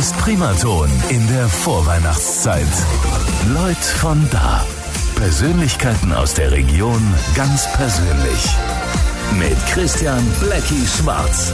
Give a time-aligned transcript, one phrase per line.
[0.00, 2.66] Blackies Primaton in der Vorweihnachtszeit.
[3.52, 4.64] Leute von da.
[5.16, 7.02] Persönlichkeiten aus der Region
[7.34, 8.48] ganz persönlich.
[9.38, 11.52] Mit Christian Blackie Schwarz.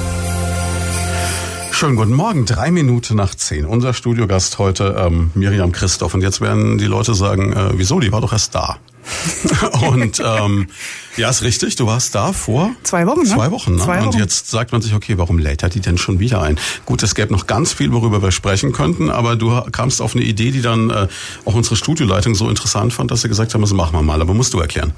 [1.73, 3.67] Schönen guten Morgen, drei Minuten nach zehn.
[3.67, 6.15] Unser Studiogast heute, ähm, Miriam Christoph.
[6.15, 8.77] Und jetzt werden die Leute sagen, äh, wieso, die war doch erst da.
[9.91, 10.69] und ähm,
[11.17, 13.23] ja, ist richtig, du warst da vor zwei Wochen.
[13.23, 13.27] Ne?
[13.27, 13.77] Zwei Wochen.
[13.77, 13.83] Ne?
[13.83, 14.09] Zwei Wochen.
[14.09, 16.59] Und jetzt sagt man sich, okay, warum lädt er die denn schon wieder ein?
[16.85, 20.25] Gut, es gäbe noch ganz viel, worüber wir sprechen könnten, aber du kamst auf eine
[20.25, 21.09] Idee, die dann äh,
[21.47, 24.21] auch unsere Studioleitung so interessant fand, dass sie gesagt haben, das machen wir mal.
[24.21, 24.93] Aber musst du erklären.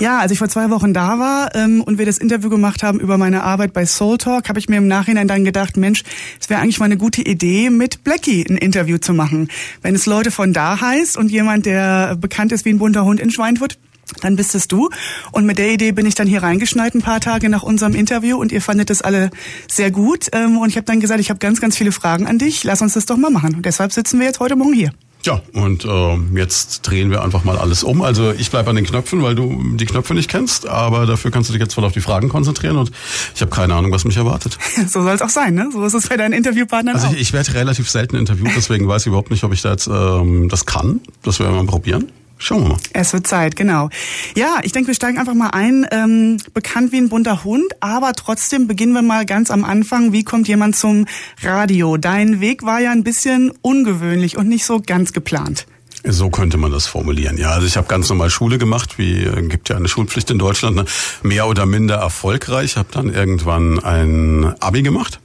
[0.00, 2.98] Ja, als ich vor zwei Wochen da war ähm, und wir das Interview gemacht haben
[2.98, 6.02] über meine Arbeit bei Soul Talk, habe ich mir im Nachhinein dann gedacht, Mensch,
[6.40, 9.48] es wäre eigentlich mal eine gute Idee, mit Blackie ein Interview zu machen.
[9.82, 13.20] Wenn es Leute von da heißt und jemand, der bekannt ist wie ein bunter Hund
[13.20, 13.78] in Schweinfurt,
[14.22, 14.90] dann bist es du.
[15.32, 18.36] Und mit der Idee bin ich dann hier reingeschneit ein paar Tage nach unserem Interview
[18.38, 19.30] und ihr fandet das alle
[19.68, 20.28] sehr gut.
[20.32, 22.64] Ähm, und ich habe dann gesagt, ich habe ganz, ganz viele Fragen an dich.
[22.64, 23.54] Lass uns das doch mal machen.
[23.56, 24.92] Und deshalb sitzen wir jetzt heute Morgen hier.
[25.22, 28.00] Ja, und äh, jetzt drehen wir einfach mal alles um.
[28.00, 31.50] Also ich bleibe an den Knöpfen, weil du die Knöpfe nicht kennst, aber dafür kannst
[31.50, 32.90] du dich jetzt voll auf die Fragen konzentrieren und
[33.34, 34.56] ich habe keine Ahnung, was mich erwartet.
[34.88, 35.68] so soll es auch sein, ne?
[35.72, 37.12] So ist es bei deinen Interviewpartnern Also auch.
[37.12, 39.88] ich, ich werde relativ selten interviewt, deswegen weiß ich überhaupt nicht, ob ich da jetzt
[39.88, 41.00] ähm, das kann.
[41.22, 42.10] Das werden wir mal probieren.
[42.42, 42.78] Schauen wir mal.
[42.94, 43.90] Es wird Zeit, genau.
[44.34, 45.86] Ja, ich denke, wir steigen einfach mal ein.
[45.90, 50.12] Ähm, bekannt wie ein bunter Hund, aber trotzdem beginnen wir mal ganz am Anfang.
[50.12, 51.04] Wie kommt jemand zum
[51.42, 51.98] Radio?
[51.98, 55.66] Dein Weg war ja ein bisschen ungewöhnlich und nicht so ganz geplant.
[56.02, 57.36] So könnte man das formulieren.
[57.36, 60.38] Ja, also ich habe ganz normal Schule gemacht, wie äh, gibt ja eine Schulpflicht in
[60.38, 60.86] Deutschland, ne?
[61.22, 62.78] mehr oder minder erfolgreich.
[62.78, 65.20] Habe dann irgendwann ein Abi gemacht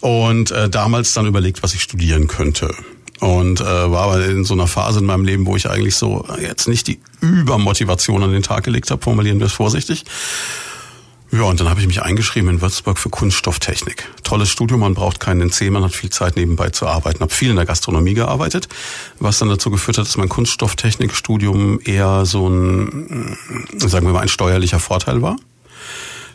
[0.00, 2.74] und äh, damals dann überlegt, was ich studieren könnte
[3.20, 6.24] und äh, war aber in so einer Phase in meinem Leben, wo ich eigentlich so
[6.40, 10.04] jetzt nicht die Übermotivation an den Tag gelegt habe, formulieren wir es vorsichtig.
[11.30, 14.08] Ja, und dann habe ich mich eingeschrieben in Würzburg für Kunststofftechnik.
[14.22, 17.20] Tolles Studium, man braucht keinen NC, man hat viel Zeit nebenbei zu arbeiten.
[17.20, 18.68] Habe viel in der Gastronomie gearbeitet,
[19.18, 23.36] was dann dazu geführt hat, dass mein Kunststofftechnikstudium eher so ein,
[23.76, 25.36] sagen wir mal, ein steuerlicher Vorteil war.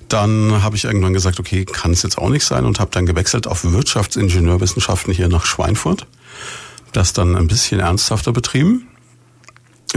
[0.09, 3.07] Dann habe ich irgendwann gesagt, okay, kann es jetzt auch nicht sein und habe dann
[3.07, 6.05] gewechselt auf Wirtschaftsingenieurwissenschaften hier nach Schweinfurt.
[6.93, 8.87] Das dann ein bisschen ernsthafter betrieben.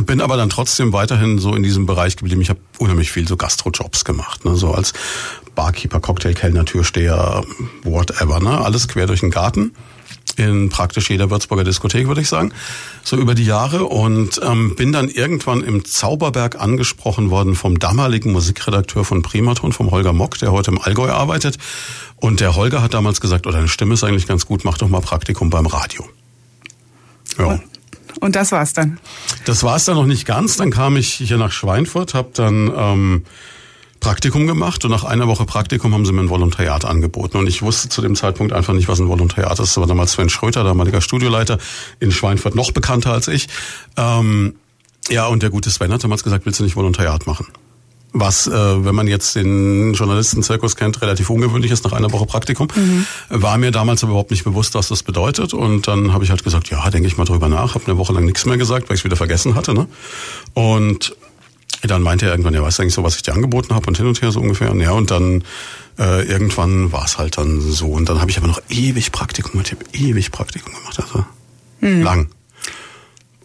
[0.04, 2.42] Bin aber dann trotzdem weiterhin so in diesem Bereich geblieben.
[2.42, 4.54] Ich habe unheimlich viel so Gastrojobs gemacht, ne?
[4.56, 4.92] so als
[5.54, 7.44] Barkeeper, Cocktailkellner, Türsteher,
[7.82, 8.60] whatever, ne?
[8.60, 9.72] alles quer durch den Garten
[10.36, 12.52] in praktisch jeder Würzburger Diskothek, würde ich sagen,
[13.02, 18.32] so über die Jahre und ähm, bin dann irgendwann im Zauberberg angesprochen worden vom damaligen
[18.32, 21.56] Musikredakteur von Primaton, vom Holger Mock, der heute im Allgäu arbeitet.
[22.16, 24.88] Und der Holger hat damals gesagt, oh, deine Stimme ist eigentlich ganz gut, mach doch
[24.88, 26.06] mal Praktikum beim Radio.
[27.38, 27.60] Ja.
[28.20, 28.98] Und das war's dann?
[29.44, 30.56] Das war's dann noch nicht ganz.
[30.56, 33.24] Dann kam ich hier nach Schweinfurt, habe dann ähm,
[34.00, 37.36] Praktikum gemacht und nach einer Woche Praktikum haben sie mir ein Volontariat angeboten.
[37.36, 39.58] Und ich wusste zu dem Zeitpunkt einfach nicht, was ein Volontariat ist.
[39.58, 41.58] Das war damals Sven Schröter, damaliger Studioleiter
[42.00, 43.48] in Schweinfurt, noch bekannter als ich.
[43.96, 44.54] Ähm,
[45.08, 47.46] ja, und der gute Sven hat damals gesagt, willst du nicht Volontariat machen?
[48.20, 52.68] Was, äh, wenn man jetzt den Journalistenzirkus kennt, relativ ungewöhnlich ist nach einer Woche Praktikum.
[52.74, 53.06] Mhm.
[53.28, 55.54] War mir damals aber überhaupt nicht bewusst, was das bedeutet.
[55.54, 57.74] Und dann habe ich halt gesagt, ja, denke ich mal drüber nach.
[57.74, 59.74] Habe eine Woche lang nichts mehr gesagt, weil ich es wieder vergessen hatte.
[59.74, 59.86] Ne?
[60.54, 61.14] Und
[61.82, 63.96] dann meinte er irgendwann, ja, weißt du eigentlich so, was ich dir angeboten habe und
[63.96, 64.70] hin und her so ungefähr.
[64.70, 65.44] Und ja, und dann
[65.98, 67.88] äh, irgendwann war es halt dann so.
[67.88, 69.72] Und dann habe ich aber noch ewig Praktikum gemacht.
[69.72, 70.98] Ich habe ewig Praktikum gemacht.
[71.00, 71.24] Also
[71.80, 72.02] mhm.
[72.02, 72.28] lang.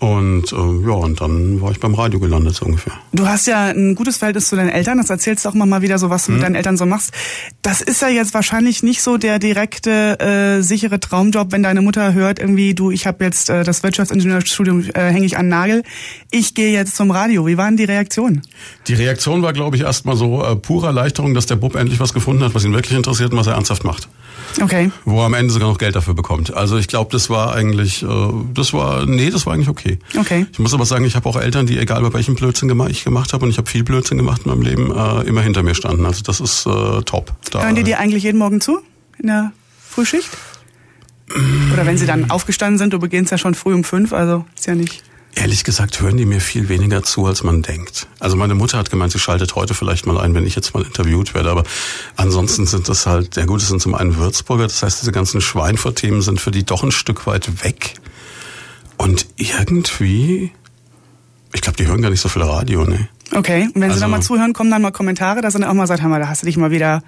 [0.02, 2.94] Und äh, ja, und dann war ich beim Radio gelandet, so ungefähr.
[3.14, 5.84] Du hast ja ein gutes Verhältnis zu deinen Eltern, das erzählst du auch immer mal
[5.84, 6.38] wieder so, was du mhm.
[6.38, 7.12] mit deinen Eltern so machst.
[7.62, 12.16] Das ist ja jetzt wahrscheinlich nicht so der direkte, äh, sichere Traumjob, wenn deine Mutter
[12.16, 15.84] hört, irgendwie, du, ich habe jetzt äh, das Wirtschaftsingenieurstudium, äh, hänge ich an Nagel,
[16.32, 17.46] ich gehe jetzt zum Radio.
[17.46, 18.42] Wie waren die Reaktionen?
[18.88, 22.12] Die Reaktion war, glaube ich, erstmal so äh, pure Erleichterung, dass der Bub endlich was
[22.12, 24.10] gefunden hat, was ihn wirklich interessiert und was er ernsthaft macht.
[24.62, 24.92] Okay.
[25.06, 26.54] Wo er am Ende sogar noch Geld dafür bekommt.
[26.54, 28.08] Also ich glaube, das war eigentlich, äh,
[28.54, 30.00] das war, nee, das war eigentlich okay.
[30.18, 30.46] Okay.
[30.52, 33.34] Ich muss aber sagen, ich habe auch Eltern, die egal bei welchem Blödsinn ich gemacht
[33.34, 36.06] habe und ich habe viel Blödsinn gemacht in meinem Leben, äh, immer hinter mir standen.
[36.06, 37.34] Also das ist äh, top.
[37.52, 38.80] Da, Hören die dir eigentlich jeden Morgen zu
[39.20, 40.30] in der Frühschicht?
[41.74, 44.68] Oder wenn sie dann aufgestanden sind, du beginnst ja schon früh um fünf, also ist
[44.68, 45.04] ja nicht.
[45.34, 48.08] Ehrlich gesagt hören die mir viel weniger zu, als man denkt.
[48.20, 50.84] Also meine Mutter hat gemeint, sie schaltet heute vielleicht mal ein, wenn ich jetzt mal
[50.84, 51.50] interviewt werde.
[51.50, 51.64] Aber
[52.18, 55.40] ansonsten sind das halt, ja gut, es sind zum einen Würzburger, das heißt, diese ganzen
[55.40, 57.96] Schweinfurt-Themen sind für die doch ein Stück weit weg.
[58.98, 60.52] Und irgendwie,
[61.54, 63.08] ich glaube, die hören gar nicht so viel Radio, ne?
[63.34, 65.70] Okay, und wenn also, sie dann mal zuhören, kommen dann mal Kommentare, dass sie dann
[65.70, 67.02] auch mal sagt, hör mal, da hast du dich mal wieder,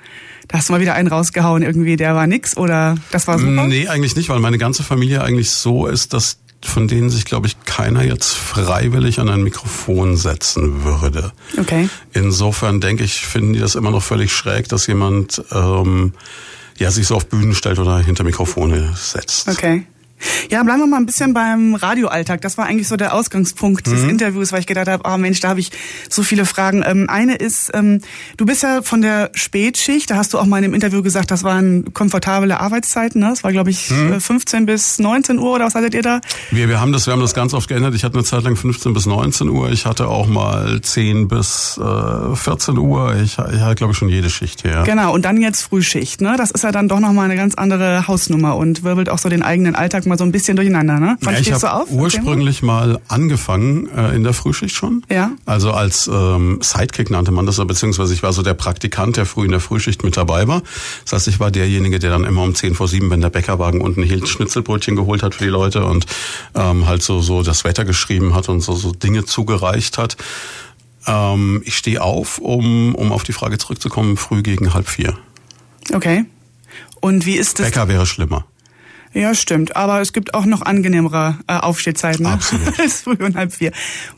[0.47, 3.67] da hast du mal wieder einen rausgehauen, irgendwie, der war nix oder das war super?
[3.67, 7.47] Nee, eigentlich nicht, weil meine ganze Familie eigentlich so ist, dass von denen sich, glaube
[7.47, 11.31] ich, keiner jetzt freiwillig an ein Mikrofon setzen würde.
[11.57, 11.89] Okay.
[12.13, 16.13] Insofern denke ich, finden die das immer noch völlig schräg, dass jemand ähm,
[16.77, 19.47] ja, sich so auf Bühnen stellt oder hinter Mikrofone setzt.
[19.47, 19.85] Okay.
[20.49, 22.41] Ja, bleiben wir mal ein bisschen beim Radioalltag.
[22.41, 23.91] Das war eigentlich so der Ausgangspunkt mhm.
[23.91, 25.71] des Interviews, weil ich gedacht habe, oh Mensch, da habe ich
[26.09, 26.83] so viele Fragen.
[26.85, 28.01] Ähm, eine ist, ähm,
[28.37, 31.31] du bist ja von der Spätschicht, da hast du auch mal in einem Interview gesagt,
[31.31, 33.21] das waren komfortable Arbeitszeiten.
[33.21, 33.29] Ne?
[33.29, 34.19] Das war, glaube ich, mhm.
[34.19, 36.21] 15 bis 19 Uhr oder was hattet ihr da?
[36.51, 37.95] Wir, wir haben das, wir haben das ganz oft geändert.
[37.95, 39.71] Ich hatte eine Zeit lang 15 bis 19 Uhr.
[39.71, 43.15] Ich hatte auch mal 10 bis äh, 14 Uhr.
[43.15, 44.83] Ich, ich hatte, glaube ich, schon jede Schicht hier.
[44.83, 46.21] Genau, und dann jetzt Frühschicht.
[46.21, 46.35] Ne?
[46.37, 49.41] Das ist ja dann doch nochmal eine ganz andere Hausnummer und wirbelt auch so den
[49.41, 51.17] eigenen Alltag mal so ein bisschen durcheinander, ne?
[51.21, 55.03] Wann ja, ich habe so ursprünglich mal angefangen äh, in der Frühschicht schon.
[55.09, 55.31] Ja.
[55.45, 59.45] Also als ähm, Sidekick nannte man das, beziehungsweise ich war so der Praktikant, der früh
[59.45, 60.63] in der Frühschicht mit dabei war.
[61.03, 63.81] Das heißt, ich war derjenige, der dann immer um 10 vor 7, wenn der Bäckerwagen
[63.81, 66.05] unten hielt, Schnitzelbrötchen geholt hat für die Leute und
[66.55, 70.17] ähm, halt so, so das Wetter geschrieben hat und so, so Dinge zugereicht hat.
[71.07, 75.17] Ähm, ich stehe auf, um, um auf die Frage zurückzukommen, früh gegen halb vier.
[75.93, 76.25] Okay.
[77.01, 77.67] Und wie ist das?
[77.67, 78.45] Bäcker wäre schlimmer.
[79.13, 79.75] Ja, stimmt.
[79.75, 82.25] Aber es gibt auch noch angenehmere äh, Aufstehzeiten.
[82.25, 82.39] Ne?
[82.79, 83.71] Als früh und halb vier.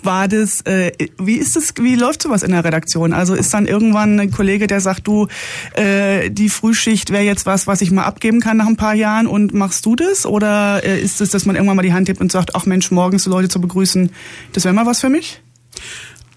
[0.04, 3.14] War das, äh, wie ist das, wie läuft sowas in der Redaktion?
[3.14, 5.28] Also ist dann irgendwann ein Kollege, der sagt, du,
[5.74, 9.28] äh, die Frühschicht wäre jetzt was, was ich mal abgeben kann nach ein paar Jahren
[9.28, 10.26] und machst du das?
[10.26, 12.90] Oder äh, ist es, dass man irgendwann mal die Hand hebt und sagt, ach Mensch,
[12.92, 14.12] morgens Leute zu begrüßen,
[14.54, 15.42] das wäre mal was für mich?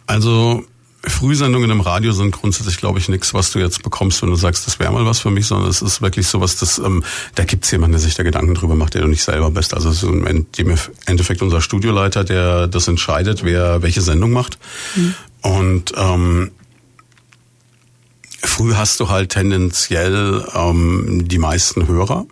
[0.06, 0.64] Also
[1.08, 4.66] Frühsendungen im Radio sind grundsätzlich, glaube ich, nichts, was du jetzt bekommst, wenn du sagst,
[4.66, 7.70] das wäre mal was für mich, sondern es ist wirklich sowas, das, ähm, da gibt's
[7.70, 9.74] jemanden, der sich da Gedanken drüber macht, der du nicht selber bist.
[9.74, 14.58] Also es ist im Endeffekt unser Studioleiter, der das entscheidet, wer welche Sendung macht.
[14.94, 15.14] Mhm.
[15.42, 16.50] Und ähm,
[18.42, 22.26] früh hast du halt tendenziell ähm, die meisten Hörer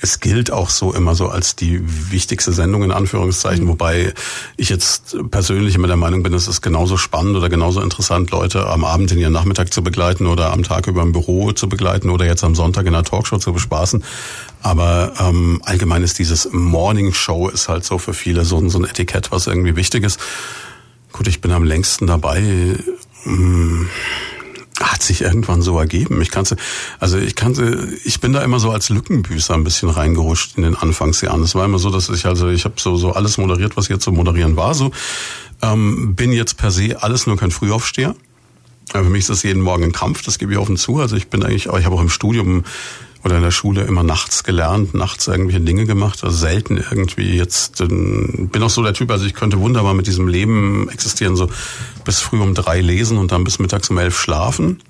[0.00, 1.80] es gilt auch so immer so als die
[2.10, 3.68] wichtigste Sendung in Anführungszeichen, mhm.
[3.68, 4.14] wobei
[4.56, 8.66] ich jetzt persönlich immer der Meinung bin, es ist genauso spannend oder genauso interessant, Leute
[8.66, 12.10] am Abend in ihren Nachmittag zu begleiten oder am Tag über im Büro zu begleiten
[12.10, 14.02] oder jetzt am Sonntag in einer Talkshow zu bespaßen.
[14.62, 18.84] Aber ähm, allgemein ist dieses Morning Show ist halt so für viele so, so ein
[18.84, 20.18] Etikett, was irgendwie wichtig ist.
[21.12, 22.76] Gut, ich bin am längsten dabei.
[23.24, 23.88] Hm,
[24.80, 26.20] hat sich irgendwann so ergeben.
[26.22, 26.56] Ich kannte,
[26.98, 30.74] also ich kannte, ich bin da immer so als Lückenbüßer ein bisschen reingerutscht in den
[30.74, 31.42] Anfangsjahren.
[31.42, 34.04] Es war immer so, dass ich also ich habe so so alles moderiert, was jetzt
[34.04, 34.74] zu moderieren war.
[34.74, 34.90] So
[35.62, 38.14] ähm, bin jetzt per se alles nur kein Frühaufsteher.
[38.92, 40.98] Für mich ist das jeden Morgen ein Kampf, das gebe ich offen zu.
[40.98, 42.64] Also ich bin eigentlich, ich habe auch im Studium
[43.22, 47.78] oder in der Schule immer nachts gelernt, nachts irgendwelche Dinge gemacht, also selten irgendwie jetzt,
[47.86, 51.50] bin auch so der Typ, also ich könnte wunderbar mit diesem Leben existieren, so
[52.04, 54.82] bis früh um drei lesen und dann bis mittags um elf schlafen.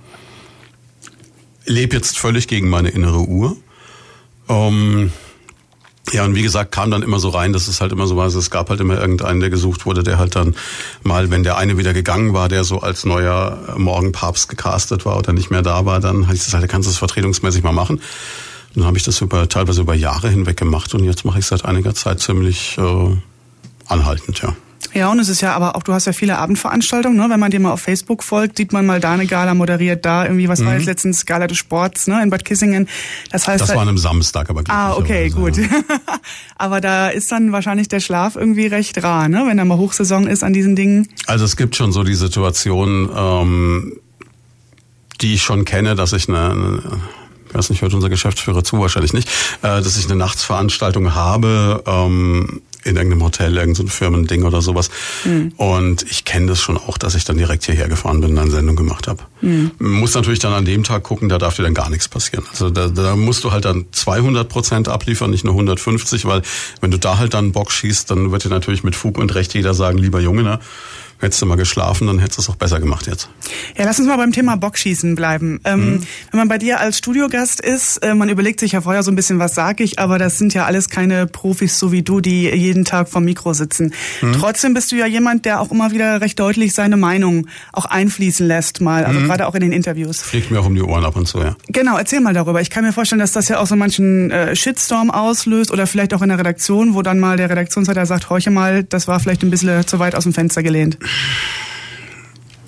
[1.65, 3.57] Lebe jetzt völlig gegen meine innere Uhr.
[4.49, 5.13] Ähm,
[6.13, 8.27] ja, und wie gesagt, kam dann immer so rein, dass es halt immer so war,
[8.27, 10.57] es gab halt immer irgendeinen, der gesucht wurde, der halt dann
[11.03, 15.33] mal, wenn der eine wieder gegangen war, der so als neuer Morgenpapst gecastet war oder
[15.33, 17.97] nicht mehr da war, dann heißt es halt, kannst du das vertretungsmäßig mal machen.
[17.97, 21.47] Und dann habe ich das über teilweise über Jahre hinweg gemacht und jetzt mache ich
[21.47, 23.17] seit einiger Zeit ziemlich äh,
[23.87, 24.55] anhaltend, ja.
[24.95, 27.27] Ja, und es ist ja aber auch, du hast ja viele Abendveranstaltungen, ne?
[27.29, 30.25] Wenn man dir mal auf Facebook folgt, sieht man mal da eine Gala moderiert, da
[30.25, 30.67] irgendwie, was mhm.
[30.67, 32.89] war jetzt letztens, Gala des Sports, ne, in Bad Kissingen.
[33.31, 33.61] Das heißt.
[33.61, 35.55] Das war an einem Samstag, aber Ah, okay, gut.
[36.57, 40.27] aber da ist dann wahrscheinlich der Schlaf irgendwie recht rar, ne, wenn da mal Hochsaison
[40.27, 41.09] ist an diesen Dingen.
[41.27, 43.97] Also es gibt schon so die Situation, ähm,
[45.21, 46.83] die ich schon kenne, dass ich eine, eine
[47.51, 49.29] ich weiß nicht, hört unser Geschäftsführer zu, wahrscheinlich nicht,
[49.63, 54.91] äh, dass ich eine Nachtsveranstaltung habe, ähm, in irgendeinem Hotel, irgendein so Firmending oder sowas.
[55.25, 55.53] Mhm.
[55.57, 58.51] Und ich kenne das schon auch, dass ich dann direkt hierher gefahren bin und eine
[58.51, 59.23] Sendung gemacht habe.
[59.41, 59.73] Mhm.
[59.79, 62.45] Muss natürlich dann an dem Tag gucken, da darf dir dann gar nichts passieren.
[62.51, 66.43] Also da, da musst du halt dann 200 Prozent abliefern, nicht nur 150, weil
[66.81, 69.55] wenn du da halt dann Bock schießt, dann wird dir natürlich mit Fug und Recht
[69.55, 70.61] jeder sagen, lieber Junge, ne?
[71.21, 73.29] Hättest du mal geschlafen, dann hättest du es auch besser gemacht jetzt.
[73.77, 75.61] Ja, lass uns mal beim Thema Bockschießen bleiben.
[75.65, 76.07] Ähm, mhm.
[76.31, 79.17] Wenn man bei dir als Studiogast ist, äh, man überlegt sich ja vorher so ein
[79.17, 82.49] bisschen, was sag ich, aber das sind ja alles keine Profis so wie du, die
[82.49, 83.93] jeden Tag vom Mikro sitzen.
[84.21, 84.33] Mhm.
[84.33, 88.47] Trotzdem bist du ja jemand, der auch immer wieder recht deutlich seine Meinung auch einfließen
[88.47, 89.27] lässt mal, also mhm.
[89.27, 90.23] gerade auch in den Interviews.
[90.23, 91.57] Fliegt mir auch um die Ohren ab und zu, ja.
[91.69, 92.61] Genau, erzähl mal darüber.
[92.61, 96.15] Ich kann mir vorstellen, dass das ja auch so manchen äh, Shitstorm auslöst oder vielleicht
[96.15, 99.43] auch in der Redaktion, wo dann mal der Redaktionsleiter sagt, horche mal, das war vielleicht
[99.43, 100.99] ein bisschen zu weit aus dem Fenster gelehnt.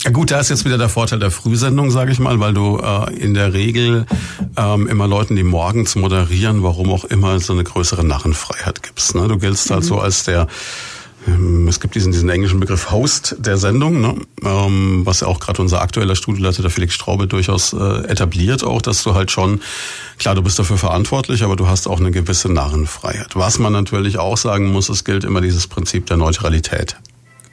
[0.05, 2.79] Ja gut, da ist jetzt wieder der Vorteil der Frühsendung, sage ich mal, weil du
[2.79, 4.05] äh, in der Regel
[4.57, 9.15] ähm, immer Leuten, die morgens moderieren, warum auch immer, so eine größere Narrenfreiheit gibst.
[9.15, 9.29] Ne?
[9.29, 9.83] Du giltst halt mhm.
[9.83, 10.49] halt so als der
[11.29, 14.17] ähm, es gibt diesen, diesen englischen Begriff Host der Sendung, ne?
[14.43, 18.83] ähm, was ja auch gerade unser aktueller Studioleiter, der Felix Straube, durchaus äh, etabliert auch,
[18.83, 19.61] dass du halt schon,
[20.19, 23.37] klar, du bist dafür verantwortlich, aber du hast auch eine gewisse Narrenfreiheit.
[23.37, 26.97] Was man natürlich auch sagen muss, es gilt immer dieses Prinzip der Neutralität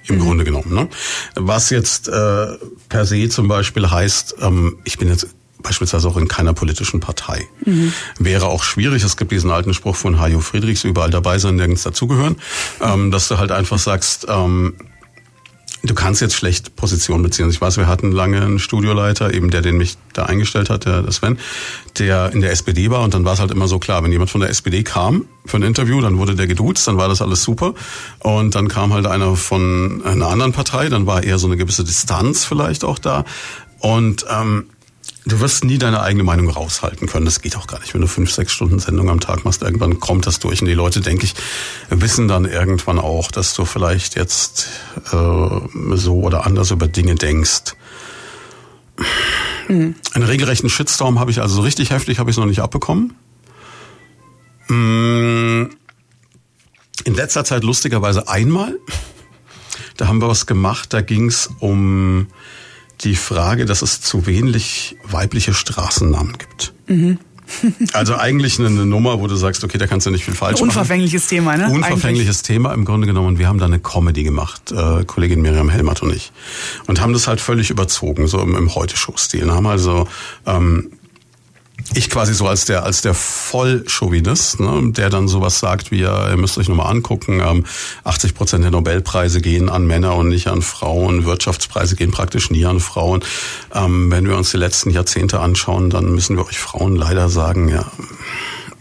[0.09, 0.21] im mhm.
[0.21, 0.73] Grunde genommen.
[0.73, 0.87] Ne?
[1.35, 2.47] Was jetzt äh,
[2.89, 5.27] per se zum Beispiel heißt, ähm, ich bin jetzt
[5.61, 7.47] beispielsweise auch in keiner politischen Partei.
[7.65, 7.93] Mhm.
[8.17, 11.83] Wäre auch schwierig, es gibt diesen alten Spruch von Hajo Friedrichs, überall dabei sein, nirgends
[11.83, 12.37] dazugehören,
[12.81, 14.75] ähm, dass du halt einfach sagst, ähm,
[15.81, 17.49] Du kannst jetzt schlecht Position beziehen.
[17.49, 21.09] Ich weiß, wir hatten lange einen Studioleiter, eben der, den mich da eingestellt hat, der,
[21.11, 21.39] Sven,
[21.97, 23.01] der in der SPD war.
[23.01, 25.55] Und dann war es halt immer so klar, wenn jemand von der SPD kam für
[25.55, 27.75] ein Interview, dann wurde der geduzt, dann war das alles super.
[28.19, 31.85] Und dann kam halt einer von einer anderen Partei, dann war eher so eine gewisse
[31.85, 33.23] Distanz vielleicht auch da.
[33.79, 34.65] Und ähm,
[35.29, 37.25] Du wirst nie deine eigene Meinung raushalten können.
[37.25, 37.93] Das geht auch gar nicht.
[37.93, 40.61] Wenn du fünf, sechs Stunden Sendung am Tag machst, irgendwann kommt das durch.
[40.61, 41.35] Und die Leute, denke ich,
[41.89, 44.69] wissen dann irgendwann auch, dass du vielleicht jetzt
[45.11, 47.75] äh, so oder anders über Dinge denkst.
[49.67, 49.95] Mhm.
[50.13, 53.15] Einen regelrechten Shitstorm habe ich also so richtig heftig, habe ich es noch nicht abbekommen.
[54.67, 55.69] Mm.
[57.05, 58.75] In letzter Zeit lustigerweise einmal.
[59.95, 62.27] Da haben wir was gemacht, da ging es um
[63.01, 66.73] die Frage, dass es zu wenig weibliche Straßennamen gibt.
[66.87, 67.19] Mhm.
[67.93, 70.69] also eigentlich eine, Nummer, wo du sagst, okay, da kannst du nicht viel falsch machen.
[70.69, 71.69] Unverfängliches Thema, ne?
[71.69, 72.47] Unverfängliches eigentlich.
[72.47, 73.39] Thema im Grunde genommen.
[73.39, 76.31] Wir haben da eine Comedy gemacht, äh, Kollegin Miriam Helmert und ich.
[76.87, 79.51] Und haben das halt völlig überzogen, so im, im Heute-Show-Stil.
[79.51, 80.07] Haben also
[80.45, 80.91] ähm,
[81.93, 86.29] ich quasi so als der als der Vollchauvinist, ne, der dann sowas sagt wie ja,
[86.29, 87.65] ihr müsst euch nochmal angucken, ähm,
[88.03, 92.65] 80 Prozent der Nobelpreise gehen an Männer und nicht an Frauen, Wirtschaftspreise gehen praktisch nie
[92.65, 93.23] an Frauen.
[93.73, 97.69] Ähm, wenn wir uns die letzten Jahrzehnte anschauen, dann müssen wir euch Frauen leider sagen,
[97.69, 97.85] ja,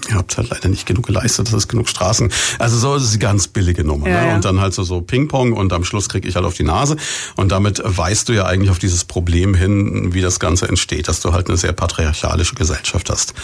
[0.09, 2.31] ihr habt halt leider nicht genug geleistet, das ist genug Straßen.
[2.59, 4.09] Also so ist es die ganz billige Nummer.
[4.09, 4.35] Ja, ne?
[4.35, 6.97] Und dann halt so, so Ping-Pong und am Schluss krieg ich halt auf die Nase.
[7.37, 11.21] Und damit weist du ja eigentlich auf dieses Problem hin, wie das Ganze entsteht, dass
[11.21, 13.35] du halt eine sehr patriarchalische Gesellschaft hast.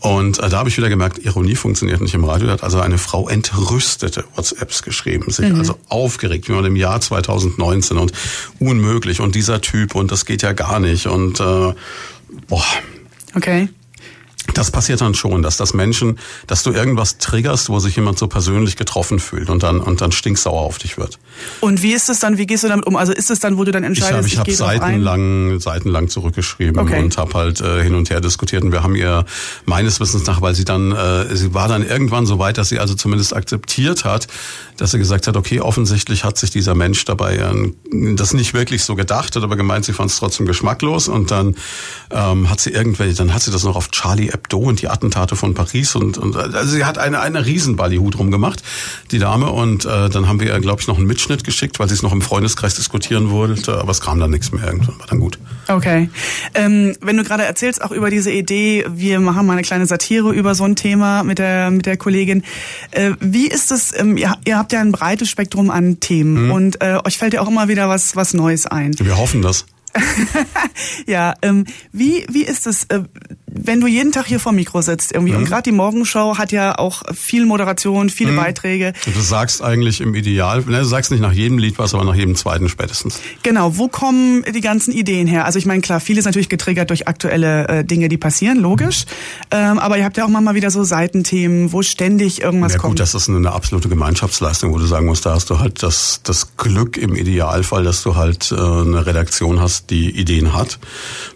[0.00, 2.48] Und äh, da habe ich wieder gemerkt, Ironie funktioniert nicht im Radio.
[2.48, 5.58] Da hat also eine Frau entrüstete WhatsApps geschrieben, sich mhm.
[5.58, 8.12] also aufgeregt, wie man im Jahr 2019 und
[8.58, 11.74] unmöglich und dieser Typ und das geht ja gar nicht und äh,
[12.48, 12.64] boah.
[13.34, 13.68] Okay
[14.54, 18.26] das passiert dann schon, dass das Menschen, dass du irgendwas triggerst, wo sich jemand so
[18.26, 21.18] persönlich getroffen fühlt und dann und dann stinksauer auf dich wird.
[21.60, 22.38] Und wie ist es dann?
[22.38, 22.96] Wie gehst du damit um?
[22.96, 24.28] Also ist es dann, wo du dann entscheidest?
[24.28, 27.00] Ich habe ich, ich hab seitenlang seitenlang zurückgeschrieben okay.
[27.00, 29.24] und habe halt äh, hin und her diskutiert und wir haben ihr
[29.64, 32.78] meines Wissens nach, weil sie dann äh, sie war dann irgendwann so weit, dass sie
[32.78, 34.26] also zumindest akzeptiert hat,
[34.76, 37.72] dass sie gesagt hat, okay, offensichtlich hat sich dieser Mensch dabei äh,
[38.16, 41.54] das nicht wirklich so gedacht, hat aber gemeint, sie fand es trotzdem geschmacklos und dann
[42.10, 45.36] ähm, hat sie irgendwelche, dann hat sie das noch auf Charlie Hebdo und die Attentate
[45.36, 48.62] von Paris und, und also sie hat eine eine Riesenballyhut rumgemacht,
[49.10, 51.88] die Dame und äh, dann haben wir ihr glaube ich noch einen Mitschnitt geschickt, weil
[51.88, 55.06] sie es noch im Freundeskreis diskutieren wollte, aber es kam dann nichts mehr irgendwann war
[55.06, 55.38] dann gut.
[55.68, 56.10] Okay,
[56.54, 60.32] ähm, wenn du gerade erzählst auch über diese Idee, wir machen mal eine kleine Satire
[60.32, 62.42] über so ein Thema mit der mit der Kollegin.
[62.90, 63.92] Äh, wie ist es?
[63.98, 66.50] Ähm, ihr, ihr habt ja ein breites Spektrum an Themen mhm.
[66.52, 68.94] und äh, euch fällt ja auch immer wieder was was Neues ein.
[68.98, 69.66] Wir hoffen das.
[71.06, 73.02] ja, ähm, wie, wie ist es, äh,
[73.54, 75.32] wenn du jeden Tag hier vor Mikro sitzt irgendwie?
[75.32, 75.38] Mhm.
[75.38, 78.36] Und gerade die Morgenshow hat ja auch viel Moderation, viele mhm.
[78.36, 78.92] Beiträge.
[79.04, 82.14] Du sagst eigentlich im Ideal, ne, du sagst nicht nach jedem Lied was, aber nach
[82.14, 83.20] jedem zweiten spätestens.
[83.42, 85.44] Genau, wo kommen die ganzen Ideen her?
[85.44, 89.04] Also ich meine, klar, vieles natürlich getriggert durch aktuelle äh, Dinge, die passieren, logisch.
[89.50, 92.92] Ähm, aber ihr habt ja auch mal wieder so Seitenthemen, wo ständig irgendwas ja, kommt.
[92.92, 96.20] Gut, das ist eine absolute Gemeinschaftsleistung, wo du sagen musst, da hast du halt das,
[96.24, 100.78] das Glück im Idealfall, dass du halt äh, eine Redaktion hast, die Ideen hat.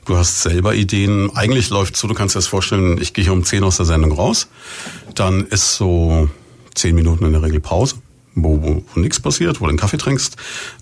[0.04, 1.30] Du hast selber Ideen.
[1.34, 3.86] Eigentlich läuft so, du kannst dir das vorstellen, ich gehe hier um 10 aus der
[3.86, 4.48] Sendung raus.
[5.14, 6.28] Dann ist so
[6.74, 7.96] 10 Minuten in der Regel Pause.
[8.38, 10.36] Wo, wo, wo nichts passiert, wo du einen Kaffee trinkst.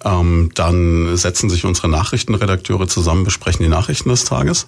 [0.05, 4.67] Ähm, dann setzen sich unsere Nachrichtenredakteure zusammen, besprechen die Nachrichten des Tages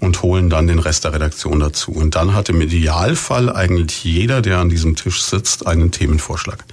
[0.00, 1.92] und holen dann den Rest der Redaktion dazu.
[1.92, 6.64] Und dann hat im Idealfall eigentlich jeder, der an diesem Tisch sitzt, einen Themenvorschlag.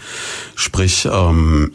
[0.55, 1.71] Sprich, ähm,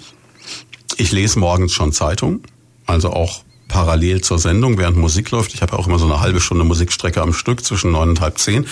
[0.96, 2.40] ich lese morgens schon Zeitung,
[2.86, 5.54] also auch parallel zur Sendung, während Musik läuft.
[5.54, 8.38] Ich habe auch immer so eine halbe Stunde Musikstrecke am Stück zwischen neun und halb
[8.38, 8.66] zehn.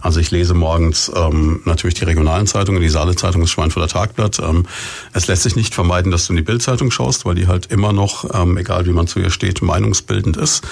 [0.00, 4.38] Also ich lese morgens ähm, natürlich die regionalen Zeitungen, die Saale-Zeitung, das Schweinfurter Tagblatt.
[4.38, 4.66] Ähm,
[5.12, 7.92] es lässt sich nicht vermeiden, dass du in die Bildzeitung schaust, weil die halt immer
[7.92, 10.62] noch, ähm, egal wie man zu ihr steht, meinungsbildend ist.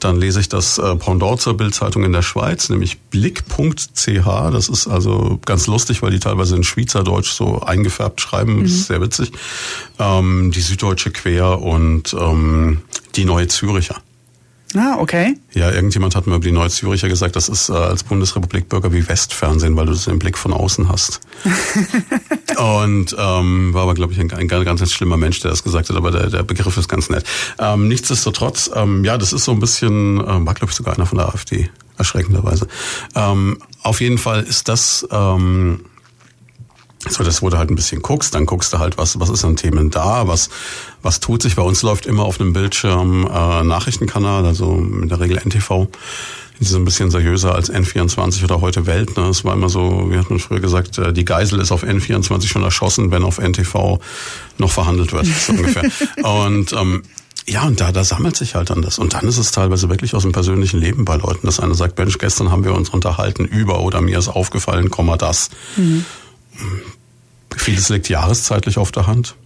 [0.00, 4.26] Dann lese ich das äh, Pendant zur Bildzeitung in der Schweiz, nämlich blick.ch.
[4.26, 8.56] Das ist also ganz lustig, weil die teilweise in Schweizerdeutsch so eingefärbt schreiben.
[8.56, 8.62] Mhm.
[8.64, 9.32] Das ist sehr witzig.
[10.00, 12.82] Ähm, die Süddeutsche Quer und ähm,
[13.14, 14.02] die Neue Züricher.
[14.76, 15.36] Ah, okay.
[15.52, 19.08] Ja, irgendjemand hat mir über die Neue Züricher gesagt, das ist äh, als Bundesrepublikbürger wie
[19.08, 21.20] Westfernsehen, weil du das den Blick von außen hast.
[22.56, 25.88] und ähm, war aber, glaube ich, ein, ein, ganz, ganz schlimmer Mensch, der das gesagt
[25.88, 27.24] hat, aber der, der Begriff ist ganz nett.
[27.58, 31.06] Ähm, nichtsdestotrotz, ähm, ja, das ist so ein bisschen, ähm, war, glaube ich, sogar einer
[31.06, 32.68] von der AfD, erschreckenderweise.
[33.16, 35.06] Ähm, auf jeden Fall ist das...
[35.10, 35.84] Ähm,
[37.08, 39.56] so, das wurde halt ein bisschen guckst, dann guckst du halt, was, was ist an
[39.56, 40.50] Themen da, was,
[41.02, 41.56] was tut sich.
[41.56, 45.88] Bei uns läuft immer auf einem Bildschirm äh, Nachrichtenkanal, also in der Regel NTV.
[46.60, 49.16] die sind ein bisschen seriöser als N24 oder heute Welt.
[49.16, 49.24] Ne?
[49.28, 52.48] Es war immer so, wie hat man früher gesagt, äh, die Geisel ist auf N24
[52.48, 53.98] schon erschossen, wenn auf NTV
[54.58, 55.90] noch verhandelt wird, so ungefähr.
[56.22, 57.02] Und ähm,
[57.46, 58.98] ja, und da, da sammelt sich halt dann das.
[58.98, 61.98] Und dann ist es teilweise wirklich aus dem persönlichen Leben bei Leuten, dass einer sagt,
[61.98, 65.50] Mensch, gestern haben wir uns unterhalten über oder mir ist aufgefallen, Komma das.
[65.76, 66.04] Mhm.
[67.56, 69.36] Vieles liegt jahreszeitlich auf der Hand.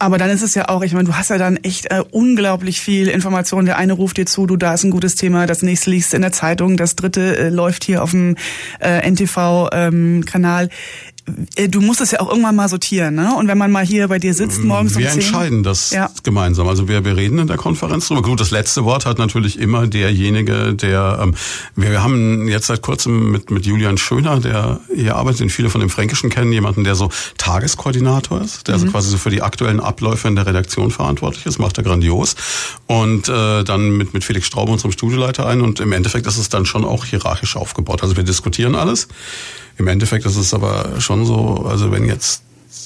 [0.00, 2.80] Aber dann ist es ja auch, ich meine, du hast ja dann echt äh, unglaublich
[2.80, 3.66] viel Information.
[3.66, 6.22] Der eine ruft dir zu, du, da ist ein gutes Thema, das nächste liest in
[6.22, 8.36] der Zeitung, das dritte äh, läuft hier auf dem
[8.80, 10.64] äh, NTV-Kanal.
[10.64, 11.19] Ähm, äh,
[11.68, 13.34] du musst es ja auch irgendwann mal sortieren, ne?
[13.34, 15.20] Und wenn man mal hier bei dir sitzt morgens wir um 10.
[15.20, 16.10] Wir entscheiden das ja.
[16.22, 16.68] gemeinsam.
[16.68, 18.22] Also wir, wir reden in der Konferenz drüber.
[18.22, 21.34] Gut, das letzte Wort hat natürlich immer derjenige, der ähm,
[21.76, 25.80] wir haben jetzt seit kurzem mit mit Julian Schöner, der hier arbeitet, den viele von
[25.80, 28.88] dem Fränkischen kennen, jemanden, der so Tageskoordinator ist, der also mhm.
[28.88, 32.36] also quasi so für die aktuellen Abläufe in der Redaktion verantwortlich ist, macht er grandios.
[32.86, 35.60] Und äh, dann mit mit Felix Straube, unserem Studioleiter ein.
[35.60, 38.02] Und im Endeffekt ist es dann schon auch hierarchisch aufgebaut.
[38.02, 39.08] Also wir diskutieren alles.
[39.80, 42.42] Im Endeffekt ist es aber schon so, also wenn jetzt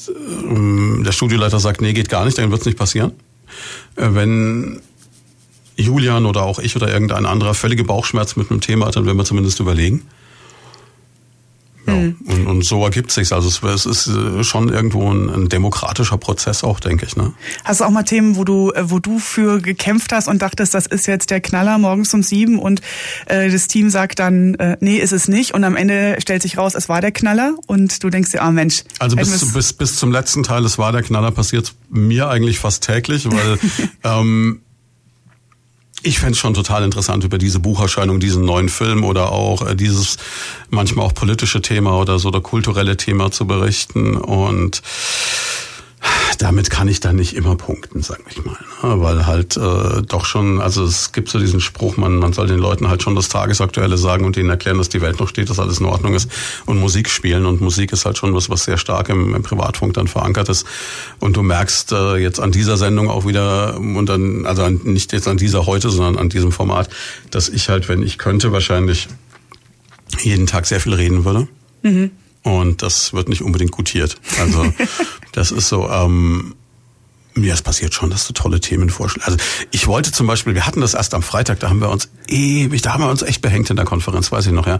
[0.09, 3.11] ähm, der Studioleiter sagt, nee, geht gar nicht, dann wird es nicht passieren.
[3.97, 4.81] Äh, wenn
[5.75, 9.17] Julian oder auch ich oder irgendein anderer völlige Bauchschmerzen mit einem Thema hat, dann werden
[9.17, 10.03] wir zumindest überlegen.
[11.87, 12.17] Ja, mhm.
[12.25, 13.33] und, und so ergibt sich's.
[13.33, 17.17] Also es, es ist äh, schon irgendwo ein, ein, demokratischer Prozess auch, denke ich.
[17.17, 17.33] Ne?
[17.64, 20.73] Hast du auch mal Themen, wo du, äh, wo du für gekämpft hast und dachtest,
[20.75, 22.81] das ist jetzt der Knaller morgens um sieben und
[23.26, 26.57] äh, das Team sagt dann, äh, nee, ist es nicht und am Ende stellt sich
[26.57, 28.85] raus, es war der Knaller und du denkst dir, ah Mensch.
[28.99, 32.85] Also bis, bis, bis zum letzten Teil, es war der Knaller, passiert mir eigentlich fast
[32.85, 33.59] täglich, weil
[34.05, 34.61] ähm,
[36.05, 39.75] ich fände es schon total interessant, über diese Bucherscheinung, diesen neuen Film oder auch äh,
[39.75, 40.19] dieses
[40.69, 44.17] manchmal auch politische Thema oder so oder kulturelle Thema zu berichten.
[44.17, 44.83] Und
[46.43, 48.57] damit kann ich dann nicht immer punkten, sag ich mal.
[48.83, 49.00] Ne?
[49.00, 52.59] Weil halt äh, doch schon, also es gibt so diesen Spruch, man, man soll den
[52.59, 55.59] Leuten halt schon das Tagesaktuelle sagen und ihnen erklären, dass die Welt noch steht, dass
[55.59, 56.31] alles in Ordnung ist
[56.67, 57.47] und Musik spielen.
[57.47, 60.67] Und Musik ist halt schon was, was sehr stark im, im Privatfunk dann verankert ist.
[61.20, 65.12] Und du merkst äh, jetzt an dieser Sendung auch wieder, und dann, also an, nicht
[65.12, 66.88] jetzt an dieser heute, sondern an diesem Format,
[67.31, 69.09] dass ich halt, wenn ich könnte, wahrscheinlich
[70.23, 71.49] jeden Tag sehr viel reden würde.
[71.83, 72.11] Mhm.
[72.44, 74.16] Und das wird nicht unbedingt gutiert.
[74.38, 74.72] Also
[75.33, 76.54] das ist so, ähm,
[77.37, 79.26] ja, es passiert schon, dass du tolle Themen vorschlägst.
[79.26, 79.38] Also
[79.72, 82.83] ich wollte zum Beispiel, wir hatten das erst am Freitag, da haben wir uns ewig,
[82.83, 84.78] da haben wir uns echt behängt in der Konferenz, weiß ich noch, ja.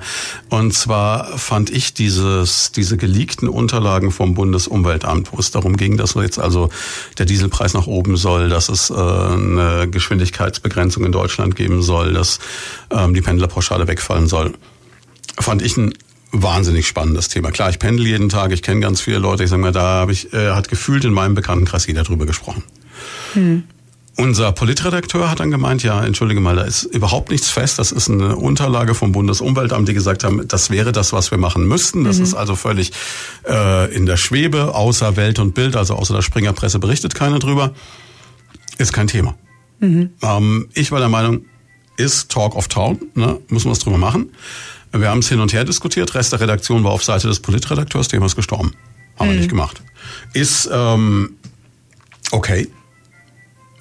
[0.51, 6.15] Und zwar fand ich dieses, diese geleakten Unterlagen vom Bundesumweltamt, wo es darum ging, dass
[6.15, 6.69] jetzt also
[7.19, 12.39] der Dieselpreis nach oben soll, dass es äh, eine Geschwindigkeitsbegrenzung in Deutschland geben soll, dass
[12.91, 14.53] ähm, die Pendlerpauschale wegfallen soll,
[15.41, 15.95] fand ich ein
[16.43, 17.51] wahnsinnig spannendes Thema.
[17.51, 19.45] Klar, ich pendel jeden Tag, ich kenne ganz viele Leute.
[19.45, 22.65] Ich sage mal, da habe ich, äh, hat gefühlt in meinem Bekanntenkreis jeder drüber gesprochen.
[23.35, 23.65] Hm.
[24.17, 27.81] Unser Politredakteur hat dann gemeint, ja, entschuldige mal, da ist überhaupt nichts fest.
[27.81, 31.67] Das ist eine Unterlage vom Bundesumweltamt, die gesagt haben, das wäre das, was wir machen
[31.67, 32.05] müssten.
[32.05, 32.25] Das mhm.
[32.25, 32.93] ist also völlig
[33.49, 37.75] äh, in der Schwebe, außer Welt und Bild, also außer der Springerpresse berichtet keiner drüber.
[38.79, 39.35] Ist kein Thema.
[39.81, 40.11] Mhm.
[40.23, 41.47] Ähm, ich war der Meinung,
[41.97, 44.31] ist Talk of Town, ne, müssen wir was drüber machen.
[45.01, 46.15] Wir haben es hin und her diskutiert.
[46.15, 48.75] Rest der Redaktion war auf Seite des Politredakteurs, dem ist gestorben.
[49.19, 49.33] Haben mhm.
[49.33, 49.83] wir nicht gemacht.
[50.33, 51.37] Ist ähm,
[52.31, 52.69] okay.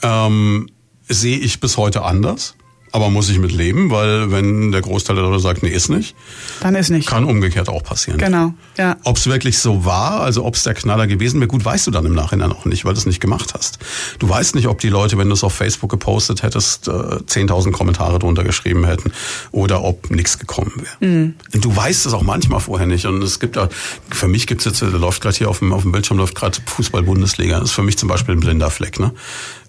[0.01, 0.69] Ähm,
[1.07, 2.55] sehe ich bis heute anders.
[2.93, 6.15] Aber muss ich mit leben, weil wenn der Großteil der Leute sagt, nee, ist nicht,
[6.61, 7.09] dann ist nicht.
[7.09, 8.19] Kann umgekehrt auch passieren.
[8.19, 8.97] Genau, ja.
[9.03, 11.91] Ob es wirklich so war, also ob es der Knaller gewesen wäre, gut, weißt du
[11.91, 13.79] dann im Nachhinein auch nicht, weil du es nicht gemacht hast.
[14.19, 17.71] Du weißt nicht, ob die Leute, wenn du es auf Facebook gepostet hättest, äh, 10.000
[17.71, 19.11] Kommentare drunter geschrieben hätten
[19.51, 21.11] oder ob nichts gekommen wäre.
[21.11, 21.33] Mhm.
[21.51, 23.07] Du weißt es auch manchmal vorher nicht.
[23.07, 23.69] Und es gibt ja,
[24.11, 26.35] für mich gibt es jetzt, da läuft gerade hier auf dem, auf dem Bildschirm läuft
[26.35, 27.59] gerade Fußball-Bundesliga.
[27.59, 28.99] Das ist für mich zum Beispiel ein blinder Fleck.
[28.99, 29.13] Ne?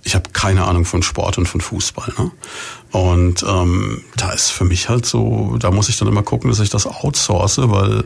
[0.05, 2.12] Ich habe keine Ahnung von Sport und von Fußball.
[2.19, 2.31] Ne?
[2.93, 6.61] Und ähm, da ist für mich halt so, da muss ich dann immer gucken, dass
[6.61, 8.05] ich das outsource, weil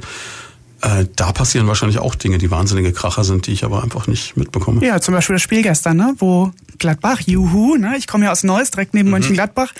[0.81, 4.37] äh, da passieren wahrscheinlich auch Dinge, die wahnsinnige Kracher sind, die ich aber einfach nicht
[4.37, 4.85] mitbekomme.
[4.87, 6.15] Ja, zum Beispiel das Spiel gestern, ne?
[6.19, 7.97] wo Gladbach, juhu, ne?
[7.99, 9.15] ich komme ja aus Neuss, direkt neben mhm.
[9.15, 9.73] Mönchengladbach,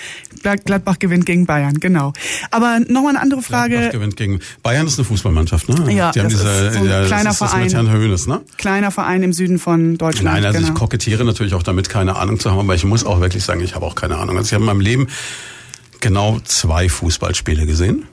[0.65, 2.11] Gladbach gewinnt gegen Bayern, genau.
[2.51, 3.75] Aber nochmal eine andere Frage.
[3.75, 5.93] Gladbach gewinnt gegen Bayern ist eine Fußballmannschaft, ne?
[5.93, 7.69] Ja, die haben diese, ist so ein ja, kleiner Verein.
[7.69, 8.41] Das mit Hönes, ne?
[8.57, 10.25] Kleiner Verein im Süden von Deutschland.
[10.25, 10.69] Nein, also genau.
[10.69, 13.61] ich kokettiere natürlich auch damit, keine Ahnung zu haben, aber ich muss auch wirklich sagen,
[13.61, 14.35] ich habe auch keine Ahnung.
[14.37, 15.07] Also ich habe in meinem Leben
[16.01, 18.05] genau zwei Fußballspiele gesehen.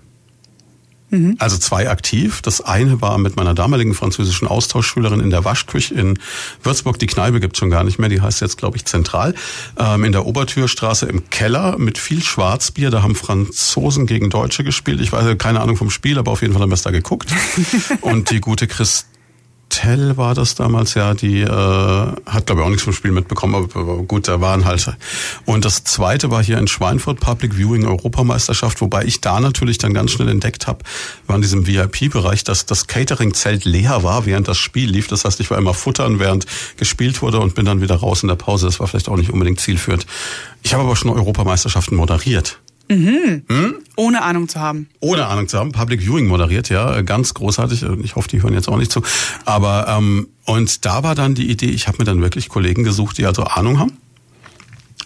[1.11, 1.37] Mhm.
[1.39, 2.43] Also zwei aktiv.
[2.43, 6.19] Das eine war mit meiner damaligen französischen Austauschschülerin in der Waschküche in
[6.63, 6.99] Würzburg.
[6.99, 8.09] Die Kneipe gibt's schon gar nicht mehr.
[8.09, 9.35] Die heißt jetzt, glaube ich, Zentral.
[9.79, 12.91] Ähm, in der Obertürstraße im Keller mit viel Schwarzbier.
[12.91, 15.01] Da haben Franzosen gegen Deutsche gespielt.
[15.01, 17.31] Ich weiß keine Ahnung vom Spiel, aber auf jeden Fall haben wir es da geguckt.
[18.01, 19.07] Und die gute Christ
[19.69, 23.55] Tell war das damals, ja, die äh, hat, glaube ich, auch nichts vom Spiel mitbekommen,
[23.55, 24.97] aber, gut, da waren halt.
[25.45, 29.93] Und das zweite war hier in Schweinfurt Public Viewing Europameisterschaft, wobei ich da natürlich dann
[29.93, 30.85] ganz schnell entdeckt habe,
[31.27, 35.09] war in diesem VIP-Bereich, dass das Catering-Zelt leer war, während das Spiel lief.
[35.09, 38.29] Das heißt, ich war immer futtern, während gespielt wurde und bin dann wieder raus in
[38.29, 38.67] der Pause.
[38.67, 40.07] Das war vielleicht auch nicht unbedingt zielführend.
[40.63, 42.61] Ich habe aber schon Europameisterschaften moderiert.
[42.89, 43.43] Mhm.
[43.49, 43.75] Hm?
[43.97, 44.89] Ohne Ahnung zu haben.
[45.01, 45.73] Ohne Ahnung zu haben.
[45.73, 47.85] Public Viewing moderiert, ja, ganz großartig.
[48.03, 49.03] Ich hoffe, die hören jetzt auch nicht zu.
[49.45, 53.19] Aber ähm, und da war dann die Idee, ich habe mir dann wirklich Kollegen gesucht,
[53.19, 53.93] die also Ahnung haben.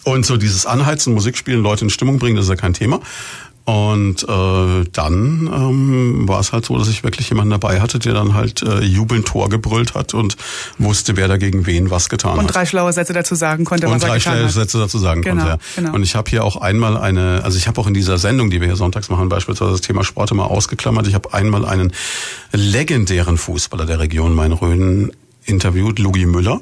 [0.03, 3.01] Und so dieses Anheizen, Musik spielen, Leute in Stimmung bringen, das ist ja kein Thema.
[3.63, 8.13] Und äh, dann ähm, war es halt so, dass ich wirklich jemanden dabei hatte, der
[8.13, 10.35] dann halt äh, jubelnd Tor gebrüllt hat und
[10.79, 12.45] wusste, wer dagegen wen was getan und hat.
[12.45, 15.21] Und drei schlaue Sätze dazu sagen konnte, und was drei er schlaue Sätze dazu sagen
[15.21, 15.49] genau, konnte.
[15.49, 15.59] Ja.
[15.75, 15.93] Genau.
[15.93, 18.61] Und ich habe hier auch einmal eine, also ich habe auch in dieser Sendung, die
[18.61, 21.05] wir hier sonntags machen, beispielsweise das Thema Sport immer ausgeklammert.
[21.07, 21.93] Ich habe einmal einen
[22.51, 25.11] legendären Fußballer der Region Main-Rhön
[25.45, 26.61] interviewt, Lugi Müller.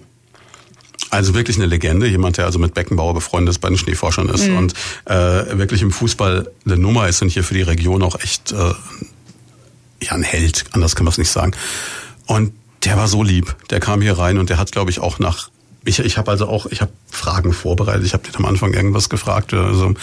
[1.11, 4.47] Also wirklich eine Legende, jemand, der also mit Beckenbauer befreundet ist, bei den Schneeforschern ist
[4.47, 4.57] mhm.
[4.57, 4.73] und
[5.05, 8.73] äh, wirklich im Fußball eine Nummer ist und hier für die Region auch echt äh,
[10.01, 11.53] ja ein Held, anders kann man es nicht sagen.
[12.25, 15.19] Und der war so lieb, der kam hier rein und der hat, glaube ich, auch
[15.19, 15.49] nach
[15.85, 18.05] ich, ich habe also auch, ich habe Fragen vorbereitet.
[18.05, 19.97] Ich habe den am Anfang irgendwas gefragt, also im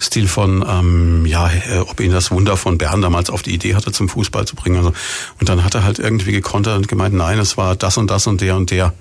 [0.00, 3.74] Stil von, ähm, ja, äh, ob ihn das Wunder von Bern damals auf die Idee
[3.74, 4.76] hatte, zum Fußball zu bringen.
[4.76, 4.92] Also,
[5.38, 8.26] und dann hat er halt irgendwie gekontert und gemeint, nein, es war das und das
[8.26, 8.94] und der und der.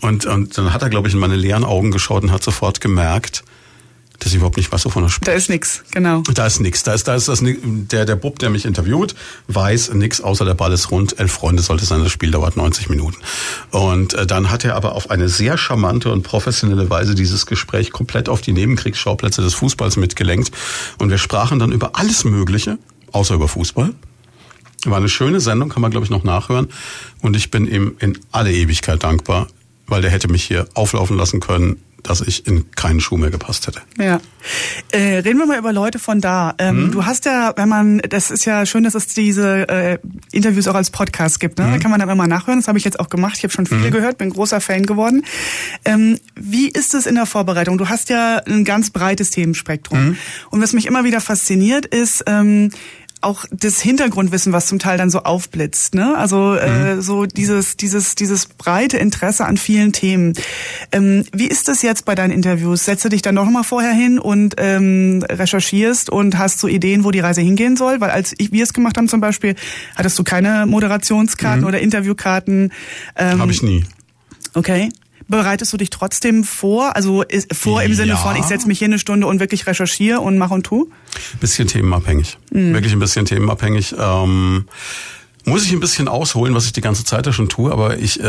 [0.00, 2.80] Und, und dann hat er, glaube ich, in meine leeren Augen geschaut und hat sofort
[2.80, 3.44] gemerkt,
[4.20, 5.28] dass ich überhaupt nicht weiß, wovon er spricht.
[5.28, 6.22] Da ist nix, genau.
[6.34, 6.82] Da ist nix.
[6.82, 9.14] Da ist, da ist das, der, der Bub, der mich interviewt,
[9.48, 11.18] weiß nix, außer der Ball ist rund.
[11.18, 13.16] Elf Freunde sollte sein, das Spiel dauert 90 Minuten.
[13.70, 17.92] Und äh, dann hat er aber auf eine sehr charmante und professionelle Weise dieses Gespräch
[17.92, 20.50] komplett auf die Nebenkriegsschauplätze des Fußballs mitgelenkt.
[20.98, 22.78] Und wir sprachen dann über alles Mögliche,
[23.12, 23.94] außer über Fußball.
[24.84, 26.68] War eine schöne Sendung, kann man, glaube ich, noch nachhören.
[27.22, 29.46] Und ich bin ihm in alle Ewigkeit dankbar,
[29.90, 33.66] weil der hätte mich hier auflaufen lassen können, dass ich in keinen Schuh mehr gepasst
[33.66, 33.80] hätte.
[33.98, 34.20] Ja.
[34.92, 36.54] Äh, reden wir mal über Leute von da.
[36.58, 36.92] Ähm, hm?
[36.92, 39.98] Du hast ja, wenn man, das ist ja schön, dass es diese äh,
[40.32, 41.58] Interviews auch als Podcast gibt.
[41.58, 41.66] Ne?
[41.66, 41.72] Hm?
[41.72, 42.58] Da kann man dann immer nachhören.
[42.58, 43.34] Das habe ich jetzt auch gemacht.
[43.36, 43.90] Ich habe schon viele hm?
[43.90, 45.24] gehört, bin großer Fan geworden.
[45.84, 47.78] Ähm, wie ist es in der Vorbereitung?
[47.78, 49.98] Du hast ja ein ganz breites Themenspektrum.
[49.98, 50.16] Hm?
[50.50, 52.70] Und was mich immer wieder fasziniert ist, ähm,
[53.20, 56.16] auch das Hintergrundwissen, was zum Teil dann so aufblitzt, ne?
[56.16, 57.02] Also äh, mhm.
[57.02, 60.34] so dieses dieses dieses breite Interesse an vielen Themen.
[60.92, 62.84] Ähm, wie ist das jetzt bei deinen Interviews?
[62.84, 67.04] Setzt du dich dann noch mal vorher hin und ähm, recherchierst und hast so Ideen,
[67.04, 68.00] wo die Reise hingehen soll?
[68.00, 69.54] Weil als ich, wir es gemacht haben zum Beispiel,
[69.96, 71.66] hattest du keine Moderationskarten mhm.
[71.66, 72.72] oder Interviewkarten.
[73.16, 73.84] Ähm, Habe ich nie.
[74.54, 74.90] Okay.
[75.30, 76.96] Bereitest du dich trotzdem vor?
[76.96, 78.16] Also vor im Sinne ja.
[78.16, 80.90] von, ich setze mich hier eine Stunde und wirklich recherchiere und mach und tu?
[81.40, 82.36] Bisschen themenabhängig.
[82.50, 82.74] Mhm.
[82.74, 83.94] Wirklich ein bisschen themenabhängig.
[83.98, 84.66] Ähm
[85.44, 88.20] muss ich ein bisschen ausholen, was ich die ganze Zeit ja schon tue, aber ich
[88.20, 88.24] äh,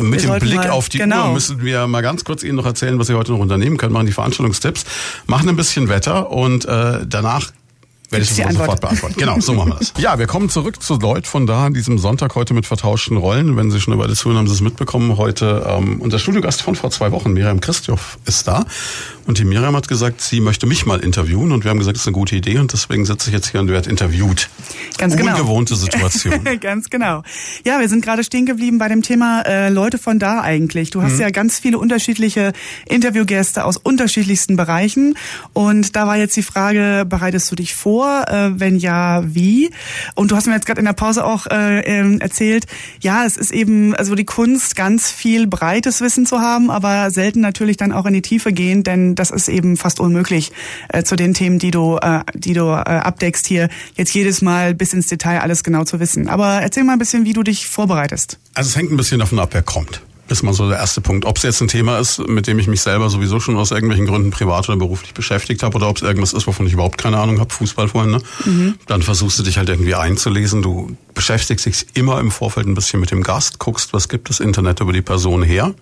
[0.00, 1.28] mit wir dem Blick mal, auf die genau.
[1.28, 3.92] Uhr müssen wir mal ganz kurz Ihnen noch erzählen, was Sie heute noch unternehmen können.
[3.92, 4.84] Machen die Veranstaltungstipps,
[5.26, 7.50] machen ein bisschen Wetter und äh, danach
[8.14, 9.14] werde ich sofort beantworten.
[9.18, 9.92] Genau, so machen wir das.
[9.98, 13.56] Ja, wir kommen zurück zu Lloyd von da an diesem Sonntag heute mit vertauschten Rollen.
[13.56, 15.16] Wenn Sie schon über das zuhören, haben Sie es mitbekommen.
[15.16, 18.64] Heute ähm, unser Studiogast von vor zwei Wochen, Miriam Christoph, ist da.
[19.26, 22.02] Und die Miriam hat gesagt, sie möchte mich mal interviewen und wir haben gesagt, das
[22.02, 24.50] ist eine gute Idee und deswegen sitze ich jetzt hier und werde interviewt.
[24.98, 25.32] Ganz genau.
[25.32, 26.44] Ungewohnte Situation.
[26.60, 27.22] ganz genau.
[27.64, 30.90] Ja, wir sind gerade stehen geblieben bei dem Thema äh, Leute von da eigentlich.
[30.90, 31.20] Du hast mhm.
[31.20, 32.52] ja ganz viele unterschiedliche
[32.86, 35.16] Interviewgäste aus unterschiedlichsten Bereichen
[35.54, 38.26] und da war jetzt die Frage, bereitest du dich vor?
[38.28, 39.70] Äh, wenn ja, wie?
[40.14, 42.66] Und du hast mir jetzt gerade in der Pause auch äh, ähm, erzählt,
[43.00, 47.40] ja, es ist eben also die Kunst, ganz viel breites Wissen zu haben, aber selten
[47.40, 50.52] natürlich dann auch in die Tiefe gehen, denn das ist eben fast unmöglich
[50.88, 54.74] äh, zu den Themen, die du, äh, die du äh, abdeckst hier, jetzt jedes Mal
[54.74, 56.28] bis ins Detail alles genau zu wissen.
[56.28, 58.38] Aber erzähl mal ein bisschen, wie du dich vorbereitest.
[58.54, 61.26] Also es hängt ein bisschen davon ab, wer kommt ist mal so der erste Punkt.
[61.26, 64.06] Ob es jetzt ein Thema ist, mit dem ich mich selber sowieso schon aus irgendwelchen
[64.06, 67.18] Gründen privat oder beruflich beschäftigt habe, oder ob es irgendwas ist, wovon ich überhaupt keine
[67.18, 68.20] Ahnung habe, Fußball vorhin, ne?
[68.44, 68.74] Mhm.
[68.86, 70.62] dann versuchst du dich halt irgendwie einzulesen.
[70.62, 74.40] Du beschäftigst dich immer im Vorfeld ein bisschen mit dem Gast, guckst, was gibt das
[74.40, 75.74] Internet über die Person her.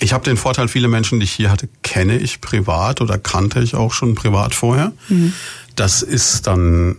[0.00, 3.60] Ich habe den Vorteil, viele Menschen, die ich hier hatte, kenne ich privat oder kannte
[3.60, 4.92] ich auch schon privat vorher.
[5.08, 5.32] Mhm.
[5.74, 6.96] Das ist dann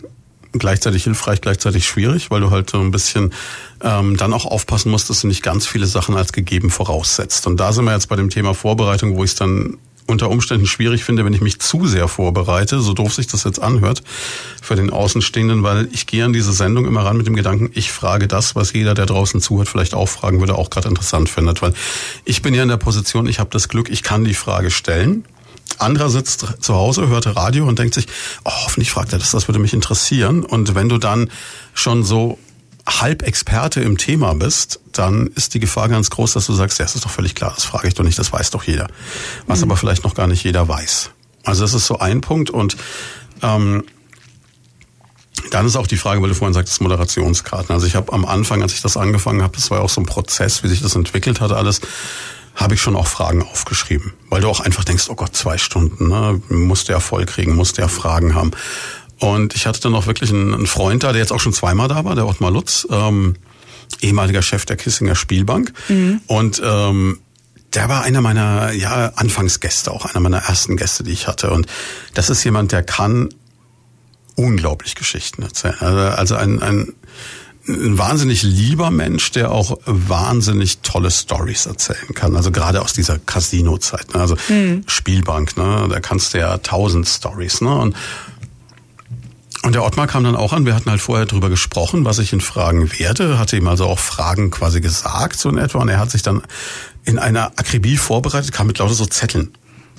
[0.52, 3.34] gleichzeitig hilfreich, gleichzeitig schwierig, weil du halt so ein bisschen
[3.82, 7.46] ähm, dann auch aufpassen musst, dass du nicht ganz viele Sachen als gegeben voraussetzt.
[7.48, 9.78] Und da sind wir jetzt bei dem Thema Vorbereitung, wo ich es dann
[10.10, 13.62] unter Umständen schwierig finde, wenn ich mich zu sehr vorbereite, so doof sich das jetzt
[13.62, 14.04] anhört,
[14.62, 17.92] für den Außenstehenden, weil ich gehe an diese Sendung immer ran mit dem Gedanken, ich
[17.92, 21.62] frage das, was jeder, der draußen zuhört, vielleicht auch fragen würde, auch gerade interessant findet.
[21.62, 21.74] Weil
[22.26, 25.26] ich bin ja in der Position, ich habe das Glück, ich kann die Frage stellen.
[25.78, 28.08] Anderer sitzt zu Hause, hört Radio und denkt sich,
[28.44, 30.44] oh, hoffentlich fragt er das, das würde mich interessieren.
[30.44, 31.30] Und wenn du dann
[31.74, 32.38] schon so
[32.90, 36.86] halb Experte im Thema bist, dann ist die Gefahr ganz groß, dass du sagst, ja,
[36.86, 38.88] das ist doch völlig klar, das frage ich doch nicht, das weiß doch jeder.
[39.48, 39.66] Was mhm.
[39.66, 41.12] aber vielleicht noch gar nicht jeder weiß.
[41.44, 42.78] Also das ist so ein Punkt und
[43.42, 43.84] ähm,
[45.52, 47.74] dann ist auch die Frage, weil du vorhin sagtest, Moderationskarten.
[47.74, 50.02] Also ich habe am Anfang, als ich das angefangen habe, das war ja auch so
[50.02, 51.82] ein Prozess, wie sich das entwickelt hat alles,
[52.56, 54.14] habe ich schon auch Fragen aufgeschrieben.
[54.30, 56.42] Weil du auch einfach denkst, oh Gott, zwei Stunden, ne?
[56.50, 58.52] musst du ja voll kriegen, musst du ja Fragen haben.
[59.20, 62.06] Und ich hatte dann auch wirklich einen, Freund da, der jetzt auch schon zweimal da
[62.06, 63.36] war, der Ottmar Lutz, ähm,
[64.02, 65.74] ehemaliger Chef der Kissinger Spielbank.
[65.90, 66.22] Mhm.
[66.28, 67.20] Und ähm,
[67.74, 71.52] der war einer meiner ja Anfangsgäste, auch einer meiner ersten Gäste, die ich hatte.
[71.52, 71.68] Und
[72.14, 73.30] das ist jemand, der kann
[74.36, 75.76] unglaublich Geschichten erzählen.
[75.80, 76.94] Also, also ein, ein,
[77.68, 82.36] ein wahnsinnig lieber Mensch, der auch wahnsinnig tolle Stories erzählen kann.
[82.36, 84.22] Also gerade aus dieser Casino-Zeit, ne?
[84.22, 84.84] also mhm.
[84.88, 85.88] Spielbank, ne?
[85.90, 87.62] da kannst du ja tausend Stories.
[87.62, 87.76] Ne?
[87.76, 87.96] Und
[89.64, 92.32] und der Ottmar kam dann auch an, wir hatten halt vorher drüber gesprochen, was ich
[92.32, 95.80] ihn fragen werde, hatte ihm also auch Fragen quasi gesagt, so in etwa.
[95.80, 96.42] Und er hat sich dann
[97.04, 99.52] in einer Akribie vorbereitet, kam mit lauter so Zetteln.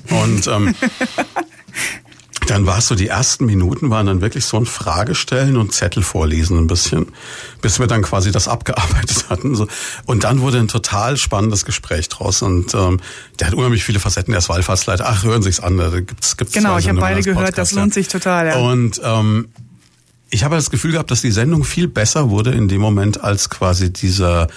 [0.09, 0.75] Und ähm,
[2.51, 6.03] dann war es so, die ersten Minuten waren dann wirklich so ein Fragestellen und Zettel
[6.03, 7.07] vorlesen ein bisschen,
[7.63, 9.55] bis wir dann quasi das abgearbeitet hatten.
[9.55, 9.69] So.
[10.05, 12.43] Und dann wurde ein total spannendes Gespräch draus.
[12.43, 12.99] Und ähm,
[13.39, 15.07] der hat unheimlich viele Facetten, der ist Wallfahrtsleiter.
[15.07, 18.09] Ach, hören Sich's an, da gibt's, gibt's Genau, ich habe beide gehört, das lohnt sich
[18.09, 18.49] total.
[18.49, 18.57] Ja.
[18.57, 19.49] Und ähm,
[20.31, 23.49] ich habe das Gefühl gehabt, dass die Sendung viel besser wurde in dem Moment, als
[23.49, 24.49] quasi dieser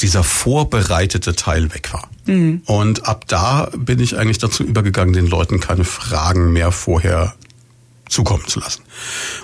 [0.00, 2.08] dieser vorbereitete Teil weg war.
[2.26, 2.62] Mhm.
[2.66, 7.34] Und ab da bin ich eigentlich dazu übergegangen, den Leuten keine Fragen mehr vorher
[8.08, 8.82] zukommen zu lassen.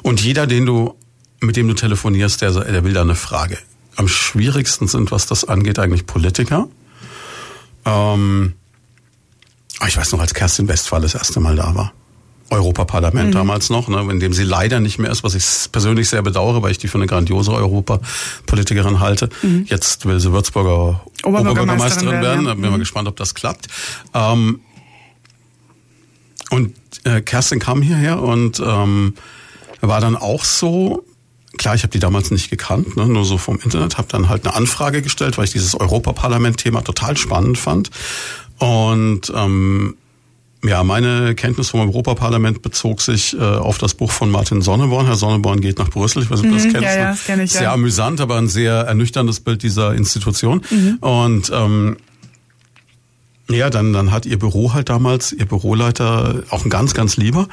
[0.03, 0.95] Und jeder, den du,
[1.41, 3.59] mit dem du telefonierst, der, der will da eine Frage.
[3.97, 6.69] Am schwierigsten sind, was das angeht, eigentlich Politiker.
[7.85, 8.55] Ähm,
[9.87, 11.93] ich weiß noch, als Kerstin Westphal das erste Mal da war.
[12.53, 13.33] Europaparlament mhm.
[13.33, 16.63] damals noch, ne, in dem sie leider nicht mehr ist, was ich persönlich sehr bedauere,
[16.63, 19.31] weil ich die für eine grandiose Europapolitikerin halte.
[19.43, 19.65] Mhm.
[19.69, 22.45] Jetzt will sie Würzburger Oberbürgermeisterin werden.
[22.45, 22.71] Da bin mhm.
[22.71, 23.69] mal gespannt, ob das klappt.
[24.15, 24.61] Ähm,
[26.51, 29.15] und äh, Kerstin kam hierher und ähm,
[29.81, 31.05] war dann auch so,
[31.57, 34.47] klar, ich habe die damals nicht gekannt, ne, nur so vom Internet, habe dann halt
[34.47, 37.91] eine Anfrage gestellt, weil ich dieses Europaparlament-Thema total spannend fand.
[38.59, 39.97] Und ähm,
[40.65, 45.07] ja, meine Kenntnis vom Europaparlament bezog sich äh, auf das Buch von Martin Sonneborn.
[45.07, 46.23] Herr Sonneborn geht nach Brüssel.
[46.23, 46.89] Ich weiß nicht, ob du das mhm, kennst.
[46.89, 47.73] Ja, ja, das kenn ich, sehr ja.
[47.73, 50.63] amüsant, aber ein sehr ernüchterndes Bild dieser Institution.
[50.71, 50.99] Mhm.
[51.01, 51.97] Und ähm,
[53.51, 57.49] ja, dann, dann hat ihr Büro halt damals, ihr Büroleiter, auch ein ganz, ganz lieber,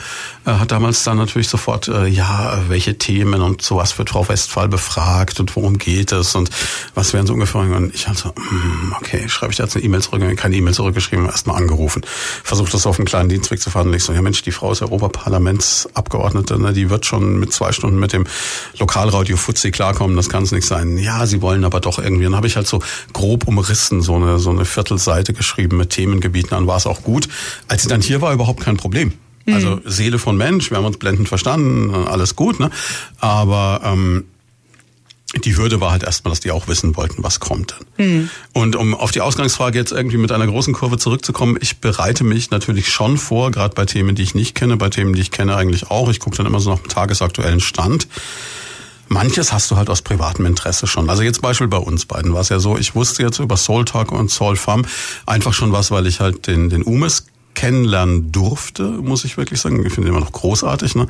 [0.45, 4.69] äh, hat damals dann natürlich sofort, äh, ja, welche Themen und sowas wird Frau Westphal
[4.69, 6.51] befragt und worum geht es und
[6.93, 7.61] was wären so ungefähr.
[7.61, 10.73] Und ich hatte so, mm, okay, schreibe ich da jetzt eine E-Mail zurück, keine E-Mail
[10.73, 12.03] zurückgeschrieben, erstmal angerufen.
[12.43, 14.71] Versucht das auf einen kleinen Dienstweg zu fahren und ich so, ja Mensch, die Frau
[14.71, 18.25] ist Europaparlamentsabgeordnete, ne, die wird schon mit zwei Stunden mit dem
[18.77, 20.97] Lokalradio Fuzzi klarkommen, das kann es nicht sein.
[20.97, 22.23] Ja, sie wollen aber doch irgendwie.
[22.25, 26.55] Dann habe ich halt so grob umrissen, so eine, so eine Viertelseite geschrieben mit Themengebieten
[26.55, 27.27] an war es auch gut.
[27.67, 29.13] Als sie dann hier war, überhaupt kein Problem.
[29.45, 29.53] Mhm.
[29.53, 32.69] Also Seele von Mensch, wir haben uns blendend verstanden, alles gut, ne?
[33.19, 34.25] Aber ähm,
[35.35, 38.07] die Hürde war halt erstmal, dass die auch wissen wollten, was kommt dann.
[38.07, 38.29] Mhm.
[38.53, 42.49] Und um auf die Ausgangsfrage jetzt irgendwie mit einer großen Kurve zurückzukommen, ich bereite mich
[42.49, 45.55] natürlich schon vor, gerade bei Themen, die ich nicht kenne, bei Themen, die ich kenne
[45.55, 46.09] eigentlich auch.
[46.09, 48.07] Ich gucke dann immer so nach dem tagesaktuellen Stand.
[49.09, 51.09] Manches hast du halt aus privatem Interesse schon.
[51.09, 53.85] Also jetzt Beispiel bei uns beiden war es ja so, ich wusste jetzt über Soul
[53.85, 54.85] Talk und Soul Farm
[55.25, 59.83] einfach schon was, weil ich halt den, den Umes kennenlernen durfte, muss ich wirklich sagen.
[59.85, 61.07] Ich finde ihn immer noch großartig, ne?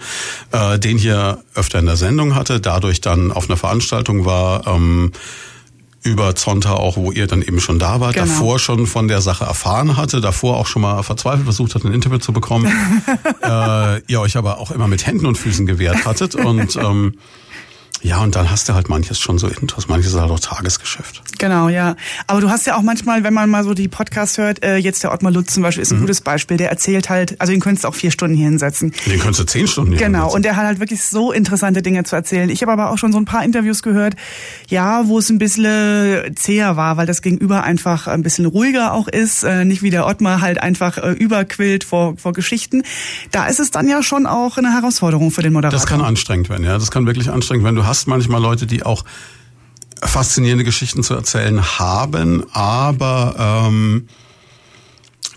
[0.52, 5.12] Äh, den hier öfter in der Sendung hatte, dadurch dann auf einer Veranstaltung war, ähm,
[6.02, 8.26] über Zonta auch, wo ihr dann eben schon da wart, genau.
[8.26, 11.94] davor schon von der Sache erfahren hatte, davor auch schon mal verzweifelt versucht hat, ein
[11.94, 12.66] Interview zu bekommen,
[13.44, 17.16] äh, ihr euch aber auch immer mit Händen und Füßen gewehrt hattet und ähm,
[18.02, 21.22] ja, und dann hast du halt manches schon so intus, manches ist halt auch Tagesgeschäft.
[21.38, 21.96] Genau, ja.
[22.28, 25.04] Aber du hast ja auch manchmal, wenn man mal so die Podcasts hört, äh, jetzt
[25.04, 26.02] der Ottmar Lutz zum Beispiel ist ein mhm.
[26.02, 28.94] gutes Beispiel, der erzählt halt, also den könntest du auch vier Stunden hier hinsetzen.
[29.06, 30.36] Den könntest du zehn Stunden hier Genau, hinsetzen.
[30.36, 32.50] und der hat halt wirklich so interessante Dinge zu erzählen.
[32.50, 34.16] Ich habe aber auch schon so ein paar Interviews gehört,
[34.68, 39.08] ja, wo es ein bisschen zäher war, weil das Gegenüber einfach ein bisschen ruhiger auch
[39.08, 42.84] ist, äh, nicht wie der Ottmar halt einfach äh, überquillt vor, vor Geschichten.
[43.32, 45.78] Da ist es dann ja schon auch eine Herausforderung für den Moderator.
[45.78, 46.78] Das kann anstrengend werden, ja.
[46.78, 47.76] Das kann wirklich anstrengend werden.
[47.76, 49.04] Du hast manchmal Leute, die auch
[50.02, 54.08] faszinierende Geschichten zu erzählen haben, aber ähm,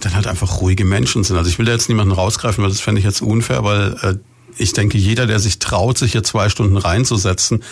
[0.00, 1.36] dann halt einfach ruhige Menschen sind.
[1.36, 4.14] Also ich will da jetzt niemanden rausgreifen, weil das fände ich jetzt unfair, weil äh,
[4.56, 7.62] ich denke, jeder, der sich traut, sich hier zwei Stunden reinzusetzen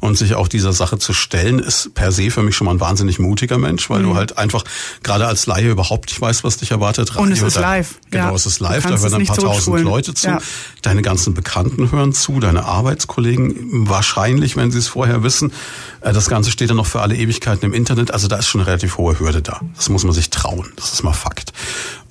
[0.00, 2.80] und sich auch dieser Sache zu stellen, ist per se für mich schon mal ein
[2.80, 4.04] wahnsinnig mutiger Mensch, weil mhm.
[4.04, 4.64] du halt einfach
[5.02, 7.10] gerade als Laie überhaupt nicht weißt, was dich erwartet.
[7.10, 7.94] Radio, und es ist live.
[8.10, 8.34] Genau, ja.
[8.34, 10.28] es ist live, da hören ein paar tausend Leute zu.
[10.28, 10.38] Ja.
[10.82, 15.52] Deine ganzen Bekannten hören zu, deine Arbeitskollegen wahrscheinlich, wenn sie es vorher wissen.
[16.00, 18.60] Äh, das Ganze steht dann noch für alle Ewigkeiten im Internet, also da ist schon
[18.60, 19.60] eine relativ hohe Hürde da.
[19.76, 21.52] Das muss man sich trauen, das ist mal Fakt.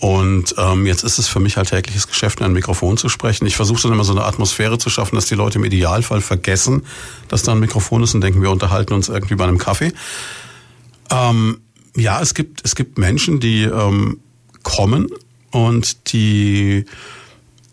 [0.06, 3.48] Und ähm, jetzt ist es für mich halt tägliches Geschäft, in ein Mikrofon zu sprechen.
[3.48, 6.84] Ich versuche dann immer so eine Atmosphäre zu schaffen, dass die Leute im Idealfall vergessen,
[7.28, 9.94] dass da ein Mikrofon ist und denken, wir unterhalten uns irgendwie bei einem Kaffee.
[11.10, 11.58] Ähm,
[11.96, 14.20] ja, es gibt, es gibt Menschen, die ähm,
[14.62, 15.08] kommen
[15.50, 16.86] und die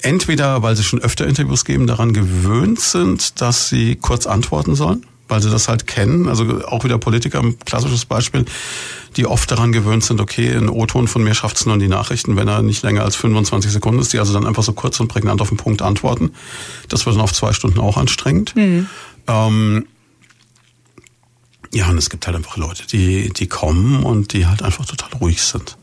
[0.00, 5.04] entweder, weil sie schon öfter Interviews geben, daran gewöhnt sind, dass sie kurz antworten sollen
[5.32, 6.28] weil sie das halt kennen.
[6.28, 8.44] Also auch wieder Politiker, ein klassisches Beispiel,
[9.16, 11.88] die oft daran gewöhnt sind, okay, ein O-Ton von mir schafft es nur in die
[11.88, 15.00] Nachrichten, wenn er nicht länger als 25 Sekunden ist, die also dann einfach so kurz
[15.00, 16.32] und prägnant auf den Punkt antworten.
[16.88, 18.54] Das wird dann auf zwei Stunden auch anstrengend.
[18.54, 18.86] Mhm.
[19.26, 19.86] Ähm,
[21.72, 25.18] ja, und es gibt halt einfach Leute, die, die kommen und die halt einfach total
[25.18, 25.78] ruhig sind.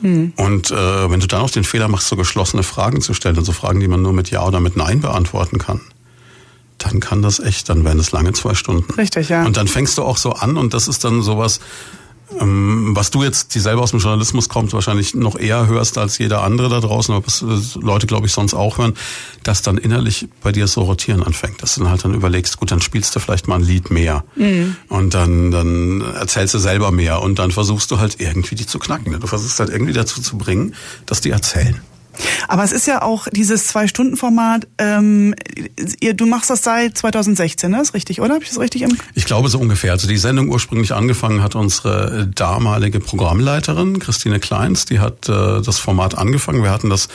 [0.00, 0.32] Mhm.
[0.34, 3.52] Und äh, wenn du dann auch den Fehler machst, so geschlossene Fragen zu stellen, also
[3.52, 5.80] Fragen, die man nur mit Ja oder mit Nein beantworten kann,
[6.84, 8.92] dann kann das echt, dann werden es lange zwei Stunden.
[8.94, 9.44] Richtig, ja.
[9.44, 11.60] Und dann fängst du auch so an und das ist dann sowas,
[12.40, 16.18] ähm, was du jetzt, die selber aus dem Journalismus kommt, wahrscheinlich noch eher hörst als
[16.18, 17.44] jeder andere da draußen, aber was
[17.74, 18.94] Leute, glaube ich, sonst auch hören,
[19.42, 22.70] dass dann innerlich bei dir so rotieren anfängt, dass du dann halt dann überlegst, gut,
[22.70, 24.76] dann spielst du vielleicht mal ein Lied mehr mhm.
[24.88, 28.78] und dann, dann erzählst du selber mehr und dann versuchst du halt irgendwie die zu
[28.78, 29.18] knacken.
[29.20, 30.74] Du versuchst halt irgendwie dazu zu bringen,
[31.06, 31.80] dass die erzählen.
[32.48, 35.34] Aber es ist ja auch dieses Zwei-Stunden-Format, ähm,
[36.14, 37.80] du machst das seit 2016, ne?
[37.80, 38.34] Ist richtig, oder?
[38.34, 39.92] Hab ich das richtig im Ich glaube so ungefähr.
[39.92, 45.78] Also die Sendung ursprünglich angefangen hat unsere damalige Programmleiterin, Christine Kleins, die hat äh, das
[45.78, 46.62] Format angefangen.
[46.62, 47.08] Wir hatten das,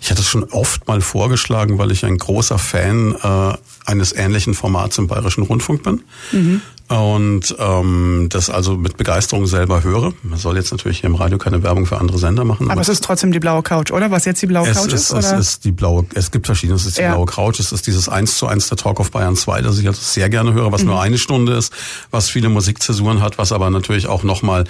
[0.00, 4.54] ich hatte es schon oft mal vorgeschlagen, weil ich ein großer Fan äh, eines ähnlichen
[4.54, 6.02] Formats im Bayerischen Rundfunk bin.
[6.32, 10.12] Mhm und ähm, das also mit Begeisterung selber höre.
[10.22, 12.64] Man soll jetzt natürlich hier im Radio keine Werbung für andere Sender machen.
[12.64, 14.12] Aber, aber es ist trotzdem die blaue Couch, oder?
[14.12, 15.10] Was jetzt die blaue Couch ist?
[15.10, 15.38] Es oder?
[15.38, 17.12] ist die blaue, es gibt verschiedene, es ist die ja.
[17.12, 19.86] blaue Couch, es ist dieses 1 zu 1 der Talk of Bayern 2, das ich
[19.86, 20.90] also sehr gerne höre, was mhm.
[20.90, 21.72] nur eine Stunde ist,
[22.12, 24.64] was viele Musikzäsuren hat, was aber natürlich auch nochmal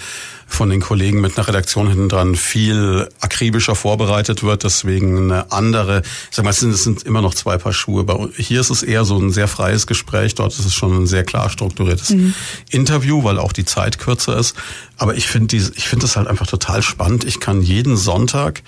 [0.48, 6.02] von den Kollegen mit einer Redaktion hinten dran viel akribischer vorbereitet wird, deswegen eine andere,
[6.30, 8.30] ich sag mal, es sind, es sind immer noch zwei Paar Schuhe.
[8.36, 11.24] Hier ist es eher so ein sehr freies Gespräch, dort ist es schon ein sehr
[11.24, 12.34] klar strukturiertes mhm.
[12.70, 14.54] Interview, weil auch die Zeit kürzer ist.
[14.96, 17.24] Aber ich finde ich finde das halt einfach total spannend.
[17.24, 18.62] Ich kann jeden Sonntag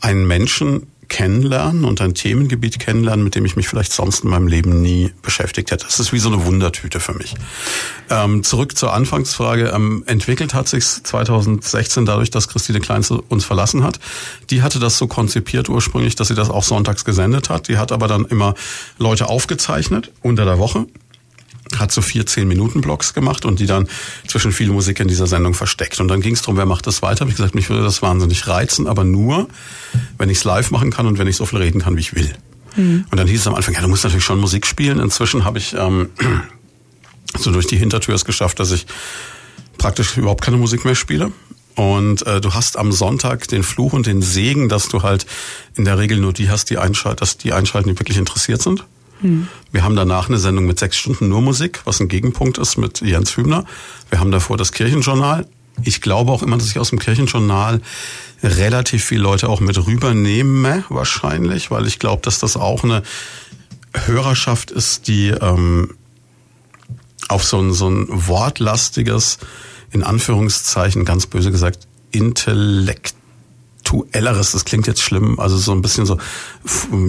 [0.00, 4.46] einen Menschen kennenlernen und ein Themengebiet kennenlernen, mit dem ich mich vielleicht sonst in meinem
[4.46, 5.84] Leben nie beschäftigt hätte.
[5.84, 7.34] Das ist wie so eine Wundertüte für mich.
[8.08, 9.72] Ähm, zurück zur Anfangsfrage.
[9.74, 14.00] Ähm, entwickelt hat sich 2016 dadurch, dass Christine Kleins uns verlassen hat.
[14.48, 17.68] Die hatte das so konzipiert ursprünglich, dass sie das auch sonntags gesendet hat.
[17.68, 18.54] Die hat aber dann immer
[18.96, 20.86] Leute aufgezeichnet unter der Woche
[21.78, 23.88] hat so vier zehn Minuten Blocks gemacht und die dann
[24.26, 26.00] zwischen viel Musik in dieser Sendung versteckt.
[26.00, 27.20] Und dann ging es darum, wer macht das weiter.
[27.20, 29.48] Habe ich gesagt, mich würde das wahnsinnig reizen, aber nur,
[30.18, 32.14] wenn ich es live machen kann und wenn ich so viel reden kann, wie ich
[32.14, 32.32] will.
[32.76, 33.04] Mhm.
[33.10, 34.98] Und dann hieß es am Anfang, ja, du musst natürlich schon Musik spielen.
[34.98, 36.10] Inzwischen habe ich ähm,
[37.38, 38.86] so durch die Hintertür es geschafft, dass ich
[39.78, 41.32] praktisch überhaupt keine Musik mehr spiele.
[41.76, 45.24] Und äh, du hast am Sonntag den Fluch und den Segen, dass du halt
[45.76, 48.84] in der Regel nur die hast, die einschalten, dass die einschalten, die wirklich interessiert sind.
[49.20, 49.48] Hm.
[49.72, 53.00] Wir haben danach eine Sendung mit sechs Stunden nur Musik, was ein Gegenpunkt ist mit
[53.00, 53.64] Jens Hübner.
[54.08, 55.46] Wir haben davor das Kirchenjournal.
[55.82, 57.80] Ich glaube auch immer, dass ich aus dem Kirchenjournal
[58.42, 63.02] relativ viele Leute auch mit rübernehme, wahrscheinlich, weil ich glaube, dass das auch eine
[63.94, 65.94] Hörerschaft ist, die ähm,
[67.28, 69.38] auf so ein, so ein wortlastiges,
[69.92, 73.14] in Anführungszeichen ganz böse gesagt, Intellekt
[73.90, 76.16] Aktuelleres, das klingt jetzt schlimm, also so ein bisschen so,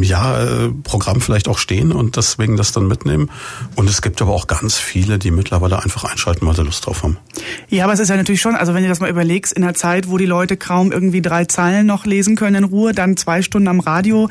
[0.02, 3.30] ja, äh, Programm vielleicht auch stehen und deswegen das dann mitnehmen.
[3.76, 7.04] Und es gibt aber auch ganz viele, die mittlerweile einfach einschalten, weil sie Lust drauf
[7.04, 7.18] haben.
[7.70, 9.76] Ja, aber es ist ja natürlich schon, also wenn du das mal überlegst, in einer
[9.76, 13.44] Zeit, wo die Leute kaum irgendwie drei Zeilen noch lesen können in Ruhe, dann zwei
[13.44, 14.30] Stunden am Radio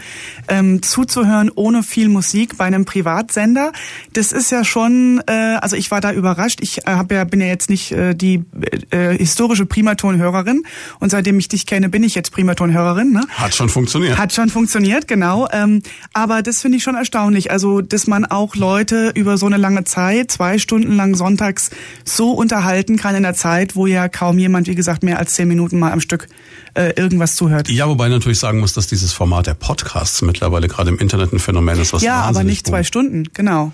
[0.48, 3.72] ähm, zuzuhören, ohne viel Musik bei einem Privatsender,
[4.12, 6.60] das ist ja schon, äh, also ich war da überrascht.
[6.62, 8.42] Ich äh, hab ja, bin ja jetzt nicht äh, die
[8.90, 10.64] äh, historische Primatonhörerin
[10.98, 13.12] und seitdem ich dich kenne, bin ich jetzt Primatonhörerin.
[13.12, 13.22] Ne?
[13.28, 14.16] Hat schon funktioniert.
[14.16, 15.46] Hat schon funktioniert, genau.
[15.52, 15.82] Ähm,
[16.14, 17.50] aber das finde ich schon erstaunlich.
[17.50, 21.70] Also, dass man auch Leute über so eine lange Zeit, zwei Stunden lang sonntags,
[22.04, 25.48] so unterhalten kann in der Zeit, wo ja kaum jemand, wie gesagt, mehr als zehn
[25.48, 26.28] Minuten mal am Stück
[26.72, 27.68] äh, irgendwas zuhört.
[27.68, 31.40] Ja, wobei natürlich sagen muss, dass dieses Format der Podcasts mittlerweile gerade im Internet ein
[31.40, 33.72] Phänomen ist, was Ja, aber nicht zwei Stunden, genau.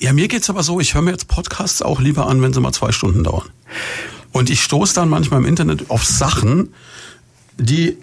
[0.00, 2.60] Ja, mir geht's aber so, ich höre mir jetzt Podcasts auch lieber an, wenn sie
[2.60, 3.48] mal zwei Stunden dauern.
[4.32, 6.74] Und ich stoße dann manchmal im Internet auf Sachen,
[7.56, 7.96] die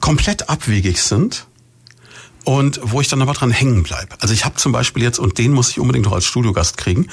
[0.00, 1.46] komplett abwegig sind
[2.44, 4.16] und wo ich dann aber dran hängen bleibe.
[4.20, 7.08] Also ich habe zum Beispiel jetzt, und den muss ich unbedingt noch als Studiogast kriegen,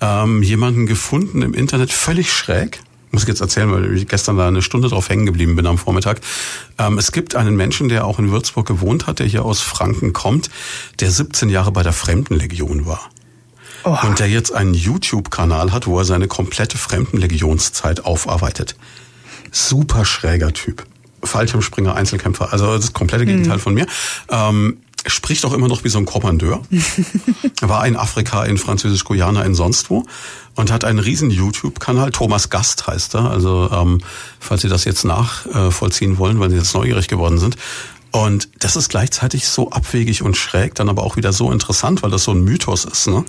[0.00, 2.80] ähm, jemanden gefunden im Internet, völlig schräg,
[3.10, 5.78] muss ich jetzt erzählen, weil ich gestern da eine Stunde drauf hängen geblieben bin am
[5.78, 6.20] Vormittag.
[6.78, 10.12] Ähm, es gibt einen Menschen, der auch in Würzburg gewohnt hat, der hier aus Franken
[10.12, 10.50] kommt,
[11.00, 13.10] der 17 Jahre bei der Fremdenlegion war.
[13.84, 14.06] Oha.
[14.06, 18.76] Und der jetzt einen YouTube-Kanal hat, wo er seine komplette Fremdenlegionszeit aufarbeitet.
[19.50, 20.84] Super schräger Typ.
[21.22, 23.60] Fallschirmspringer, Einzelkämpfer, also das komplette Gegenteil mhm.
[23.60, 23.86] von mir.
[24.30, 26.62] Ähm, spricht auch immer noch wie so ein Kommandeur.
[27.60, 30.04] war in Afrika, in Französisch-Guyana, in sonst wo
[30.54, 32.10] und hat einen riesen YouTube-Kanal.
[32.10, 33.30] Thomas Gast heißt er.
[33.30, 34.00] Also ähm,
[34.40, 37.56] falls Sie das jetzt nachvollziehen wollen, weil Sie jetzt neugierig geworden sind.
[38.10, 42.10] Und das ist gleichzeitig so abwegig und schräg, dann aber auch wieder so interessant, weil
[42.10, 43.06] das so ein Mythos ist.
[43.06, 43.24] Ne?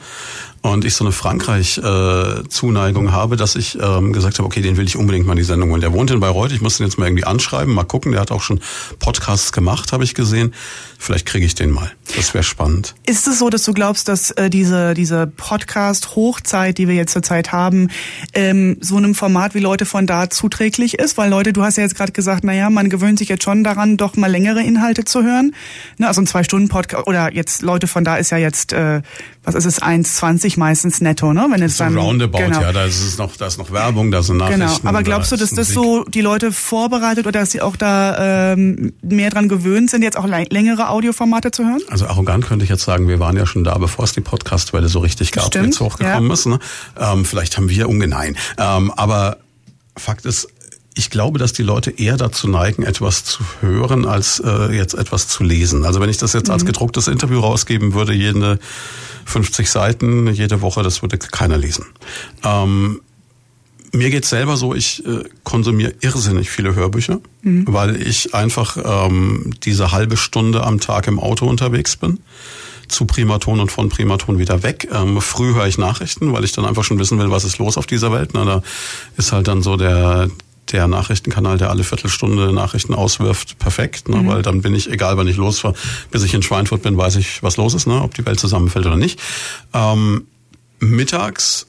[0.62, 4.86] Und ich so eine Frankreich-Zuneigung äh, habe, dass ich ähm, gesagt habe, okay, den will
[4.86, 5.82] ich unbedingt mal in die Sendung holen.
[5.82, 8.12] Der wohnt in Bayreuth, ich muss den jetzt mal irgendwie anschreiben, mal gucken.
[8.12, 8.60] Der hat auch schon
[9.00, 10.54] Podcasts gemacht, habe ich gesehen.
[11.02, 11.90] Vielleicht kriege ich den mal.
[12.18, 12.94] Das wäre spannend.
[13.06, 17.54] Ist es so, dass du glaubst, dass äh, diese, diese Podcast-Hochzeit, die wir jetzt zurzeit
[17.54, 17.90] haben,
[18.34, 21.18] ähm, so einem Format wie Leute von da zuträglich ist?
[21.18, 23.96] Weil Leute, du hast ja jetzt gerade gesagt, naja, man gewöhnt sich jetzt schon daran,
[23.96, 25.56] doch mal längere Inhalte zu hören.
[25.98, 29.02] Ne, also ein Zwei-Stunden-Podcast oder jetzt Leute von da ist ja jetzt, äh,
[29.44, 31.48] was ist es, 1,20 meistens netto, ne?
[31.50, 32.62] Wenn es dann roundabout, genau.
[32.62, 34.50] ja, da ist es noch, da ist noch Werbung, da sind genau.
[34.50, 34.82] Nachrichten.
[34.82, 34.90] Genau.
[34.90, 38.52] Aber glaubst da du, dass das so die Leute vorbereitet oder dass sie auch da
[38.52, 41.82] ähm, mehr dran gewöhnt sind, jetzt auch längere Audioformate zu hören?
[41.90, 44.90] Also arrogant könnte ich jetzt sagen, wir waren ja schon da, bevor es die Podcast-Welle
[44.90, 46.34] so richtig gab, Stimmt, jetzt hochgekommen ja.
[46.34, 46.46] ist.
[46.46, 46.60] Ne?
[46.98, 48.38] Ähm, vielleicht haben wir ungenein.
[48.58, 49.38] Ähm, aber
[49.98, 50.48] Fakt ist,
[50.96, 55.28] ich glaube, dass die Leute eher dazu neigen, etwas zu hören, als äh, jetzt etwas
[55.28, 55.86] zu lesen.
[55.86, 56.54] Also wenn ich das jetzt mhm.
[56.54, 58.60] als gedrucktes Interview rausgeben würde, jede
[59.26, 61.86] 50 Seiten jede Woche, das würde keiner lesen.
[62.44, 63.02] Ähm,
[63.92, 67.66] mir geht's selber so, ich äh, konsumiere irrsinnig viele Hörbücher, mhm.
[67.68, 72.20] weil ich einfach ähm, diese halbe Stunde am Tag im Auto unterwegs bin
[72.88, 74.90] zu Primaton und von Primaton wieder weg.
[74.92, 77.78] Ähm, früh höre ich Nachrichten, weil ich dann einfach schon wissen will, was ist los
[77.78, 78.32] auf dieser Welt.
[78.34, 78.62] Na, da
[79.16, 80.30] ist halt dann so der
[80.72, 84.18] der Nachrichtenkanal, der alle Viertelstunde Nachrichten auswirft, perfekt, ne?
[84.18, 84.28] Mhm.
[84.28, 85.74] weil dann bin ich, egal wann ich losfahre,
[86.12, 88.02] bis ich in Schweinfurt bin, weiß ich, was los ist, ne?
[88.02, 89.20] ob die Welt zusammenfällt oder nicht.
[89.74, 90.28] Ähm,
[90.80, 91.66] mittags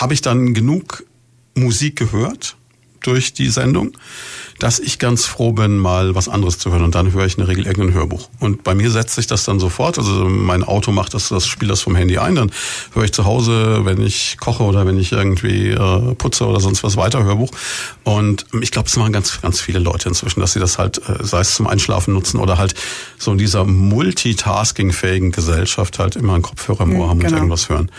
[0.00, 1.04] habe ich dann genug
[1.54, 2.56] Musik gehört
[3.06, 3.96] durch die Sendung
[4.58, 6.84] dass ich ganz froh bin, mal was anderes zu hören.
[6.84, 8.28] Und dann höre ich in der Regel irgendein Hörbuch.
[8.38, 9.98] Und bei mir setzt sich das dann sofort.
[9.98, 12.34] Also mein Auto macht das, das spielt das vom Handy ein.
[12.34, 12.50] Dann
[12.92, 16.84] höre ich zu Hause, wenn ich koche oder wenn ich irgendwie äh, putze oder sonst
[16.84, 17.50] was weiter Hörbuch.
[18.04, 21.24] Und ich glaube, es machen ganz, ganz viele Leute inzwischen, dass sie das halt, äh,
[21.24, 22.74] sei es zum Einschlafen nutzen oder halt
[23.18, 27.32] so in dieser multitasking-fähigen Gesellschaft halt immer einen Kopfhörer im Ohr haben genau.
[27.32, 27.90] und irgendwas hören.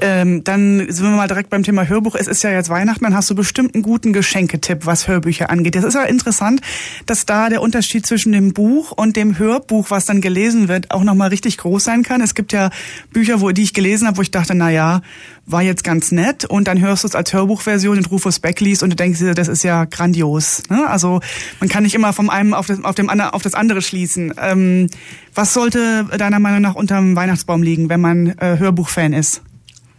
[0.00, 2.16] Ähm, dann sind wir mal direkt beim Thema Hörbuch.
[2.16, 4.12] Es ist ja jetzt Weihnachten, dann hast du bestimmt einen guten
[4.50, 5.74] Geschenketipp, was Hörbücher angeht.
[5.74, 6.60] Das ist ja interessant,
[7.06, 11.04] dass da der Unterschied zwischen dem Buch und dem Hörbuch, was dann gelesen wird, auch
[11.04, 12.20] nochmal richtig groß sein kann.
[12.20, 12.70] Es gibt ja
[13.12, 15.02] Bücher, wo, die ich gelesen habe, wo ich dachte, na ja,
[15.46, 18.82] war jetzt ganz nett und dann hörst du es als Hörbuchversion und Rufus Beck liest
[18.82, 20.62] und du denkst dir, das ist ja grandios.
[20.68, 20.86] Ne?
[20.88, 21.20] Also
[21.60, 24.34] man kann nicht immer vom einen auf das, auf dem anderen, auf das andere schließen.
[24.40, 24.88] Ähm,
[25.34, 29.42] was sollte deiner Meinung nach unterm Weihnachtsbaum liegen, wenn man äh, Hörbuchfan ist?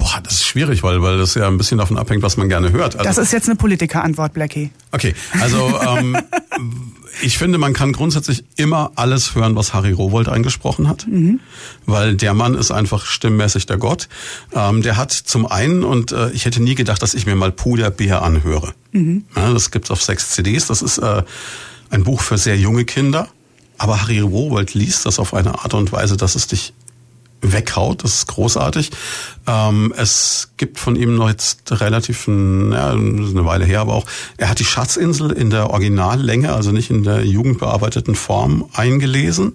[0.02, 2.72] Boah, das ist schwierig, weil, weil das ja ein bisschen davon abhängt, was man gerne
[2.72, 2.95] hört.
[2.95, 4.72] Also, das ist jetzt eine Politikerantwort, Blackie.
[4.91, 6.18] Okay, also ähm,
[7.22, 11.39] ich finde, man kann grundsätzlich immer alles hören, was Harry Rowold eingesprochen hat, mhm.
[11.86, 14.10] weil der Mann ist einfach stimmmäßig der Gott.
[14.56, 17.52] Ähm, der hat zum einen, und äh, ich hätte nie gedacht, dass ich mir mal
[17.52, 18.74] Puderbär anhöre.
[18.93, 19.26] Mhm.
[19.36, 20.66] Ja, das gibt's auf sechs CDs.
[20.66, 21.22] Das ist äh,
[21.91, 23.28] ein Buch für sehr junge Kinder.
[23.78, 26.74] Aber Harry Rowold liest das auf eine Art und Weise, dass es dich
[27.42, 28.04] weghaut.
[28.04, 28.92] Das ist großartig.
[29.48, 34.06] Ähm, es gibt von ihm noch jetzt relativ ein, ja, eine Weile her, aber auch,
[34.38, 39.54] er hat die Schatzinsel in der Originallänge, also nicht in der jugendbearbeiteten Form eingelesen.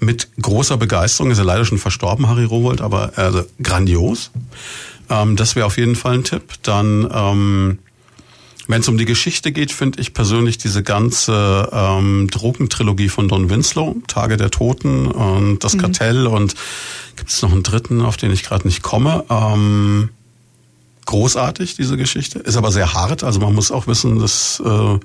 [0.00, 1.30] Mit großer Begeisterung.
[1.30, 4.30] Ist er leider schon verstorben, Harry Rowold, aber also grandios.
[5.08, 6.42] Ähm, das wäre auf jeden Fall ein Tipp.
[6.62, 7.78] Dann ähm,
[8.66, 13.50] wenn es um die Geschichte geht, finde ich persönlich diese ganze ähm, Drogentrilogie von Don
[13.50, 15.80] Winslow, Tage der Toten und das mhm.
[15.80, 16.54] Kartell und
[17.16, 19.24] gibt es noch einen dritten, auf den ich gerade nicht komme.
[19.30, 20.10] Ähm,
[21.06, 22.38] großartig, diese Geschichte.
[22.38, 23.24] Ist aber sehr hart.
[23.24, 24.98] Also man muss auch wissen, das äh,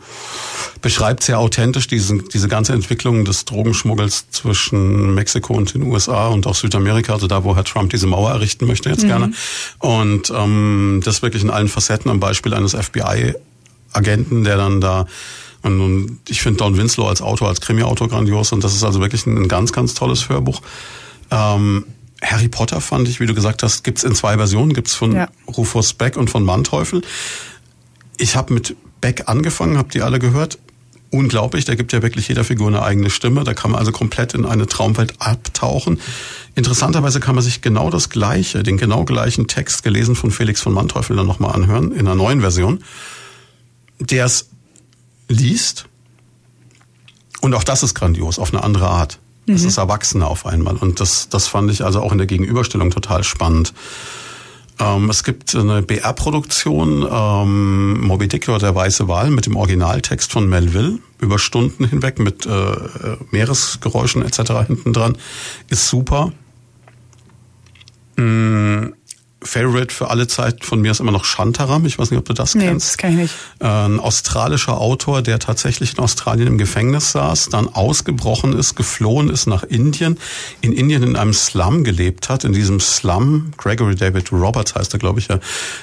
[0.81, 6.47] beschreibt sehr authentisch diesen, diese ganze Entwicklung des Drogenschmuggels zwischen Mexiko und den USA und
[6.47, 9.07] auch Südamerika, also da, wo Herr Trump diese Mauer errichten möchte jetzt mhm.
[9.07, 9.31] gerne.
[9.79, 13.35] Und ähm, das wirklich in allen Facetten am Beispiel eines FBI
[13.91, 15.05] Agenten, der dann da
[15.61, 19.25] und, ich finde Don Winslow als Autor, als Krimi-Autor grandios und das ist also wirklich
[19.25, 20.61] ein, ein ganz, ganz tolles Hörbuch.
[21.31, 21.83] Ähm,
[22.21, 25.29] Harry Potter fand ich, wie du gesagt hast, gibt's in zwei Versionen, gibt's von ja.
[25.47, 27.01] Rufus Beck und von Manteuffel.
[28.17, 30.57] Ich habe mit Beck angefangen, habe die alle gehört.
[31.11, 31.65] unglaublich.
[31.65, 33.43] Da gibt ja wirklich jeder Figur eine eigene Stimme.
[33.43, 35.99] Da kann man also komplett in eine Traumwelt abtauchen.
[36.55, 40.73] Interessanterweise kann man sich genau das Gleiche, den genau gleichen Text gelesen von Felix von
[40.73, 42.83] Manteuffel dann nochmal anhören in einer neuen Version,
[43.99, 44.49] der es
[45.27, 45.85] liest.
[47.41, 49.19] Und auch das ist grandios, auf eine andere Art.
[49.53, 49.67] Es mhm.
[49.69, 50.75] ist Erwachsener auf einmal.
[50.75, 53.73] Und das, das fand ich also auch in der Gegenüberstellung total spannend.
[54.79, 60.31] Ähm, es gibt eine BR-Produktion, ähm, Moby Dick oder der Weiße Wal mit dem Originaltext
[60.31, 62.75] von Melville über Stunden hinweg mit äh,
[63.31, 64.67] Meeresgeräuschen etc.
[64.67, 65.17] hinten dran.
[65.69, 66.31] Ist super.
[68.15, 68.93] Mm,
[69.41, 71.85] Favorite für alle Zeit von mir ist immer noch Shantaram.
[71.85, 72.89] Ich weiß nicht, ob du das nee, kennst.
[72.89, 73.35] Das kann ich nicht.
[73.59, 79.47] Ein australischer Autor, der tatsächlich in Australien im Gefängnis saß, dann ausgebrochen ist, geflohen ist
[79.47, 80.17] nach Indien,
[80.61, 82.43] in Indien in einem Slum gelebt hat.
[82.43, 85.39] In diesem Slum, Gregory David Roberts heißt er, glaube ich, ja,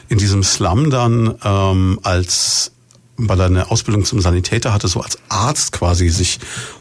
[0.09, 2.73] in diesem Slum dann ähm, als
[3.17, 6.39] weil er eine Ausbildung zum Sanitäter hatte, so als Arzt quasi sich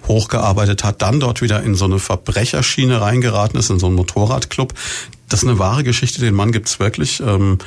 [0.08, 4.74] hochgearbeitet hat, dann dort wieder in so eine Verbrecherschiene reingeraten ist, in so einen Motorradclub.
[5.30, 7.20] Das ist eine wahre Geschichte, den Mann gibt's wirklich.
[7.22, 7.58] Ähm,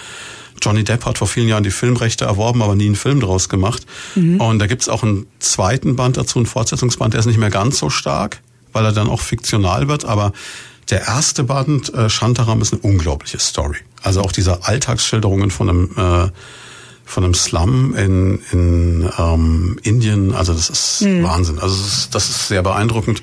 [0.61, 3.87] Johnny Depp hat vor vielen Jahren die Filmrechte erworben, aber nie einen Film draus gemacht.
[4.14, 4.41] Mhm.
[4.41, 7.79] Und da gibt's auch einen zweiten Band dazu, einen Fortsetzungsband, der ist nicht mehr ganz
[7.79, 8.41] so stark,
[8.73, 10.33] weil er dann auch fiktional wird, aber
[10.91, 13.77] der erste Band, äh, Shantaram, ist eine unglaubliche Story.
[14.03, 16.31] Also auch diese Alltagsschilderungen von einem äh,
[17.09, 20.34] von einem Slum in, in ähm, Indien.
[20.34, 21.22] Also das ist mhm.
[21.22, 21.59] Wahnsinn.
[21.59, 23.22] Also das ist, das ist sehr beeindruckend.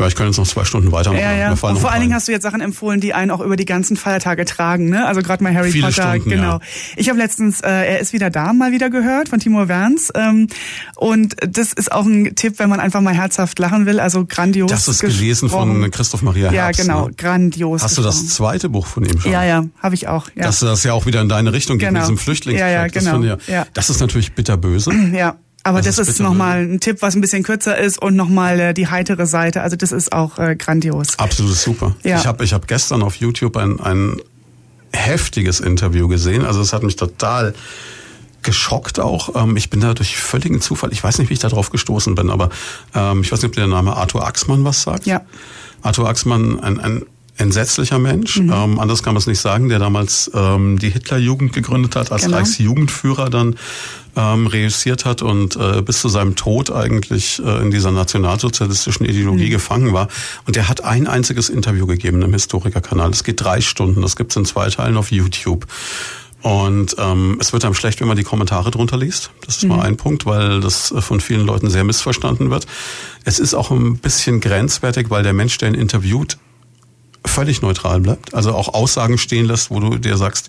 [0.00, 1.22] Ja, ich könnte jetzt noch zwei Stunden weitermachen.
[1.22, 1.50] Ja, ja.
[1.50, 3.96] Und vor allen Dingen hast du jetzt Sachen empfohlen, die einen auch über die ganzen
[3.96, 4.88] Feiertage tragen.
[4.88, 5.06] Ne?
[5.06, 6.10] Also gerade mal Harry Viele Potter.
[6.10, 6.54] Stunden, genau.
[6.54, 6.60] Ja.
[6.96, 10.10] Ich habe letztens, äh, er ist wieder da, mal wieder gehört von Timo Werns.
[10.14, 10.48] Ähm,
[10.96, 14.00] und das ist auch ein Tipp, wenn man einfach mal herzhaft lachen will.
[14.00, 14.70] Also grandios.
[14.70, 16.78] Das ist gelesen von Christoph Maria Herbst.
[16.78, 17.06] Ja, genau.
[17.08, 17.14] Ne?
[17.16, 17.82] Grandios.
[17.82, 19.30] Hast du das zweite Buch von ihm schon?
[19.30, 19.66] Ja, ja.
[19.82, 20.28] Habe ich auch.
[20.34, 20.44] Ja.
[20.44, 22.00] Dass das ja auch wieder in deine Richtung geht genau.
[22.00, 22.72] mit diesem Flüchtlingskrieg.
[22.72, 23.19] Ja, ja, genau.
[23.22, 23.66] Das, ja.
[23.74, 24.92] das ist natürlich bitterböse.
[25.12, 25.36] Ja.
[25.62, 28.58] Aber das, das ist, ist nochmal ein Tipp, was ein bisschen kürzer ist und nochmal
[28.58, 29.60] äh, die heitere Seite.
[29.60, 31.18] Also das ist auch äh, grandios.
[31.18, 31.94] Absolut super.
[32.02, 32.18] Ja.
[32.18, 34.16] Ich habe ich hab gestern auf YouTube ein, ein
[34.92, 36.46] heftiges Interview gesehen.
[36.46, 37.52] Also es hat mich total
[38.42, 39.34] geschockt auch.
[39.34, 42.14] Ähm, ich bin da durch völligen Zufall, ich weiß nicht, wie ich da drauf gestoßen
[42.14, 42.50] bin, aber
[42.94, 45.06] ähm, ich weiß nicht, ob der Name Arthur Axmann was sagt.
[45.06, 45.22] Ja.
[45.82, 47.02] Arthur Axmann, ein, ein
[47.36, 48.52] entsetzlicher Mensch, mhm.
[48.52, 52.24] ähm, anders kann man es nicht sagen, der damals ähm, die Hitlerjugend gegründet hat, als
[52.24, 52.36] genau.
[52.36, 53.56] Reichsjugendführer dann
[54.16, 59.46] ähm, reüssiert hat und äh, bis zu seinem Tod eigentlich äh, in dieser nationalsozialistischen Ideologie
[59.46, 59.50] mhm.
[59.50, 60.08] gefangen war.
[60.46, 63.10] Und der hat ein einziges Interview gegeben im Historikerkanal.
[63.10, 65.66] Es geht drei Stunden, das gibt's in zwei Teilen auf YouTube.
[66.42, 69.30] Und ähm, es wird einem schlecht, wenn man die Kommentare drunter liest.
[69.44, 69.70] Das ist mhm.
[69.70, 72.66] mal ein Punkt, weil das äh, von vielen Leuten sehr missverstanden wird.
[73.24, 76.38] Es ist auch ein bisschen grenzwertig, weil der Mensch, der ihn interviewt,
[77.24, 78.34] völlig neutral bleibt.
[78.34, 80.48] Also auch Aussagen stehen lässt, wo du dir sagst,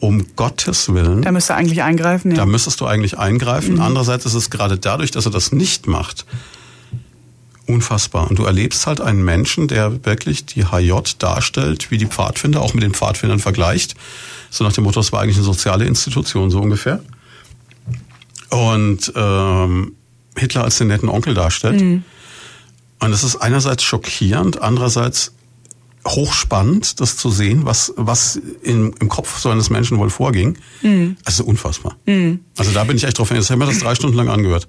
[0.00, 1.22] um Gottes Willen.
[1.22, 2.38] Da müsste eigentlich eingreifen, ja.
[2.38, 3.74] Da müsstest du eigentlich eingreifen.
[3.74, 3.80] Mhm.
[3.80, 6.24] Andererseits ist es gerade dadurch, dass er das nicht macht,
[7.66, 8.30] unfassbar.
[8.30, 12.74] Und du erlebst halt einen Menschen, der wirklich die HJ darstellt, wie die Pfadfinder, auch
[12.74, 13.94] mit den Pfadfindern vergleicht.
[14.50, 17.00] So nach dem Motto, es war eigentlich eine soziale Institution, so ungefähr.
[18.50, 19.92] Und ähm,
[20.36, 21.80] Hitler als den netten Onkel darstellt.
[21.80, 22.04] Mhm.
[23.00, 25.32] Und es ist einerseits schockierend, andererseits
[26.08, 30.58] hochspannend, das zu sehen, was, was in, im Kopf so eines Menschen wohl vorging.
[30.82, 31.16] Mhm.
[31.24, 31.96] Also unfassbar.
[32.06, 32.40] Mhm.
[32.56, 33.30] Also da bin ich echt drauf.
[33.30, 34.68] Jetzt haben wir das drei Stunden lang angehört.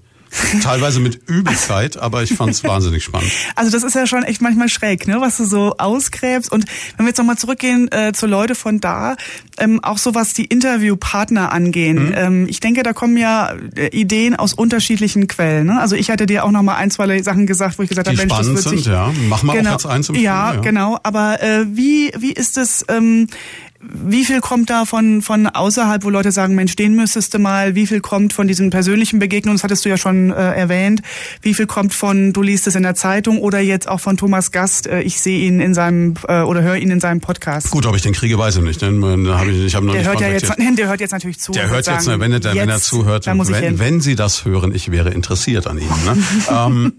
[0.62, 3.32] Teilweise mit Übelkeit, aber ich fand es wahnsinnig spannend.
[3.56, 6.52] Also das ist ja schon echt manchmal schräg, ne, was du so ausgräbst.
[6.52, 6.66] Und
[6.98, 9.16] wenn wir jetzt nochmal zurückgehen äh, zu Leute von da,
[9.58, 12.08] ähm, auch so was die Interviewpartner angehen.
[12.08, 12.14] Mhm.
[12.16, 15.68] Ähm, ich denke, da kommen ja äh, Ideen aus unterschiedlichen Quellen.
[15.68, 15.80] Ne?
[15.80, 18.34] Also ich hatte dir auch nochmal ein, zwei Sachen gesagt, wo ich gesagt habe, Mensch,
[18.34, 18.86] das wird sind, sich...
[18.86, 19.12] ja.
[19.28, 21.00] Machen wir genau, auch jetzt eins im ja, Film, ja, genau.
[21.04, 22.86] Aber äh, wie, wie ist es...
[22.88, 23.28] Ähm,
[23.82, 27.76] wie viel kommt da von, von außerhalb, wo Leute sagen, Mensch, den müsstest du mal,
[27.76, 31.02] wie viel kommt von diesen persönlichen Begegnungen, das hattest du ja schon äh, erwähnt,
[31.42, 34.52] wie viel kommt von, du liest es in der Zeitung oder jetzt auch von Thomas
[34.52, 37.72] Gast, äh, ich sehe ihn in seinem, äh, oder höre ihn in seinem Podcast.
[37.72, 39.94] Gut, ob ich den kriege, weiß ich nicht, denn äh, hab ich, ich hab noch
[39.94, 41.54] der nicht hört ja jetzt, der hört jetzt natürlich zu.
[41.54, 44.92] Der hört jetzt, sagen, wenn, er, wenn er zuhört, wenn, wenn Sie das hören, ich
[44.92, 45.90] wäre interessiert an Ihnen.
[46.06, 46.18] Ne?
[46.52, 46.94] ähm,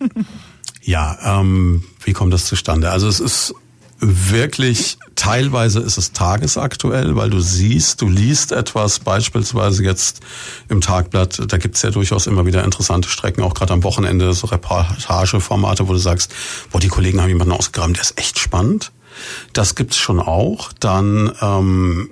[0.80, 2.90] ja, ähm, wie kommt das zustande?
[2.90, 3.54] Also es ist
[4.00, 10.20] wirklich, teilweise ist es tagesaktuell, weil du siehst, du liest etwas, beispielsweise jetzt
[10.68, 14.46] im Tagblatt, da gibt's ja durchaus immer wieder interessante Strecken, auch gerade am Wochenende, so
[14.46, 16.34] Reportageformate, wo du sagst,
[16.72, 18.92] boah, die Kollegen haben jemanden ausgegraben, der ist echt spannend.
[19.52, 20.72] Das gibt's schon auch.
[20.78, 22.10] Dann ähm,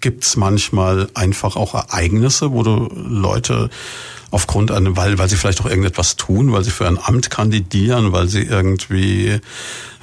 [0.00, 3.68] gibt's manchmal einfach auch Ereignisse, wo du Leute
[4.30, 8.12] aufgrund an, weil, weil sie vielleicht auch irgendetwas tun, weil sie für ein Amt kandidieren,
[8.12, 9.40] weil sie irgendwie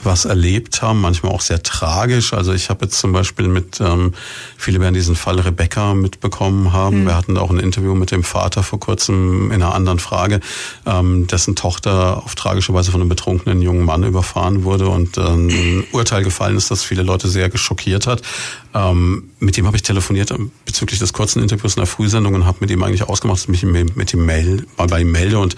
[0.05, 2.33] was erlebt haben, manchmal auch sehr tragisch.
[2.33, 4.13] Also ich habe jetzt zum Beispiel mit, ähm,
[4.57, 7.01] viele werden diesen Fall Rebecca mitbekommen haben.
[7.01, 7.07] Mhm.
[7.07, 10.39] Wir hatten auch ein Interview mit dem Vater vor kurzem in einer anderen Frage,
[10.85, 15.49] ähm, dessen Tochter auf tragische Weise von einem betrunkenen jungen Mann überfahren wurde und ähm,
[15.49, 18.21] ein Urteil gefallen ist, das viele Leute sehr geschockiert hat.
[18.73, 20.33] Ähm, mit dem habe ich telefoniert
[20.65, 23.63] bezüglich des kurzen Interviews in der Frühsendung und habe mit ihm eigentlich ausgemacht, dass ich
[23.63, 25.55] mich mit ihm mail, mal bei ihm melde und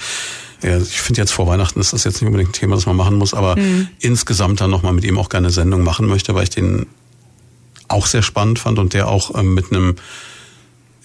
[0.64, 2.95] ja, ich finde jetzt vor Weihnachten ist das jetzt nicht unbedingt ein Thema, das man
[2.95, 3.89] machen muss, aber mhm.
[3.99, 6.88] insgesamt dann nochmal mit ihm auch gerne Sendung machen möchte, weil ich den
[7.88, 9.95] auch sehr spannend fand und der auch ähm, mit einem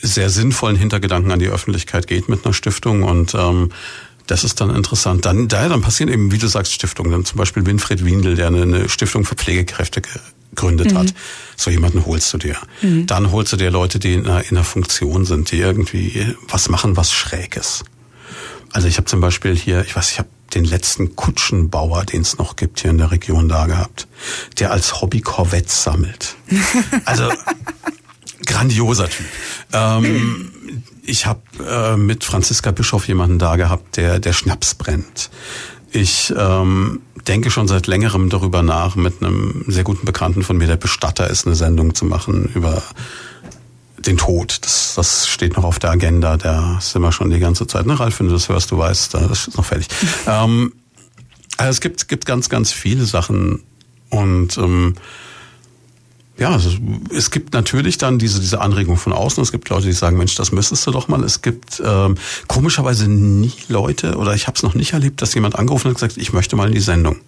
[0.01, 3.71] sehr sinnvollen Hintergedanken an die Öffentlichkeit geht mit einer Stiftung und ähm,
[4.27, 5.27] das ist dann interessant.
[5.27, 7.13] Dann, daher dann passieren eben, wie du sagst, Stiftungen.
[7.13, 10.01] Dann zum Beispiel Winfried Windel, der eine, eine Stiftung für Pflegekräfte
[10.55, 10.99] gegründet mhm.
[10.99, 11.15] hat.
[11.57, 12.57] So jemanden holst du dir.
[12.83, 13.07] Mhm.
[13.07, 16.69] Dann holst du dir Leute, die in einer, in einer Funktion sind, die irgendwie was
[16.69, 17.85] machen, was Schräges.
[18.73, 22.39] Also ich habe zum Beispiel hier, ich weiß, ich habe den letzten Kutschenbauer, den es
[22.39, 24.07] noch gibt hier in der Region da gehabt,
[24.59, 26.37] der als Hobby Corvettes sammelt.
[27.05, 27.31] Also
[28.47, 29.27] grandioser Typ.
[29.73, 35.31] Ähm, ich habe äh, mit Franziska Bischof jemanden da gehabt, der der Schnaps brennt.
[35.91, 40.67] Ich ähm, denke schon seit längerem darüber nach, mit einem sehr guten Bekannten von mir,
[40.67, 42.83] der Bestatter ist, eine Sendung zu machen über
[43.99, 44.59] den Tod.
[44.63, 46.37] Das, das steht noch auf der Agenda.
[46.37, 47.87] Da sind wir schon die ganze Zeit.
[47.87, 49.89] Ne, Ralf, wenn du das hörst, du weißt, das ist noch fertig.
[50.27, 50.73] ähm,
[51.57, 53.63] also es gibt, gibt ganz, ganz viele Sachen
[54.11, 54.95] und ähm,
[56.43, 56.71] ja, also
[57.15, 59.41] es gibt natürlich dann diese, diese Anregung von außen.
[59.45, 61.23] Es gibt Leute, die sagen, Mensch, das müsstest du doch mal.
[61.23, 62.17] Es gibt ähm,
[62.49, 65.95] komischerweise nie Leute, oder ich habe es noch nicht erlebt, dass jemand angerufen hat und
[65.95, 67.19] gesagt, ich möchte mal in die Sendung.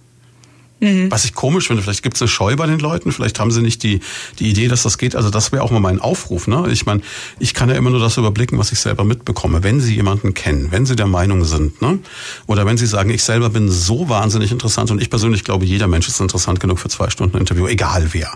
[0.80, 1.12] Mhm.
[1.12, 3.62] Was ich komisch finde, vielleicht gibt es eine Scheu bei den Leuten, vielleicht haben sie
[3.62, 4.00] nicht die,
[4.40, 5.14] die Idee, dass das geht.
[5.14, 6.48] Also das wäre auch mal mein Aufruf.
[6.48, 6.66] Ne?
[6.72, 7.02] Ich meine,
[7.38, 9.62] ich kann ja immer nur das überblicken, was ich selber mitbekomme.
[9.62, 12.00] Wenn Sie jemanden kennen, wenn Sie der Meinung sind, ne?
[12.48, 15.86] oder wenn Sie sagen, ich selber bin so wahnsinnig interessant und ich persönlich glaube, jeder
[15.86, 18.32] Mensch ist interessant genug für zwei Stunden Interview, egal wer.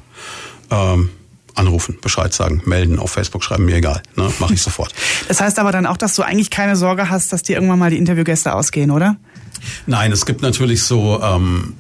[0.70, 1.10] Ähm,
[1.54, 4.00] anrufen, Bescheid sagen, melden, auf Facebook schreiben, mir egal.
[4.16, 4.30] Ne?
[4.38, 4.94] Mache ich sofort.
[5.28, 7.90] Das heißt aber dann auch, dass du eigentlich keine Sorge hast, dass dir irgendwann mal
[7.90, 9.16] die Interviewgäste ausgehen, oder?
[9.86, 11.20] Nein, es gibt natürlich so...
[11.22, 11.74] Ähm,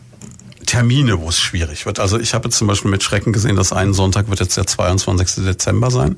[0.66, 1.98] Termine, wo es schwierig wird.
[1.98, 4.66] Also ich habe jetzt zum Beispiel mit Schrecken gesehen, dass einen Sonntag wird jetzt der
[4.66, 5.42] 22.
[5.46, 6.16] Dezember sein.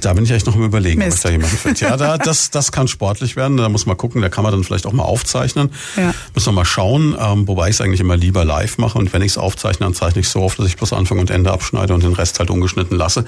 [0.00, 1.10] Da bin ich echt noch im Überlegen, Mist.
[1.10, 1.80] ob ich da jemanden finde.
[1.80, 3.56] Ja, da, das, das kann sportlich werden.
[3.56, 5.70] Da muss man gucken, da kann man dann vielleicht auch mal aufzeichnen.
[5.96, 6.14] Ja.
[6.34, 8.98] Muss man mal schauen, ähm, wobei ich es eigentlich immer lieber live mache.
[8.98, 11.30] Und wenn ich es aufzeichne, dann zeichne ich so oft, dass ich bloß Anfang und
[11.30, 13.24] Ende abschneide und den Rest halt ungeschnitten lasse,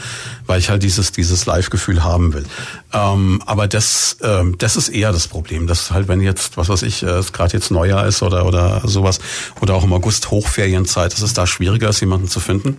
[0.47, 2.45] weil ich halt dieses, dieses Live-Gefühl haben will.
[2.93, 5.67] Ähm, aber das, ähm, das ist eher das Problem.
[5.67, 9.19] Das halt, wenn jetzt, was weiß ich, äh, gerade jetzt Neujahr ist oder, oder sowas,
[9.61, 12.77] oder auch im August Hochferienzeit, dass es da schwieriger ist, jemanden zu finden.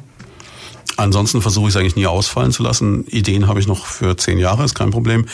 [0.97, 3.05] Ansonsten versuche ich es eigentlich nie ausfallen zu lassen.
[3.07, 5.25] Ideen habe ich noch für zehn Jahre, ist kein Problem.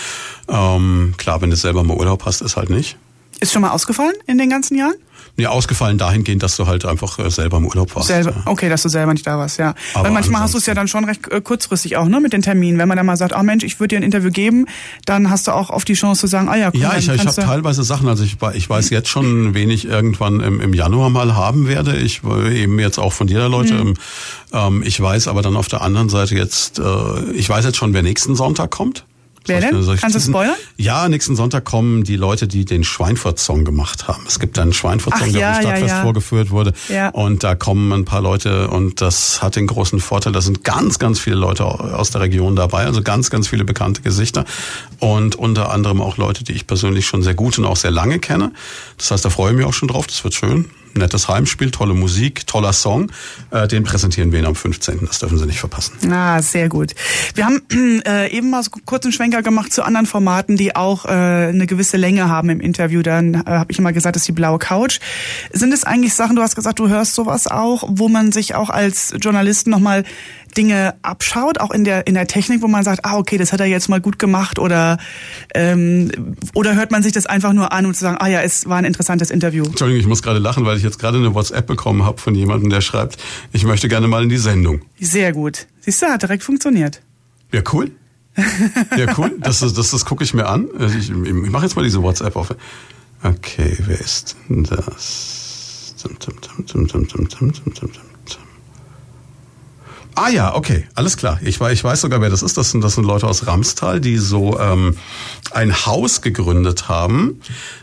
[0.47, 2.97] Ähm, klar, wenn du selber mal Urlaub hast, ist halt nicht.
[3.39, 4.95] Ist schon mal ausgefallen in den ganzen Jahren?
[5.37, 8.07] Nee, ausgefallen dahingehend, dass du halt einfach äh, selber im Urlaub warst.
[8.07, 9.75] Selber, okay, dass du selber nicht da warst, ja.
[9.93, 12.31] Aber Weil manchmal hast du es ja dann schon recht äh, kurzfristig auch, ne, mit
[12.31, 12.77] den Terminen.
[12.77, 14.65] Wenn man dann mal sagt, ah oh Mensch, ich würde dir ein Interview geben,
[15.05, 17.25] dann hast du auch oft die Chance zu sagen, ah ja, komm, Ja, ich, ich
[17.25, 21.09] habe teilweise Sachen, also ich, ich weiß jetzt schon, wen ich irgendwann im, im Januar
[21.09, 21.97] mal haben werde.
[21.97, 23.73] Ich eben jetzt auch von dir da Leute.
[23.73, 23.93] Mhm.
[24.53, 27.93] Ähm, ich weiß aber dann auf der anderen Seite jetzt, äh, ich weiß jetzt schon,
[27.93, 29.05] wer nächsten Sonntag kommt.
[29.47, 29.97] Wer denn?
[29.97, 30.55] Kannst du spoilern?
[30.77, 34.23] Ja, nächsten Sonntag kommen die Leute, die den Schweinfurt-Song gemacht haben.
[34.27, 36.03] Es gibt einen Schweinfurt-Song, der ja, im Stadtfest ja, ja.
[36.03, 36.73] vorgeführt wurde.
[36.89, 37.09] Ja.
[37.09, 40.99] Und da kommen ein paar Leute und das hat den großen Vorteil, da sind ganz,
[40.99, 44.45] ganz viele Leute aus der Region dabei, also ganz, ganz viele bekannte Gesichter
[44.99, 48.19] und unter anderem auch Leute, die ich persönlich schon sehr gut und auch sehr lange
[48.19, 48.51] kenne.
[48.97, 50.65] Das heißt, da freue ich mich auch schon drauf, das wird schön
[50.97, 53.11] nettes Heimspiel, tolle Musik, toller Song.
[53.51, 54.99] Äh, den präsentieren wir Ihnen am 15.
[55.05, 56.11] Das dürfen Sie nicht verpassen.
[56.11, 56.95] Ah, sehr gut.
[57.33, 57.61] Wir haben
[58.05, 61.67] äh, eben mal so kurz einen Schwenker gemacht zu anderen Formaten, die auch äh, eine
[61.67, 63.01] gewisse Länge haben im Interview.
[63.01, 64.99] Dann äh, habe ich immer gesagt, das ist die blaue Couch.
[65.51, 68.69] Sind es eigentlich Sachen, du hast gesagt, du hörst sowas auch, wo man sich auch
[68.69, 70.03] als Journalist nochmal
[70.57, 73.59] Dinge abschaut, auch in der in der Technik, wo man sagt, ah okay, das hat
[73.59, 74.97] er jetzt mal gut gemacht oder
[75.53, 78.67] ähm, oder hört man sich das einfach nur an und zu sagen, ah ja, es
[78.67, 79.65] war ein interessantes Interview.
[79.65, 82.69] Entschuldigung, ich muss gerade lachen, weil ich jetzt gerade eine WhatsApp bekommen habe von jemandem,
[82.69, 83.17] der schreibt,
[83.51, 84.81] ich möchte gerne mal in die Sendung.
[84.99, 85.67] Sehr gut.
[85.81, 87.01] Siehst du, hat direkt funktioniert.
[87.51, 87.91] Ja, cool.
[88.97, 89.31] Ja, cool.
[89.39, 90.67] Das, das, das, gucke ich mir an.
[90.77, 92.53] Ich, ich mache jetzt mal diese WhatsApp auf.
[93.23, 95.95] Okay, wer ist denn das?
[100.15, 101.39] Ah ja, okay, alles klar.
[101.43, 102.57] Ich, weiß, ich weiß sogar, wer das ist.
[102.57, 104.95] Das sind, das sind Leute aus Ramstal, die so ähm,
[105.51, 107.41] ein Haus gegründet haben.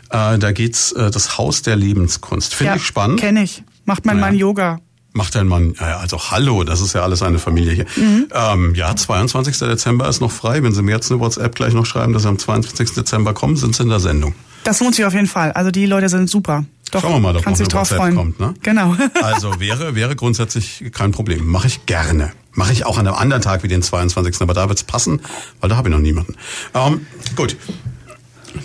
[0.09, 2.55] Äh, da geht's äh, das Haus der Lebenskunst.
[2.55, 3.19] Finde ja, ich spannend.
[3.19, 3.63] Kenne ich.
[3.85, 4.21] Macht mein ja.
[4.21, 4.79] Mann Yoga.
[5.15, 7.85] Macht dein Mann, ja, also hallo, das ist ja alles eine Familie hier.
[7.95, 8.27] Mhm.
[8.33, 9.59] Ähm, ja, 22.
[9.59, 10.63] Dezember ist noch frei.
[10.63, 12.93] Wenn Sie mir jetzt eine WhatsApp gleich noch schreiben, dass Sie am 22.
[12.93, 14.33] Dezember kommen, sind Sie in der Sendung.
[14.63, 15.51] Das lohnt sich auf jeden Fall.
[15.51, 16.65] Also die Leute sind super.
[16.93, 18.15] Doch, Schauen wir mal, ob noch eine WhatsApp freuen.
[18.15, 18.39] kommt.
[18.39, 18.53] Ne?
[18.61, 18.95] Genau.
[19.23, 21.47] also wäre, wäre grundsätzlich kein Problem.
[21.47, 22.33] Mache ich gerne.
[22.51, 24.41] Mache ich auch an einem anderen Tag wie den 22.
[24.41, 25.19] Aber da wird's passen,
[25.59, 26.35] weil da habe ich noch niemanden.
[26.75, 27.57] Ähm, gut.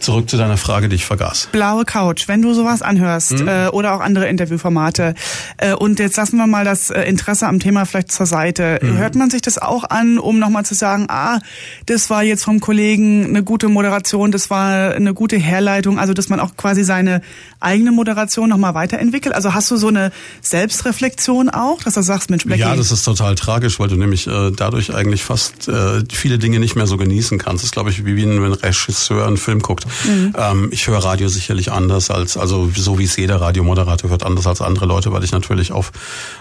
[0.00, 1.48] Zurück zu deiner Frage, die ich vergaß.
[1.52, 3.48] Blaue Couch, wenn du sowas anhörst mhm.
[3.48, 5.14] äh, oder auch andere Interviewformate
[5.56, 8.78] äh, und jetzt lassen wir mal das äh, Interesse am Thema vielleicht zur Seite.
[8.82, 8.98] Mhm.
[8.98, 11.38] Hört man sich das auch an, um nochmal zu sagen, ah,
[11.86, 16.28] das war jetzt vom Kollegen eine gute Moderation, das war eine gute Herleitung, also dass
[16.28, 17.22] man auch quasi seine
[17.60, 19.34] eigene Moderation nochmal weiterentwickelt?
[19.34, 20.12] Also hast du so eine
[20.42, 22.60] Selbstreflexion auch, dass du sagst, Mensch, Blackie?
[22.60, 26.60] Ja, das ist total tragisch, weil du nämlich äh, dadurch eigentlich fast äh, viele Dinge
[26.60, 27.62] nicht mehr so genießen kannst.
[27.62, 29.77] Das ist, glaube ich, wie wenn ein Regisseur einen Film guckt.
[30.04, 30.32] Mhm.
[30.36, 34.46] Ähm, ich höre Radio sicherlich anders als, also so wie es jeder Radiomoderator hört, anders
[34.46, 35.92] als andere Leute, weil ich natürlich auf,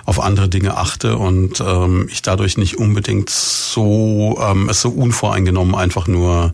[0.05, 5.75] auf andere Dinge achte und ähm, ich dadurch nicht unbedingt so, ähm, es so unvoreingenommen
[5.75, 6.53] einfach nur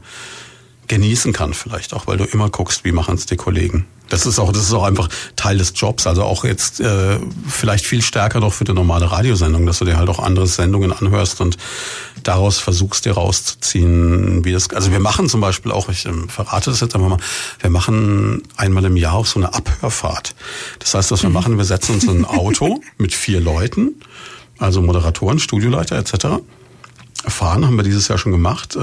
[0.87, 3.85] genießen kann vielleicht auch, weil du immer guckst, wie machen es die Kollegen.
[4.09, 6.05] Das ist auch, das ist auch einfach Teil des Jobs.
[6.05, 7.17] Also auch jetzt äh,
[7.47, 10.91] vielleicht viel stärker doch für die normale Radiosendung, dass du dir halt auch andere Sendungen
[10.91, 11.57] anhörst und
[12.21, 14.69] daraus versuchst dir rauszuziehen, wie das.
[14.69, 17.17] Also wir machen zum Beispiel auch, ich ähm, verrate das jetzt einfach mal,
[17.59, 20.35] wir machen einmal im Jahr auch so eine Abhörfahrt.
[20.79, 21.35] Das heißt, was wir mhm.
[21.35, 23.95] machen, wir setzen uns in ein Auto mit vier Leuten,
[24.59, 26.43] also Moderatoren, Studioleiter etc.
[27.25, 28.75] Fahren haben wir dieses Jahr schon gemacht.
[28.75, 28.79] Äh,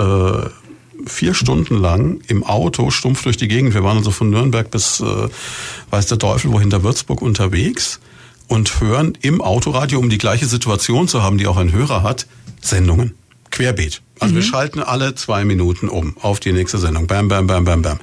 [1.06, 3.74] vier Stunden lang im Auto stumpf durch die Gegend.
[3.74, 5.28] Wir waren also von Nürnberg bis äh,
[5.90, 8.00] weiß der Teufel wo hinter Würzburg unterwegs
[8.48, 12.26] und hören im Autoradio, um die gleiche Situation zu haben, die auch ein Hörer hat,
[12.60, 13.14] Sendungen.
[13.50, 14.02] Querbeet.
[14.18, 14.36] Also mhm.
[14.36, 17.06] wir schalten alle zwei Minuten um auf die nächste Sendung.
[17.06, 17.98] Bam, bam, bam, bam, bam.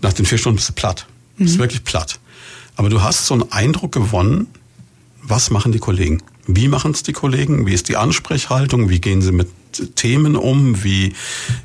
[0.00, 1.06] Nach den vier Stunden bist du platt.
[1.36, 1.44] Mhm.
[1.44, 2.18] Bist wirklich platt.
[2.76, 4.46] Aber du hast so einen Eindruck gewonnen,
[5.22, 6.22] was machen die Kollegen?
[6.46, 7.66] Wie machen es die Kollegen?
[7.66, 8.88] Wie ist die Ansprechhaltung?
[8.88, 9.48] Wie gehen sie mit
[9.94, 10.82] Themen um?
[10.84, 11.12] Wie,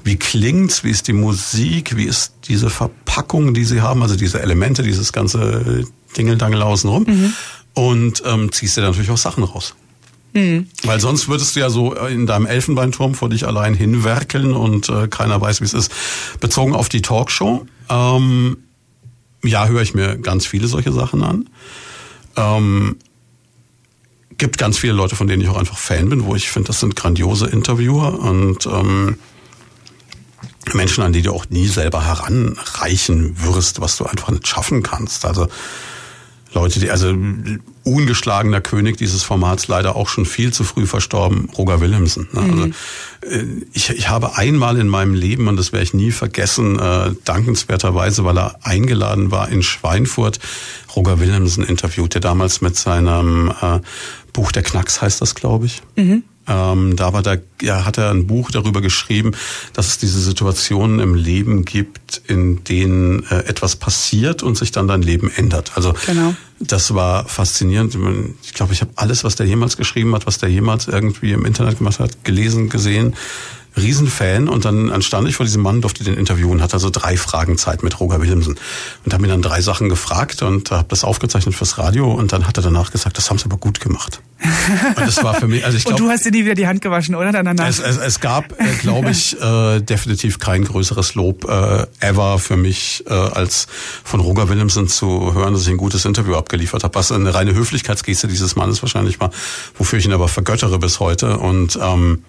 [0.04, 0.84] wie klingt's?
[0.84, 1.96] Wie ist die Musik?
[1.96, 4.02] Wie ist diese Verpackung, die sie haben?
[4.02, 5.86] Also diese Elemente, dieses ganze
[6.18, 7.04] Dingeldangel außenrum.
[7.04, 7.34] Mhm.
[7.74, 9.76] Und ähm, ziehst dir dann natürlich auch Sachen raus.
[10.34, 10.68] Mhm.
[10.84, 15.08] Weil sonst würdest du ja so in deinem Elfenbeinturm vor dich allein hinwerkeln und äh,
[15.08, 15.92] keiner weiß, wie es ist.
[16.40, 18.58] Bezogen auf die Talkshow, ähm,
[19.44, 21.50] ja, höre ich mir ganz viele solche Sachen an.
[22.36, 22.98] Ähm,
[24.38, 26.80] gibt ganz viele Leute, von denen ich auch einfach Fan bin, wo ich finde, das
[26.80, 29.18] sind grandiose Interviewer und ähm,
[30.74, 35.26] Menschen, an die du auch nie selber heranreichen wirst, was du einfach nicht schaffen kannst.
[35.26, 35.48] Also
[36.54, 37.16] Leute, die, also
[37.84, 42.28] ungeschlagener König dieses Formats leider auch schon viel zu früh verstorben, Roger Willemsen.
[42.32, 42.42] Ne?
[42.42, 42.74] Also, mhm.
[43.22, 47.12] Also, ich, ich habe einmal in meinem Leben, und das werde ich nie vergessen, äh,
[47.26, 50.40] dankenswerterweise, weil er eingeladen war in Schweinfurt,
[50.96, 53.80] Roger Willemsen interviewt, der damals mit seinem äh,
[54.34, 55.82] Buch Der Knacks heißt das, glaube ich.
[55.96, 56.24] Mhm.
[56.46, 59.32] Ähm, da war da, ja, hat er ein Buch darüber geschrieben,
[59.72, 64.88] dass es diese Situationen im Leben gibt, in denen äh, etwas passiert und sich dann
[64.88, 65.72] dein Leben ändert.
[65.76, 66.36] Also genau.
[66.60, 67.98] das war faszinierend.
[68.44, 71.46] Ich glaube, ich habe alles, was der jemals geschrieben hat, was der jemals irgendwie im
[71.46, 73.16] Internet gemacht hat, gelesen, gesehen.
[73.76, 77.18] Riesenfan und dann, dann stand ich vor diesem Mann, durfte den interviewen, hatte also drei
[77.18, 78.60] Fragen Zeit mit Roger Willemsen
[79.06, 82.48] und habe mir dann drei Sachen gefragt und habe das aufgezeichnet fürs Radio und dann
[82.48, 84.22] hat er danach gesagt, das haben sie aber gut gemacht.
[84.96, 86.68] Und das war für mich, also ich glaub, Und du hast dir nie wieder die
[86.68, 87.32] Hand gewaschen, oder?
[87.32, 87.66] Danach?
[87.66, 92.58] Es, es, es gab, äh, glaube ich, äh, definitiv kein größeres Lob äh, ever für
[92.58, 93.68] mich, äh, als
[94.04, 96.96] von Roger Willemsen zu hören, dass ich ein gutes Interview abgeliefert habe.
[96.96, 99.32] Was eine reine Höflichkeitsgeste dieses Mannes wahrscheinlich war,
[99.78, 101.38] wofür ich ihn aber vergöttere bis heute.
[101.38, 102.24] Und ähm,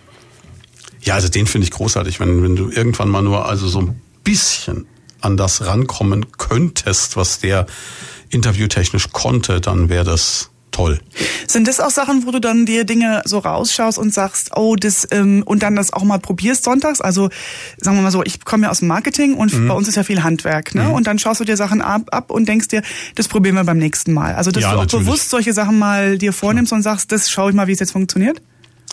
[1.04, 4.00] ja, also den finde ich großartig, wenn, wenn du irgendwann mal nur also so ein
[4.24, 4.86] bisschen
[5.20, 7.66] an das rankommen könntest, was der
[8.30, 10.98] interviewtechnisch konnte, dann wäre das toll.
[11.46, 15.06] Sind das auch Sachen, wo du dann dir Dinge so rausschaust und sagst, oh, das
[15.12, 17.00] ähm, und dann das auch mal probierst sonntags?
[17.00, 17.30] Also
[17.78, 19.68] sagen wir mal so, ich komme ja aus dem Marketing und mhm.
[19.68, 20.84] bei uns ist ja viel Handwerk, ne?
[20.84, 20.92] Mhm.
[20.92, 22.82] Und dann schaust du dir Sachen ab, ab und denkst dir,
[23.14, 24.34] das probieren wir beim nächsten Mal.
[24.34, 25.06] Also dass ja, du auch natürlich.
[25.06, 26.76] bewusst solche Sachen mal dir vornimmst ja.
[26.76, 28.42] und sagst, das schaue ich mal, wie es jetzt funktioniert.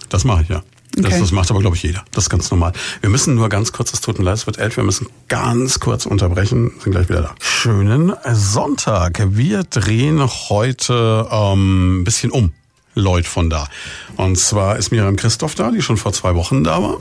[0.09, 0.62] Das mache ich ja.
[0.98, 1.10] Okay.
[1.10, 2.04] Das, das macht aber, glaube ich, jeder.
[2.12, 2.74] Das ist ganz normal.
[3.00, 5.80] Wir müssen nur ganz kurz, es tut mir leid, es wird elf, wir müssen ganz
[5.80, 7.36] kurz unterbrechen, sind gleich wieder da.
[7.39, 9.22] Schönen Sonntag.
[9.30, 12.54] Wir drehen heute ähm, ein bisschen um.
[12.94, 13.70] Leute von da.
[14.18, 16.98] Und zwar ist Miriam Christoph da, die schon vor zwei Wochen da war.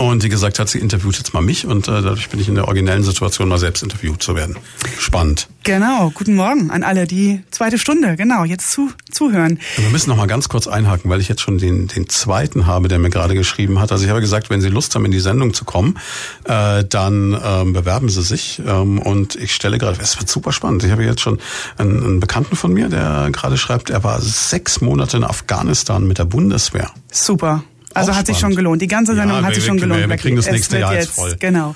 [0.00, 2.54] Und die gesagt hat, sie interviewt jetzt mal mich und äh, dadurch bin ich in
[2.54, 4.56] der originellen Situation, mal selbst interviewt zu werden.
[4.98, 5.46] Spannend.
[5.62, 9.60] Genau, guten Morgen an alle, die zweite Stunde, genau, jetzt zu, zuhören.
[9.76, 12.88] Wir müssen noch mal ganz kurz einhaken, weil ich jetzt schon den, den zweiten habe,
[12.88, 13.92] der mir gerade geschrieben hat.
[13.92, 15.98] Also ich habe gesagt, wenn Sie Lust haben, in die Sendung zu kommen,
[16.44, 18.62] äh, dann ähm, bewerben Sie sich.
[18.66, 20.82] Ähm, und ich stelle gerade, es wird super spannend.
[20.82, 21.38] Ich habe jetzt schon
[21.76, 26.16] einen, einen Bekannten von mir, der gerade schreibt, er war sechs Monate in Afghanistan mit
[26.16, 26.90] der Bundeswehr.
[27.12, 27.64] Super.
[28.00, 28.82] Also hat sich schon gelohnt.
[28.82, 30.08] Die ganze Sendung Ja, hat sich schon wir- gelohnt.
[30.08, 31.36] wir kriegen das nächste Jahr jetzt voll.
[31.38, 31.74] Genau.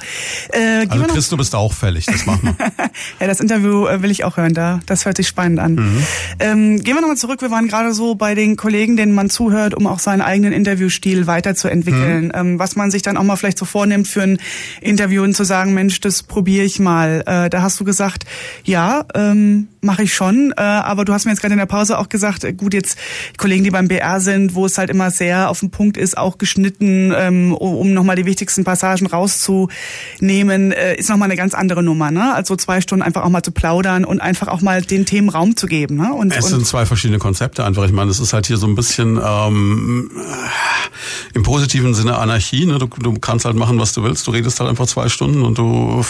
[0.51, 2.66] Äh, Also Chris, du bist auch fällig, das machen wir.
[3.20, 4.55] ja, das Interview äh, will ich auch hören.
[4.55, 5.75] Da, das hört sich spannend an.
[5.75, 6.03] Mhm.
[6.41, 7.41] Ähm, gehen wir nochmal zurück.
[7.43, 11.27] Wir waren gerade so bei den Kollegen, denen man zuhört, um auch seinen eigenen Interviewstil
[11.27, 12.27] weiterzuentwickeln.
[12.27, 12.33] Mhm.
[12.35, 14.39] Ähm, was man sich dann auch mal vielleicht so vornimmt für ein
[14.81, 17.22] Interview und zu sagen, Mensch, das probiere ich mal.
[17.27, 18.25] Äh, da hast du gesagt,
[18.64, 20.53] ja, ähm, mache ich schon.
[20.57, 22.99] Äh, aber du hast mir jetzt gerade in der Pause auch gesagt, äh, gut, jetzt
[23.37, 26.38] Kollegen, die beim BR sind, wo es halt immer sehr auf den Punkt ist, auch
[26.38, 32.10] geschnitten, ähm, um, nochmal die wichtigsten Passagen rauszunehmen, äh, ist nochmal eine ganz andere Nummer.
[32.10, 32.34] Ne?
[32.34, 35.56] Also zwei Stunden einfach auch mal zu plaudern und einfach auch mal den Themen Raum
[35.56, 35.96] zu geben.
[35.96, 36.12] Ne?
[36.12, 37.84] Und, Es und sind zwei verschiedene Konzepte einfach.
[37.84, 42.66] Ich meine, es ist halt hier so ein bisschen ähm, äh, im positiven Sinne Anarchie.
[42.66, 42.78] Ne?
[42.78, 44.26] Du, du kannst halt machen, was du willst.
[44.26, 46.04] Du redest halt einfach zwei Stunden und du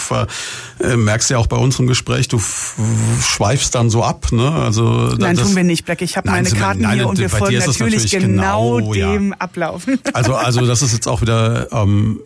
[0.79, 2.39] äh, merkst ja auch bei unserem Gespräch, du
[3.21, 4.31] schweifst dann so ab.
[4.31, 4.51] Ne?
[4.51, 4.83] Also
[5.17, 6.01] Nein, das, tun wir nicht, Black.
[6.01, 9.11] Ich habe meine Karten nein, hier und wir folgen ist natürlich natürlich genau, genau, ja.
[9.13, 9.84] dem Ablauf.
[10.13, 12.19] Also, also das ist jetzt auch wieder, ähm,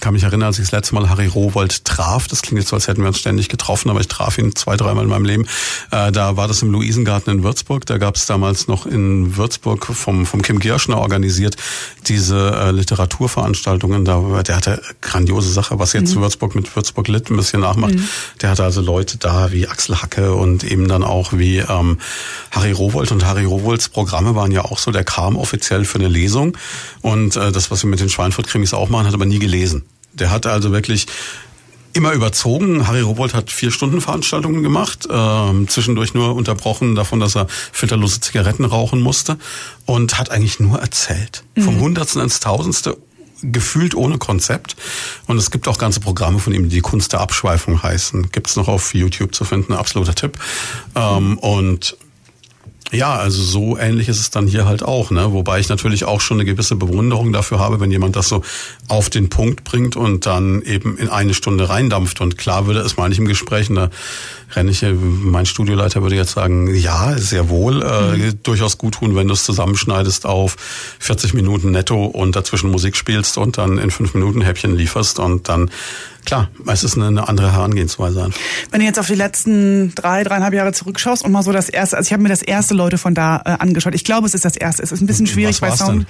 [0.00, 2.26] kann mich erinnern, als ich das letzte Mal Harry Rowold traf.
[2.26, 4.76] Das klingt jetzt so, als hätten wir uns ständig getroffen, aber ich traf ihn zwei,
[4.76, 5.46] dreimal in meinem Leben.
[5.90, 7.86] Äh, da war das im Luisengarten in Würzburg.
[7.86, 11.56] Da gab es damals noch in Würzburg vom, vom Kim Gierschner organisiert
[12.06, 14.04] diese äh, Literaturveranstaltungen.
[14.04, 17.94] Da, der hatte grandiose Sache, was jetzt Würzburg mit Würzburg Lit ein bisschen nachmacht.
[18.42, 21.98] Der hatte also Leute da wie Axel Hacke und eben dann auch wie ähm,
[22.50, 23.12] Harry Rowold.
[23.12, 26.56] Und Harry Rowolds Programme waren ja auch so, der kam offiziell für eine Lesung.
[27.00, 29.84] Und äh, das, was wir mit den Schweinfurt-Krimis auch machen, hat aber nie gelesen.
[30.14, 31.06] Der hat also wirklich
[31.92, 32.86] immer überzogen.
[32.86, 38.20] Harry Rowold hat vier Stunden Veranstaltungen gemacht, ähm, zwischendurch nur unterbrochen davon, dass er filterlose
[38.20, 39.38] Zigaretten rauchen musste
[39.86, 41.44] und hat eigentlich nur erzählt.
[41.56, 42.96] Vom Hundertsten ins Tausendste
[43.42, 44.76] gefühlt ohne Konzept.
[45.26, 48.30] Und es gibt auch ganze Programme von ihm, die die Kunst der Abschweifung heißen.
[48.32, 50.38] Gibt's noch auf YouTube zu finden, absoluter Tipp.
[50.94, 51.96] Ähm, und
[52.94, 55.32] ja, also so ähnlich ist es dann hier halt auch, ne?
[55.32, 58.42] Wobei ich natürlich auch schon eine gewisse Bewunderung dafür habe, wenn jemand das so
[58.88, 62.20] auf den Punkt bringt und dann eben in eine Stunde reindampft.
[62.20, 63.90] Und klar würde es mal nicht im Gespräch, und da
[64.54, 69.28] renne ich, mein Studioleiter würde jetzt sagen, ja, sehr wohl, äh, durchaus gut tun, wenn
[69.28, 70.56] du es zusammenschneidest auf
[71.00, 75.48] 40 Minuten netto und dazwischen Musik spielst und dann in fünf Minuten Häppchen lieferst und
[75.48, 75.70] dann,
[76.24, 78.40] klar, es ist eine, andere Herangehensweise einfach.
[78.70, 81.96] Wenn du jetzt auf die letzten drei, dreieinhalb Jahre zurückschaust und mal so das erste,
[81.96, 83.94] also ich habe mir das erste Leute von da äh, angeschaut.
[83.94, 84.82] Ich glaube, es ist das erste.
[84.82, 86.06] Es ist ein bisschen schwierig Was bei Sound.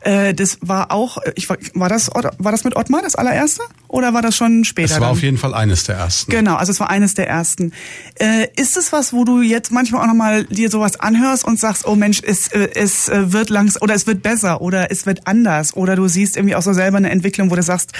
[0.00, 4.12] Äh, das war auch, ich war, war das war das mit Ottmar das allererste oder
[4.12, 4.86] war das schon später?
[4.86, 5.10] Es war dann?
[5.10, 6.30] auf jeden Fall eines der ersten.
[6.30, 7.72] Genau, also es war eines der ersten.
[8.20, 11.86] Äh, ist es was, wo du jetzt manchmal auch nochmal dir sowas anhörst und sagst,
[11.86, 15.26] oh Mensch, es, äh, es äh, wird langs oder es wird besser oder es wird
[15.26, 17.92] anders oder du siehst irgendwie auch so selber eine Entwicklung, wo du sagst,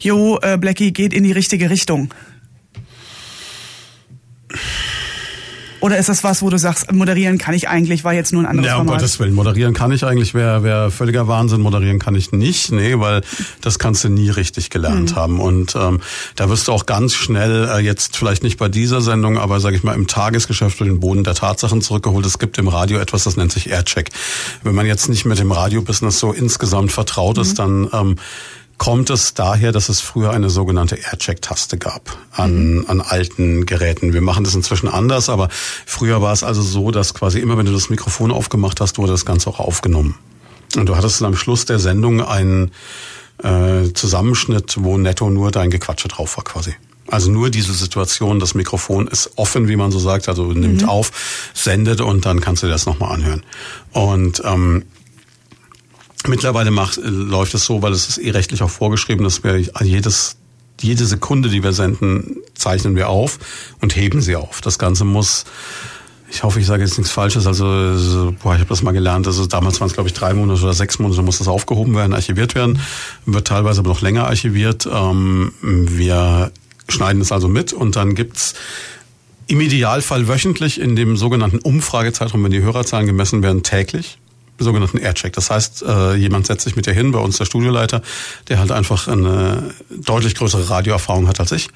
[0.00, 2.12] jo, äh, Blackie geht in die richtige Richtung?
[5.80, 8.46] Oder ist das was, wo du sagst, moderieren kann ich eigentlich, war jetzt nur ein
[8.46, 9.00] anderes Ja, um Format?
[9.00, 9.34] Gottes Willen.
[9.34, 11.60] Moderieren kann ich eigentlich, wäre wär völliger Wahnsinn.
[11.60, 12.72] Moderieren kann ich nicht.
[12.72, 13.22] Nee, weil
[13.60, 15.40] das kannst du nie richtig gelernt haben.
[15.40, 16.00] Und ähm,
[16.36, 19.76] da wirst du auch ganz schnell, äh, jetzt vielleicht nicht bei dieser Sendung, aber sage
[19.76, 22.26] ich mal, im Tagesgeschäft den Boden der Tatsachen zurückgeholt.
[22.26, 24.10] Es gibt im Radio etwas, das nennt sich Aircheck.
[24.62, 27.88] Wenn man jetzt nicht mit dem Radiobusiness so insgesamt vertraut ist, dann...
[27.92, 28.16] Ähm,
[28.78, 34.12] kommt es daher, dass es früher eine sogenannte Aircheck-Taste gab an, an alten Geräten.
[34.12, 37.66] Wir machen das inzwischen anders, aber früher war es also so, dass quasi immer, wenn
[37.66, 40.14] du das Mikrofon aufgemacht hast, wurde das Ganze auch aufgenommen.
[40.76, 42.70] Und du hattest dann am Schluss der Sendung einen
[43.42, 46.74] äh, Zusammenschnitt, wo netto nur dein Gequatsche drauf war quasi.
[47.10, 51.50] Also nur diese Situation, das Mikrofon ist offen, wie man so sagt, also nimmt auf,
[51.54, 53.42] sendet und dann kannst du das nochmal anhören.
[53.92, 54.84] Und ähm,
[56.26, 59.58] Mittlerweile macht, äh, läuft es so, weil es ist eh rechtlich auch vorgeschrieben, dass wir
[59.82, 60.36] jedes,
[60.80, 63.38] jede Sekunde, die wir senden, zeichnen wir auf
[63.80, 64.60] und heben sie auf.
[64.60, 65.44] Das Ganze muss,
[66.30, 69.26] ich hoffe, ich sage jetzt nichts Falsches, also, so, boah, ich habe das mal gelernt,
[69.26, 72.12] also damals waren es, glaube ich, drei Monate oder sechs Monate, muss das aufgehoben werden,
[72.12, 72.80] archiviert werden,
[73.24, 74.88] wird teilweise aber noch länger archiviert.
[74.92, 76.50] Ähm, wir
[76.88, 78.54] schneiden es also mit und dann gibt's
[79.46, 84.18] im Idealfall wöchentlich in dem sogenannten Umfragezeitraum, wenn die Hörerzahlen gemessen werden, täglich
[84.58, 85.32] sogenannten Aircheck.
[85.32, 88.02] Das heißt, äh, jemand setzt sich mit dir hin, bei uns der Studioleiter,
[88.48, 91.68] der halt einfach eine deutlich größere Radioerfahrung hat als ich,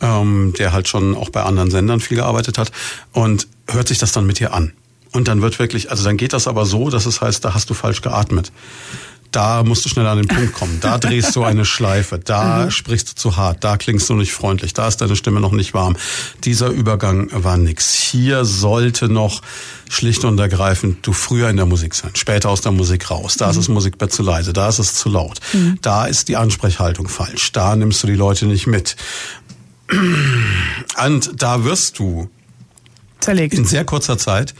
[0.00, 2.72] ähm, der halt schon auch bei anderen Sendern viel gearbeitet hat
[3.12, 4.72] und hört sich das dann mit dir an.
[5.12, 7.68] Und dann wird wirklich, also dann geht das aber so, dass es heißt, da hast
[7.68, 8.50] du falsch geatmet.
[9.32, 10.78] Da musst du schnell an den Punkt kommen.
[10.80, 12.18] Da drehst du eine Schleife.
[12.18, 12.70] Da mhm.
[12.70, 13.64] sprichst du zu hart.
[13.64, 14.74] Da klingst du nicht freundlich.
[14.74, 15.96] Da ist deine Stimme noch nicht warm.
[16.44, 17.94] Dieser Übergang war nix.
[17.94, 19.42] Hier sollte noch
[19.88, 23.36] schlicht und ergreifend du früher in der Musik sein, später aus der Musik raus.
[23.36, 23.50] Da mhm.
[23.50, 25.40] ist das Musikbett zu leise, da ist es zu laut.
[25.52, 25.78] Mhm.
[25.82, 27.52] Da ist die Ansprechhaltung falsch.
[27.52, 28.96] Da nimmst du die Leute nicht mit.
[31.04, 32.30] Und da wirst du
[33.20, 33.54] zerlegt.
[33.54, 34.54] In sehr kurzer Zeit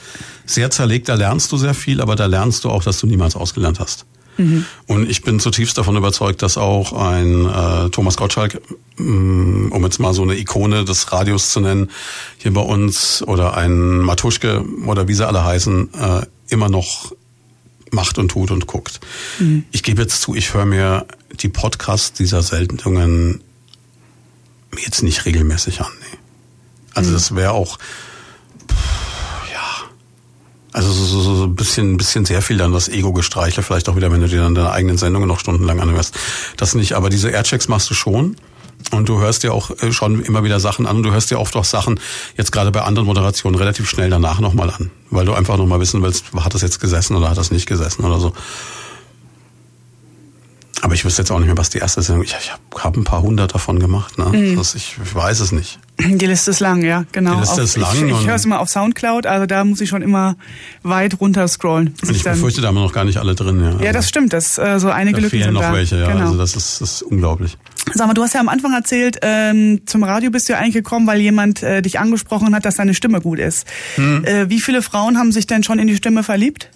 [0.47, 1.09] sehr zerlegt.
[1.09, 4.07] Da lernst du sehr viel, aber da lernst du auch, dass du niemals ausgelernt hast.
[4.43, 4.65] Mhm.
[4.87, 8.61] Und ich bin zutiefst davon überzeugt, dass auch ein äh, Thomas Gottschalk,
[8.97, 11.91] mm, um jetzt mal so eine Ikone des Radios zu nennen,
[12.39, 17.13] hier bei uns oder ein Matuschke oder wie sie alle heißen, äh, immer noch
[17.91, 19.01] macht und tut und guckt.
[19.39, 19.65] Mhm.
[19.71, 21.07] Ich gebe jetzt zu, ich höre mir
[21.41, 23.43] die Podcasts dieser Sendungen
[24.83, 25.93] jetzt nicht regelmäßig an.
[26.01, 26.19] Nee.
[26.95, 27.15] Also mhm.
[27.15, 27.79] das wäre auch
[30.73, 34.11] also so, so, so ein bisschen, bisschen sehr viel dann das Ego-Gestreichle, vielleicht auch wieder,
[34.11, 36.15] wenn du dir dann deine eigenen Sendungen noch stundenlang anhörst.
[36.57, 38.37] Das nicht, aber diese Airchecks machst du schon.
[38.91, 41.39] Und du hörst dir auch äh, schon immer wieder Sachen an und du hörst dir
[41.39, 42.01] oft auch Sachen,
[42.37, 44.91] jetzt gerade bei anderen Moderationen, relativ schnell danach nochmal an.
[45.11, 48.05] Weil du einfach nochmal wissen willst, hat das jetzt gesessen oder hat das nicht gesessen
[48.05, 48.33] oder so.
[50.83, 52.25] Aber ich wüsste jetzt auch nicht mehr, was die erste Sendung.
[52.25, 54.19] Ich, ich habe hab ein paar hundert davon gemacht.
[54.19, 54.25] Ne?
[54.27, 54.57] Mhm.
[54.57, 55.79] Das, ich, ich weiß es nicht.
[56.01, 57.35] Die Liste ist lang, ja, genau.
[57.35, 57.95] Die Liste auf, ist lang.
[57.95, 60.37] Ich, ich höre es immer auf Soundcloud, also da muss ich schon immer
[60.83, 61.95] weit runter scrollen.
[62.03, 63.61] Und ich, befürchte, da haben wir noch gar nicht alle drin.
[63.61, 64.33] Ja, ja also, das stimmt.
[64.33, 65.73] Das äh, so einige da Lücken fehlen sind noch da.
[65.73, 66.11] welche, ja.
[66.11, 66.25] Genau.
[66.25, 67.57] Also das ist, das ist unglaublich.
[67.95, 70.75] Sag mal, du hast ja am Anfang erzählt, ähm, zum Radio bist du ja eigentlich
[70.75, 73.69] gekommen, weil jemand äh, dich angesprochen hat, dass deine Stimme gut ist.
[73.95, 74.25] Hm.
[74.25, 76.71] Äh, wie viele Frauen haben sich denn schon in die Stimme verliebt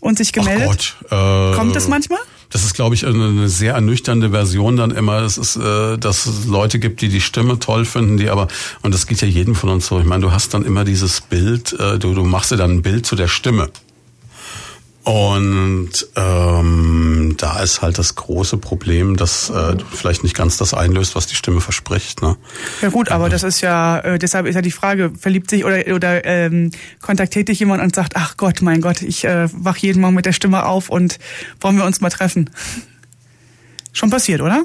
[0.00, 0.96] und sich gemeldet?
[1.04, 1.52] Ach Gott.
[1.52, 2.18] Äh, Kommt das manchmal?
[2.56, 5.20] Das ist, glaube ich, eine sehr ernüchternde Version dann immer.
[5.20, 8.48] Es ist, äh, dass es Leute gibt, die die Stimme toll finden, die aber,
[8.80, 10.00] und das geht ja jedem von uns so.
[10.00, 12.80] Ich meine, du hast dann immer dieses Bild, äh, du, du machst dir dann ein
[12.80, 13.68] Bild zu der Stimme.
[15.06, 20.74] Und ähm, da ist halt das große Problem, dass äh, du vielleicht nicht ganz das
[20.74, 22.22] einlöst, was die Stimme verspricht.
[22.22, 22.36] Ne?
[22.82, 25.94] Ja gut, aber das ist ja, äh, deshalb ist ja die Frage, verliebt sich oder,
[25.94, 30.00] oder ähm, kontaktiert dich jemand und sagt, ach Gott, mein Gott, ich äh, wach jeden
[30.00, 31.20] Morgen mit der Stimme auf und
[31.60, 32.50] wollen wir uns mal treffen?
[33.92, 34.64] Schon passiert, oder?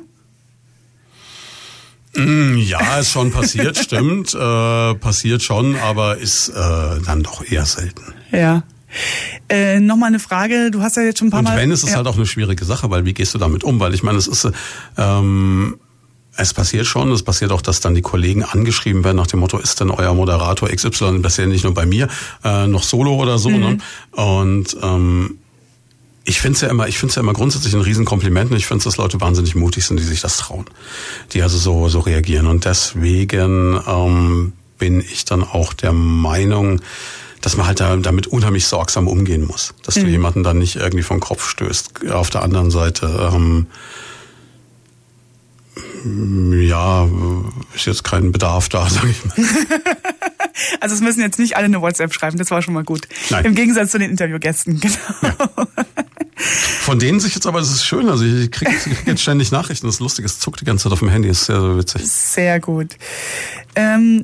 [2.15, 4.33] Mm, ja, ist schon passiert, stimmt.
[4.33, 6.53] Äh, passiert schon, aber ist äh,
[7.05, 8.15] dann doch eher selten.
[8.31, 8.63] Ja.
[9.49, 11.57] Äh, Nochmal eine Frage, du hast ja jetzt schon ein paar Und Mal...
[11.57, 11.97] wenn, ist es ja.
[11.97, 13.79] halt auch eine schwierige Sache, weil wie gehst du damit um?
[13.79, 14.47] Weil ich meine, es ist...
[14.97, 15.77] Ähm,
[16.37, 19.57] es passiert schon, es passiert auch, dass dann die Kollegen angeschrieben werden nach dem Motto,
[19.57, 22.07] ist denn euer Moderator XY, das ist ja nicht nur bei mir,
[22.43, 23.49] äh, noch Solo oder so.
[23.49, 23.57] Ne?
[23.57, 23.63] Mhm.
[23.63, 23.77] Ne?
[24.23, 25.37] Und ähm,
[26.23, 28.83] ich finde es ja immer, ich finde ja immer grundsätzlich ein Riesenkompliment und ich finde
[28.83, 30.65] dass Leute wahnsinnig mutig sind, die sich das trauen,
[31.33, 36.81] die also so so reagieren und deswegen ähm, bin ich dann auch der Meinung,
[37.41, 39.73] dass man halt da, damit unheimlich sorgsam umgehen muss.
[39.83, 40.01] Dass mhm.
[40.01, 42.11] du jemanden dann nicht irgendwie vom Kopf stößt.
[42.11, 43.67] Auf der anderen Seite, ähm,
[46.03, 47.07] ja,
[47.75, 49.35] ist jetzt kein Bedarf da, sag ich mal.
[50.79, 53.07] also es müssen jetzt nicht alle eine WhatsApp schreiben, das war schon mal gut.
[53.29, 53.45] Nein.
[53.45, 54.95] Im Gegensatz zu den Interviewgästen, genau.
[55.21, 55.33] Ja.
[56.81, 59.85] Von denen sich jetzt aber, das ist schön, also ich kriege krieg jetzt ständig Nachrichten,
[59.85, 62.11] das ist lustig, es zuckt die ganze Zeit auf dem Handy, das ist sehr witzig.
[62.11, 62.97] Sehr gut.
[63.75, 64.23] Ähm,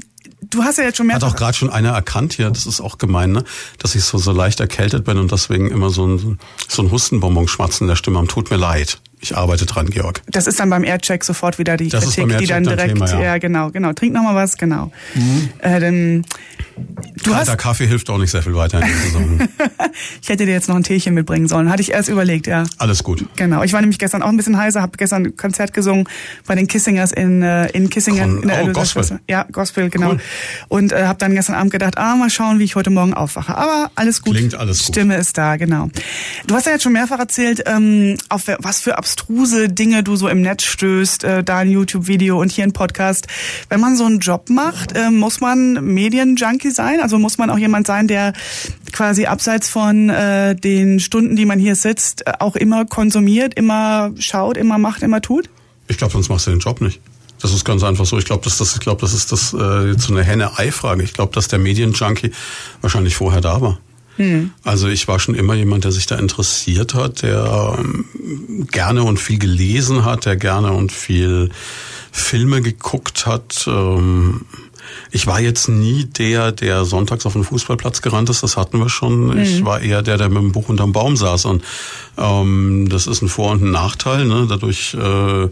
[0.50, 1.16] du hast ja jetzt schon mehr.
[1.16, 3.44] Hat auch gerade schon einer erkannt hier, das ist auch gemein, ne?
[3.78, 7.48] dass ich so, so leicht erkältet bin und deswegen immer so ein, so ein Hustenbonbon
[7.48, 9.00] schmatzen in der Stimme am tut mir leid.
[9.28, 10.22] Ich arbeite dran, Georg.
[10.28, 13.22] Das ist dann beim Aircheck sofort wieder die das Kritik, die dann direkt, Thema, ja.
[13.22, 13.38] ja.
[13.40, 13.92] genau, genau.
[13.92, 14.90] Trink noch mal was, genau.
[15.16, 15.50] Mhm.
[15.60, 16.26] Äh, dann,
[17.24, 19.50] du Kalter hast Kaffee hilft auch nicht sehr viel weiter in der Saison.
[20.22, 21.70] ich hätte dir jetzt noch ein Teechen mitbringen sollen.
[21.70, 22.64] Hatte ich erst überlegt, ja.
[22.78, 23.26] Alles gut.
[23.36, 23.64] Genau.
[23.64, 26.08] Ich war nämlich gestern auch ein bisschen heiser, habe gestern ein Konzert gesungen
[26.46, 29.20] bei den Kissingers in äh, in Kissingen Con in der oh, Gospel.
[29.28, 30.12] Ja, Gospel, genau.
[30.12, 30.20] Cool.
[30.70, 33.58] Und äh, habe dann gestern Abend gedacht, ah, mal schauen, wie ich heute Morgen aufwache.
[33.58, 34.36] Aber alles gut.
[34.36, 34.96] Klingt alles gut.
[34.96, 35.90] Stimme ist da, genau.
[36.46, 40.16] Du hast ja jetzt schon mehrfach erzählt, ähm, auf was für abstruse Dinge Dinge du
[40.16, 43.28] so im Netz stößt, äh, da ein YouTube-Video und hier ein Podcast.
[43.70, 47.00] Wenn man so einen Job macht, äh, muss man Medienjunkie sein?
[47.02, 48.34] Also muss man auch jemand sein, der
[48.92, 54.12] quasi abseits von äh, den Stunden, die man hier sitzt, äh, auch immer konsumiert, immer
[54.20, 55.50] schaut, immer macht, immer tut?
[55.88, 57.00] Ich glaube, sonst machst du den Job nicht.
[57.42, 58.18] Das ist ganz einfach so.
[58.18, 61.04] Ich glaube, das, das, ich glaube, das ist das äh, so eine Henne-Ei-Frage.
[61.04, 62.32] Ich glaube, dass der Medienjunkie
[62.82, 63.80] wahrscheinlich vorher da war.
[64.18, 64.52] Hm.
[64.64, 69.20] Also ich war schon immer jemand, der sich da interessiert hat, der ähm, gerne und
[69.20, 71.50] viel gelesen hat, der gerne und viel
[72.12, 73.66] Filme geguckt hat.
[73.68, 74.42] Ähm,
[75.12, 78.90] ich war jetzt nie der, der sonntags auf den Fußballplatz gerannt ist, das hatten wir
[78.90, 79.28] schon.
[79.28, 79.38] Mhm.
[79.38, 81.46] Ich war eher der, der mit dem Buch unterm Baum saß.
[81.46, 81.64] Und
[82.18, 84.26] ähm, das ist ein Vor- und ein Nachteil.
[84.26, 84.48] Ne?
[84.50, 85.50] Dadurch äh,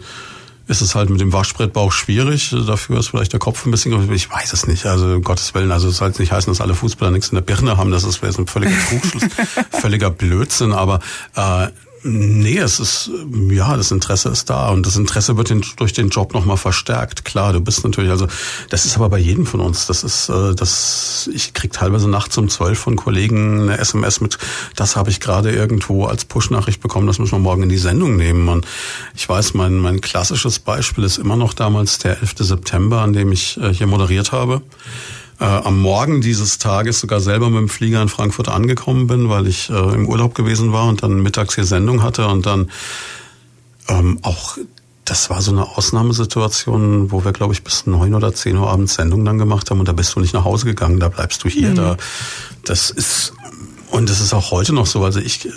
[0.68, 2.56] ist es halt mit dem Waschbrettbauch schwierig.
[2.66, 4.86] Dafür ist vielleicht der Kopf ein bisschen, ich weiß es nicht.
[4.86, 7.36] Also um Gottes Willen, also es soll jetzt nicht heißen, dass alle Fußballer nichts in
[7.36, 7.92] der Birne haben.
[7.92, 9.24] Das ist ein völliger Trugschluss,
[9.72, 10.74] völliger Blödsinn.
[10.74, 11.00] Aber
[11.36, 11.68] äh,
[12.08, 13.10] Nee, es ist,
[13.50, 17.26] ja, das Interesse ist da und das Interesse wird durch den Job nochmal verstärkt.
[17.26, 18.28] Klar, du bist natürlich, also,
[18.70, 19.88] das ist aber bei jedem von uns.
[19.88, 24.38] Das ist, äh, das, ich krieg teilweise nachts um zwölf von Kollegen eine SMS mit,
[24.76, 28.18] das habe ich gerade irgendwo als Push-Nachricht bekommen, das müssen wir morgen in die Sendung
[28.18, 28.50] nehmen.
[28.50, 28.68] Und
[29.16, 32.36] ich weiß, mein, mein klassisches Beispiel ist immer noch damals der 11.
[32.38, 34.62] September, an dem ich äh, hier moderiert habe
[35.40, 39.48] äh, am Morgen dieses Tages sogar selber mit dem Flieger in Frankfurt angekommen bin, weil
[39.48, 42.70] ich äh, im Urlaub gewesen war und dann mittags hier Sendung hatte und dann
[43.88, 44.58] ähm, auch
[45.04, 48.96] das war so eine Ausnahmesituation, wo wir, glaube ich, bis neun oder zehn Uhr abends
[48.96, 51.50] Sendung dann gemacht haben und da bist du nicht nach Hause gegangen, da bleibst du
[51.50, 51.70] hier.
[51.70, 51.76] Mhm.
[51.76, 51.98] Da,
[52.64, 53.34] das ist
[53.92, 55.04] und das ist auch heute noch so.
[55.04, 55.52] Also ich äh,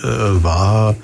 [0.44, 0.96] war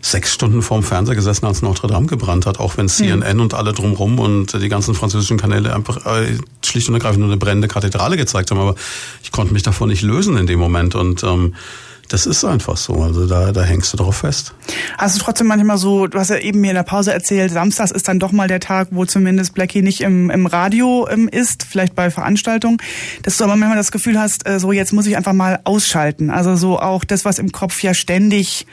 [0.00, 3.42] sechs Stunden vorm Fernseher gesessen, als Notre Dame gebrannt hat, auch wenn CNN mhm.
[3.42, 7.36] und alle drumrum und die ganzen französischen Kanäle einfach äh, schlicht und ergreifend nur eine
[7.36, 8.58] brennende Kathedrale gezeigt haben.
[8.58, 8.74] Aber
[9.22, 11.54] ich konnte mich davon nicht lösen in dem Moment und ähm,
[12.10, 12.94] das ist einfach so.
[12.94, 14.52] Also da, da hängst du drauf fest.
[14.98, 17.92] Hast du trotzdem manchmal so, du hast ja eben mir in der Pause erzählt, Samstags
[17.92, 21.62] ist dann doch mal der Tag, wo zumindest Blackie nicht im, im Radio ähm, ist,
[21.62, 22.78] vielleicht bei Veranstaltungen,
[23.22, 26.30] dass du aber manchmal das Gefühl hast, äh, so jetzt muss ich einfach mal ausschalten.
[26.30, 28.66] Also so auch das, was im Kopf ja ständig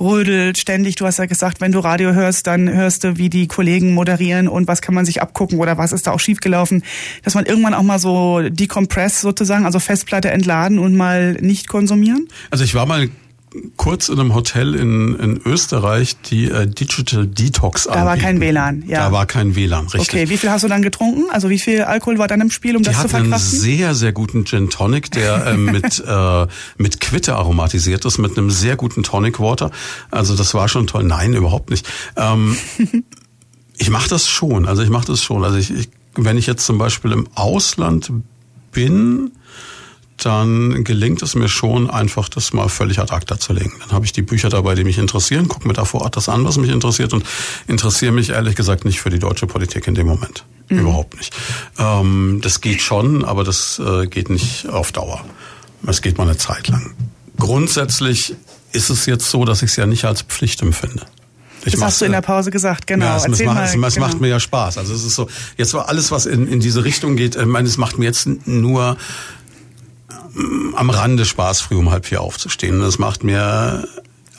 [0.00, 3.46] rödelt, ständig, du hast ja gesagt, wenn du Radio hörst, dann hörst du, wie die
[3.46, 6.82] Kollegen moderieren und was kann man sich abgucken oder was ist da auch schiefgelaufen,
[7.22, 12.26] dass man irgendwann auch mal so decompress sozusagen, also Festplatte entladen und mal nicht konsumieren?
[12.50, 13.08] Also ich war mal
[13.76, 18.06] kurz in einem Hotel in, in Österreich, die äh, Digital Detox Da anbieten.
[18.06, 19.06] war kein WLAN, ja.
[19.06, 20.00] Da war kein WLAN, richtig.
[20.08, 21.24] Okay, wie viel hast du dann getrunken?
[21.30, 23.28] Also wie viel Alkohol war dann im Spiel, um die das zu verkraften?
[23.28, 26.46] Die hatten einen sehr, sehr guten Gin Tonic, der äh, mit, äh,
[26.78, 29.70] mit Quitte aromatisiert ist, mit einem sehr guten Tonic Water.
[30.10, 31.02] Also das war schon toll.
[31.04, 31.86] Nein, überhaupt nicht.
[32.16, 32.56] Ähm,
[33.78, 35.42] ich mache das schon, also ich mache das schon.
[35.42, 38.12] Also ich, ich, wenn ich jetzt zum Beispiel im Ausland
[38.70, 39.32] bin,
[40.24, 43.72] dann gelingt es mir schon, einfach das mal völlig ad acta zu legen.
[43.80, 46.28] Dann habe ich die Bücher dabei, die mich interessieren, gucke mir da vor Ort das
[46.28, 47.24] an, was mich interessiert und
[47.66, 50.44] interessiere mich ehrlich gesagt nicht für die deutsche Politik in dem Moment.
[50.68, 50.80] Mhm.
[50.80, 51.34] Überhaupt nicht.
[51.78, 55.24] Ähm, das geht schon, aber das äh, geht nicht auf Dauer.
[55.86, 56.94] Es geht mal eine Zeit lang.
[57.38, 58.34] Grundsätzlich
[58.72, 61.06] ist es jetzt so, dass ich es ja nicht als Pflicht empfinde.
[61.64, 63.04] Ich das hast du in der Pause gesagt, genau.
[63.04, 64.06] Ja, es, Erzähl macht, mal, es, genau.
[64.06, 64.78] macht mir ja Spaß.
[64.78, 67.68] Also es ist so, jetzt war alles, was in, in diese Richtung geht, ich meine,
[67.68, 68.96] es macht mir jetzt nur
[70.74, 72.80] am Rande Spaß, früh um halb vier aufzustehen.
[72.80, 73.84] Das macht mir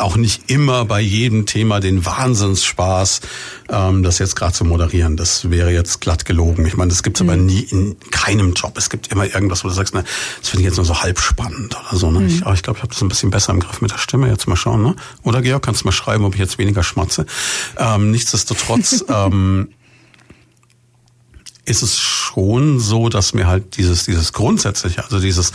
[0.01, 3.21] auch nicht immer bei jedem Thema den Wahnsinnsspaß,
[3.69, 5.15] ähm, das jetzt gerade zu moderieren.
[5.15, 6.65] Das wäre jetzt glatt gelogen.
[6.65, 7.29] Ich meine, das gibt's mhm.
[7.29, 8.77] aber nie in keinem Job.
[8.77, 10.03] Es gibt immer irgendwas, wo du sagst, ne,
[10.39, 12.11] das finde ich jetzt nur so halb spannend oder so.
[12.11, 12.21] Ne?
[12.21, 12.27] Mhm.
[12.27, 14.27] Ich, aber ich glaube, ich habe das ein bisschen besser im Griff mit der Stimme.
[14.27, 14.81] Jetzt mal schauen.
[14.81, 14.95] Ne?
[15.23, 17.25] Oder Georg, kannst du mal schreiben, ob ich jetzt weniger schmatze.
[17.77, 19.69] Ähm, nichtsdestotrotz ähm,
[21.65, 21.99] ist es
[22.33, 25.51] schon so, dass mir halt dieses, dieses grundsätzliche, also dieses,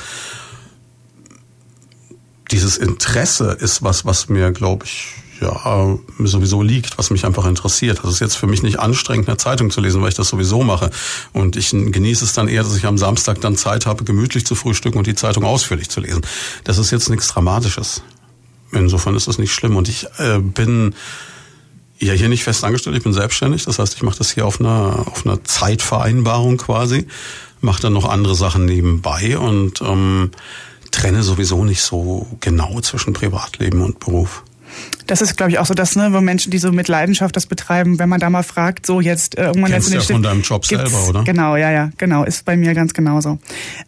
[2.51, 5.09] dieses Interesse ist was, was mir, glaube ich,
[5.41, 8.01] ja, sowieso liegt, was mich einfach interessiert.
[8.03, 10.63] Das ist jetzt für mich nicht anstrengend, eine Zeitung zu lesen, weil ich das sowieso
[10.63, 10.91] mache.
[11.35, 14.55] Und ich genieße es dann eher, dass ich am Samstag dann Zeit habe, gemütlich zu
[14.55, 16.23] frühstücken und die Zeitung ausführlich zu lesen.
[16.65, 18.03] Das ist jetzt nichts Dramatisches.
[18.73, 19.77] Insofern ist das nicht schlimm.
[19.77, 20.95] Und ich äh, bin
[21.99, 23.65] ja hier nicht fest angestellt, ich bin selbstständig.
[23.65, 27.07] Das heißt, ich mache das hier auf einer, auf einer Zeitvereinbarung quasi,
[27.61, 30.31] mache dann noch andere Sachen nebenbei und ähm,
[30.91, 34.43] trenne sowieso nicht so genau zwischen Privatleben und Beruf.
[35.07, 37.47] Das ist, glaube ich, auch so das, ne, wo Menschen, die so mit Leidenschaft das
[37.47, 40.31] betreiben, wenn man da mal fragt, so jetzt äh, irgendwann Kennst jetzt in den ja
[40.31, 41.25] von deinem Job selber, oder?
[41.25, 43.39] Genau, ja, ja, genau, ist bei mir ganz genauso.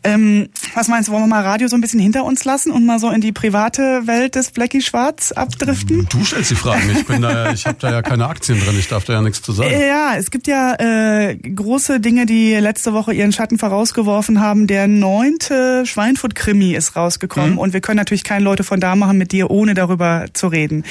[0.04, 2.86] Ähm, was meinst du, wollen wir mal Radio so ein bisschen hinter uns lassen und
[2.86, 6.06] mal so in die private Welt des Blackie Schwarz abdriften?
[6.08, 8.88] Du stellst die Fragen, ich bin da, ich habe da ja keine Aktien drin, ich
[8.88, 9.70] darf da ja nichts zu sagen.
[9.70, 14.66] Ja, es gibt ja äh, große Dinge, die letzte Woche ihren Schatten vorausgeworfen haben.
[14.66, 17.58] Der neunte Schweinfurt-Krimi ist rausgekommen mhm.
[17.58, 20.84] und wir können natürlich keine Leute von da machen mit dir, ohne darüber zu reden.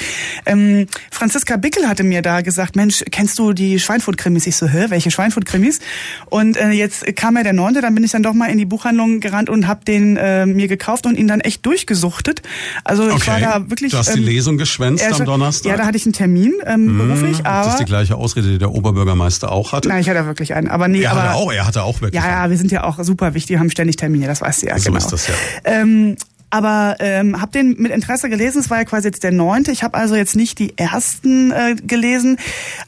[0.45, 4.47] Ähm, Franziska Bickel hatte mir da gesagt, Mensch, kennst du die Schweinfurt-Krimis?
[4.47, 5.79] Ich so, hä, welche Schweinfurt-Krimis?
[6.27, 8.65] Und äh, jetzt kam ja der neunte, dann bin ich dann doch mal in die
[8.65, 12.41] Buchhandlung gerannt und habe den äh, mir gekauft und ihn dann echt durchgesuchtet.
[12.83, 13.15] Also okay.
[13.17, 13.91] ich war da wirklich...
[13.91, 15.69] Du hast die ähm, Lesung geschwänzt am Donnerstag?
[15.69, 17.65] Ja, da hatte ich einen Termin ähm, mmh, beruflich, aber...
[17.65, 19.89] Das ist die gleiche Ausrede, die der Oberbürgermeister auch hatte?
[19.89, 21.23] Nein, ich hatte wirklich einen, aber nee, er aber...
[21.23, 23.69] Hatte auch, er hatte auch wirklich Ja, ja, wir sind ja auch super wichtig, haben
[23.69, 24.97] ständig Termine, das weißt du ja, so genau.
[24.97, 25.33] ist das ja.
[25.63, 26.15] Ähm,
[26.49, 28.59] aber ähm, habe den mit Interesse gelesen.
[28.59, 29.71] Es war ja quasi jetzt der neunte.
[29.71, 32.37] Ich habe also jetzt nicht die ersten äh, gelesen,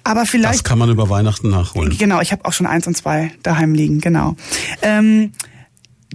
[0.03, 0.55] aber vielleicht.
[0.55, 1.95] Das kann man über Weihnachten nachholen.
[1.97, 3.99] Genau, ich habe auch schon eins und zwei daheim liegen.
[3.99, 4.35] Genau.
[4.81, 5.31] Ähm,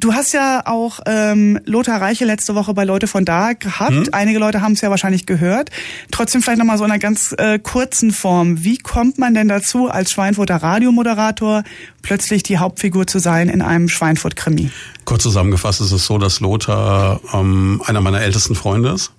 [0.00, 3.92] Du hast ja auch ähm, Lothar Reiche letzte Woche bei Leute von da gehabt.
[3.92, 4.08] Hm?
[4.10, 5.70] Einige Leute haben es ja wahrscheinlich gehört.
[6.10, 8.64] Trotzdem vielleicht nochmal so in einer ganz äh, kurzen Form.
[8.64, 11.62] Wie kommt man denn dazu, als Schweinfurter Radiomoderator
[12.02, 14.70] plötzlich die Hauptfigur zu sein in einem Schweinfurt-Krimi?
[15.04, 19.12] Kurz zusammengefasst ist es so, dass Lothar ähm, einer meiner ältesten Freunde ist.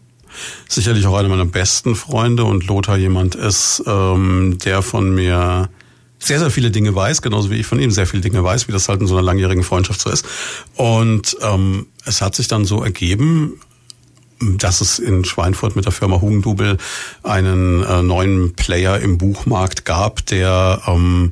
[0.67, 5.69] sicherlich auch einer meiner besten Freunde und Lothar jemand ist, ähm, der von mir
[6.25, 8.71] sehr, sehr viele Dinge weiß, genauso wie ich von ihm sehr viele Dinge weiß, wie
[8.71, 10.25] das halt in so einer langjährigen Freundschaft so ist.
[10.75, 13.59] Und ähm, es hat sich dann so ergeben,
[14.39, 16.77] dass es in Schweinfurt mit der Firma Hugendubel
[17.23, 21.31] einen äh, neuen Player im Buchmarkt gab, der ähm,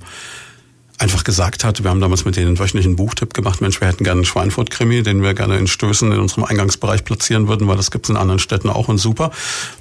[0.99, 4.03] einfach gesagt hat, wir haben damals mit denen einen wöchentlichen Buchtipp gemacht, Mensch, wir hätten
[4.03, 7.91] gerne einen Schweinfurt-Krimi, den wir gerne in Stößen in unserem Eingangsbereich platzieren würden, weil das
[7.91, 9.32] gibt es in anderen Städten auch und super.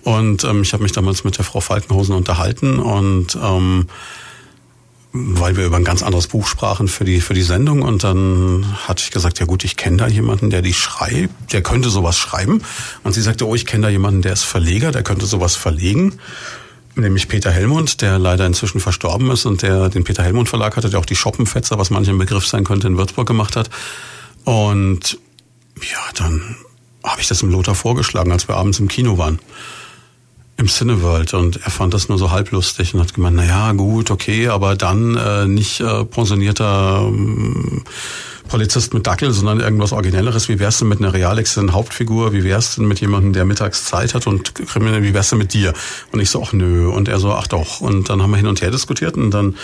[0.02, 3.86] Und ähm, ich habe mich damals mit der Frau Falkenhausen unterhalten und ähm,
[5.12, 7.82] weil wir über ein ganz anderes Buch sprachen für die für die Sendung.
[7.82, 11.62] Und dann hatte ich gesagt, ja gut, ich kenne da jemanden, der die schreibt, der
[11.62, 12.62] könnte sowas schreiben.
[13.02, 16.14] Und sie sagte, oh, ich kenne da jemanden, der ist Verleger, der könnte sowas verlegen,
[16.94, 20.89] nämlich Peter Hellmund, der leider inzwischen verstorben ist und der den Peter Hellmund Verlag hatte,
[20.89, 23.68] der auch die Schoppenfetzer, was manchen Begriff sein könnte, in Würzburg gemacht hat.
[24.44, 25.18] Und
[25.80, 26.56] ja, dann
[27.05, 29.40] habe ich das dem Lothar vorgeschlagen, als wir abends im Kino waren
[30.62, 34.12] im Cineworld und er fand das nur so halblustig und hat gemeint, na ja, gut,
[34.12, 37.82] okay, aber dann äh, nicht äh, pensionierter ähm,
[38.48, 40.48] Polizist mit Dackel, sondern irgendwas Originelleres.
[40.48, 42.32] Wie wär's denn mit einer real existenten Hauptfigur?
[42.32, 45.52] Wie wär's denn mit jemandem, der mittags Zeit hat und kriminell, wie wär's denn mit
[45.52, 45.72] dir?
[46.12, 46.89] Und ich so, ach nö.
[46.89, 47.80] Und er so, ach doch.
[47.80, 49.56] Und dann haben wir hin und her diskutiert und dann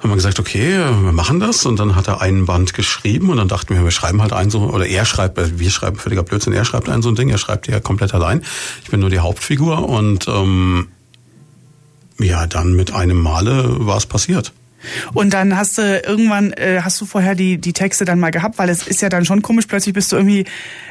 [0.00, 1.66] haben wir gesagt, okay, wir machen das.
[1.66, 4.50] Und dann hat er einen Band geschrieben und dann dachten wir, wir schreiben halt einen
[4.50, 7.38] so, oder er schreibt, wir schreiben völliger Blödsinn, er schreibt einen so ein Ding, er
[7.38, 8.42] schreibt ja komplett allein.
[8.84, 10.88] Ich bin nur die Hauptfigur und ähm,
[12.18, 14.52] ja, dann mit einem Male war es passiert.
[15.12, 18.58] Und dann hast du irgendwann, äh, hast du vorher die, die Texte dann mal gehabt,
[18.58, 20.44] weil es ist ja dann schon komisch, plötzlich bist du irgendwie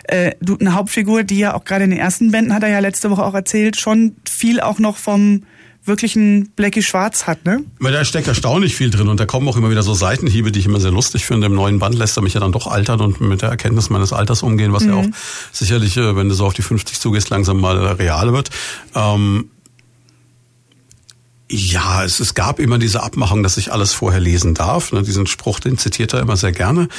[0.03, 2.79] äh, du eine Hauptfigur, die ja auch gerade in den ersten Bänden, hat er ja
[2.79, 5.43] letzte Woche auch erzählt, schon viel auch noch vom
[5.87, 7.63] wirklich ein Blackie Schwarz hat, ne?
[7.79, 10.59] Weil da steckt erstaunlich viel drin und da kommen auch immer wieder so Seitenhiebe, die
[10.59, 11.47] ich immer sehr lustig finde.
[11.47, 14.13] Im neuen Band lässt er mich ja dann doch altern und mit der Erkenntnis meines
[14.13, 14.89] Alters umgehen, was mhm.
[14.89, 15.05] ja auch
[15.51, 18.49] sicherlich, äh, wenn du so auf die 50 zugehst, langsam mal real wird.
[18.95, 19.49] Ähm,
[21.49, 24.91] ja, es, es gab immer diese Abmachung, dass ich alles vorher lesen darf.
[24.91, 26.89] Ne, diesen Spruch, den zitiert er immer sehr gerne,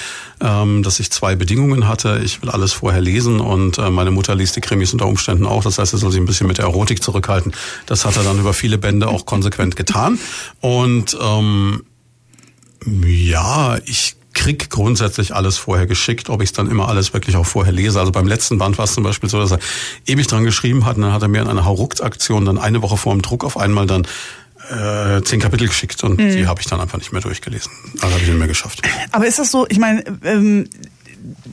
[0.40, 2.22] ähm, dass ich zwei Bedingungen hatte.
[2.24, 5.62] Ich will alles vorher lesen und äh, meine Mutter liest die Krimis unter Umständen auch.
[5.64, 7.52] Das heißt, er soll sich ein bisschen mit der Erotik zurückhalten.
[7.84, 10.18] Das hat er dann über viele Bände auch konsequent getan.
[10.60, 11.84] Und ähm,
[12.86, 17.44] ja, ich krieg grundsätzlich alles vorher geschickt, ob ich es dann immer alles wirklich auch
[17.44, 17.98] vorher lese.
[17.98, 19.58] Also beim letzten Band war es zum Beispiel so, dass er
[20.06, 22.96] ewig dran geschrieben hat und dann hat er mir in einer Hauruckt-Aktion dann eine Woche
[22.96, 24.06] vor dem Druck auf einmal dann
[24.70, 26.31] äh, zehn Kapitel geschickt und mhm.
[26.31, 27.70] die habe ich dann einfach nicht mehr durchgelesen.
[28.01, 28.82] Also habe ich nicht mehr geschafft.
[29.12, 30.69] Aber ist das so, ich meine, ähm,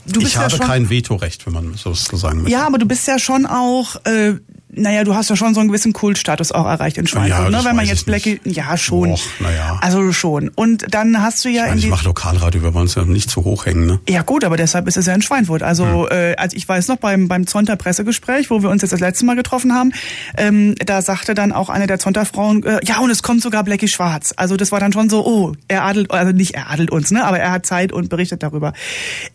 [0.06, 2.52] du bist ich ja habe schon, kein Vetorecht, wenn man so sagen möchte.
[2.52, 4.34] Ja, aber du bist ja schon auch äh,
[4.76, 7.64] naja, du hast ja schon so einen gewissen Kultstatus auch erreicht in Schweinfurt, ja, ne?
[7.64, 9.12] Wenn man jetzt Blackie, ja schon.
[9.12, 9.78] Och, naja.
[9.80, 10.50] Also schon.
[10.54, 11.64] Und dann hast du ja.
[11.64, 14.00] Ich, meine, ich mache Lokalradio, wir wollen es ja nicht zu hoch hängen, ne?
[14.08, 15.62] Ja gut, aber deshalb ist es ja in Schweinfurt.
[15.62, 16.16] Also, hm.
[16.16, 19.24] äh, also ich weiß noch beim beim Zonter Pressegespräch, wo wir uns jetzt das letzte
[19.24, 19.92] Mal getroffen haben,
[20.36, 23.64] ähm, da sagte dann auch eine der Zonter Frauen, äh, ja und es kommt sogar
[23.64, 24.34] Blackie Schwarz.
[24.36, 27.24] Also das war dann schon so, oh, er adelt, also nicht er adelt uns, ne?
[27.24, 28.72] Aber er hat Zeit und berichtet darüber.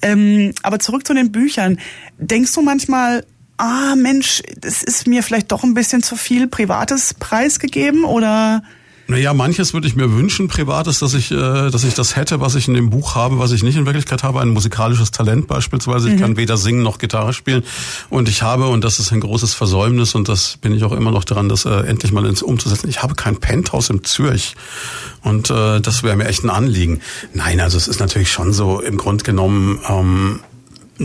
[0.01, 1.79] Ähm, aber zurück zu den Büchern.
[2.17, 3.25] Denkst du manchmal,
[3.61, 8.63] ah Mensch, das ist mir vielleicht doch ein bisschen zu viel Privates preisgegeben oder?
[9.07, 12.55] Naja, manches würde ich mir wünschen, Privates, dass ich, äh, dass ich das hätte, was
[12.55, 16.07] ich in dem Buch habe, was ich nicht in Wirklichkeit habe, ein musikalisches Talent beispielsweise.
[16.07, 16.19] Ich mhm.
[16.21, 17.63] kann weder singen noch Gitarre spielen.
[18.09, 21.11] Und ich habe, und das ist ein großes Versäumnis, und das bin ich auch immer
[21.11, 24.55] noch dran, das äh, endlich mal ins umzusetzen, ich habe kein Penthouse in Zürich.
[25.23, 27.01] Und äh, das wäre mir echt ein Anliegen.
[27.33, 30.39] Nein, also es ist natürlich schon so, im Grunde genommen, ähm,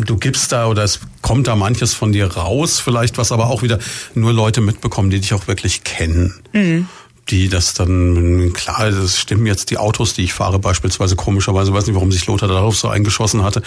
[0.05, 3.63] du gibst da oder es kommt da manches von dir raus, vielleicht was aber auch
[3.63, 3.79] wieder
[4.15, 6.35] nur Leute mitbekommen, die dich auch wirklich kennen.
[6.53, 6.89] Mhm
[7.29, 11.87] die das dann, klar, das stimmen jetzt die Autos, die ich fahre, beispielsweise komischerweise, weiß
[11.87, 13.63] nicht, warum sich Lothar darauf so eingeschossen hatte,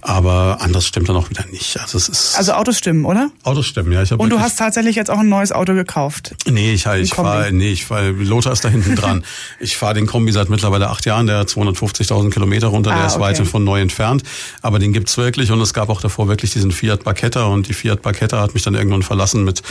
[0.00, 1.78] aber anders stimmt dann auch wieder nicht.
[1.80, 2.36] Also es ist.
[2.36, 3.30] Also Autos stimmen, oder?
[3.44, 4.02] Autos stimmen, ja.
[4.02, 6.34] Ich hab Und du hast tatsächlich jetzt auch ein neues Auto gekauft?
[6.50, 9.24] Nee, ich, ich fahre, nee, ich fahre, Lothar ist da hinten dran.
[9.60, 13.06] Ich fahre den Kombi seit mittlerweile acht Jahren, der hat 250.000 Kilometer runter, ah, der
[13.06, 13.22] ist okay.
[13.22, 14.22] weit von neu entfernt,
[14.62, 17.74] aber den gibt's wirklich und es gab auch davor wirklich diesen Fiat Barchetta und die
[17.74, 19.62] Fiat Barchetta hat mich dann irgendwann verlassen mit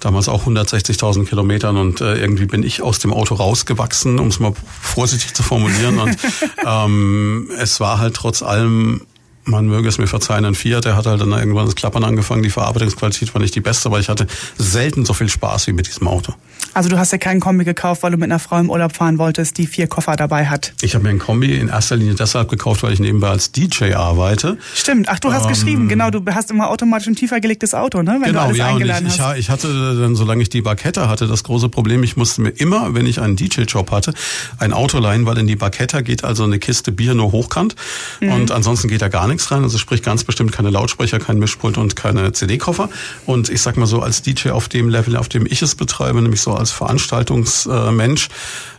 [0.00, 4.40] damals auch 160.000 Kilometern und äh, irgendwie bin ich aus dem Auto rausgewachsen, um es
[4.40, 5.98] mal vorsichtig zu formulieren.
[5.98, 6.16] Und
[6.66, 9.02] ähm, es war halt trotz allem
[9.44, 12.42] man möge es mir verzeihen, ein Fiat, der hat halt dann irgendwann das Klappern angefangen,
[12.42, 14.26] die Verarbeitungsqualität war nicht die beste, aber ich hatte
[14.58, 16.34] selten so viel Spaß wie mit diesem Auto.
[16.72, 19.18] Also du hast ja keinen Kombi gekauft, weil du mit einer Frau im Urlaub fahren
[19.18, 20.72] wolltest, die vier Koffer dabei hat.
[20.82, 23.94] Ich habe mir einen Kombi in erster Linie deshalb gekauft, weil ich nebenbei als DJ
[23.94, 24.56] arbeite.
[24.74, 25.08] Stimmt.
[25.08, 26.10] Ach, du hast ähm, geschrieben, genau.
[26.10, 28.18] Du hast immer automatisch ein tiefer gelegtes Auto, ne?
[28.20, 28.66] Wenn genau, du alles ja.
[28.68, 29.38] Eingeladen und ich, hast.
[29.38, 32.94] ich hatte dann, solange ich die Barketta hatte, das große Problem, ich musste mir immer,
[32.94, 34.14] wenn ich einen DJ-Job hatte,
[34.58, 37.74] ein Auto leihen, weil in die Barketta geht also eine Kiste Bier nur hochkant
[38.20, 38.32] mhm.
[38.32, 39.64] und ansonsten geht da gar nichts rein.
[39.64, 42.88] Also sprich ganz bestimmt keine Lautsprecher, kein Mischpult und keine CD-Koffer.
[43.26, 46.22] Und ich sag mal so, als DJ auf dem Level, auf dem ich es betreibe,
[46.22, 48.28] nämlich so als Veranstaltungsmensch,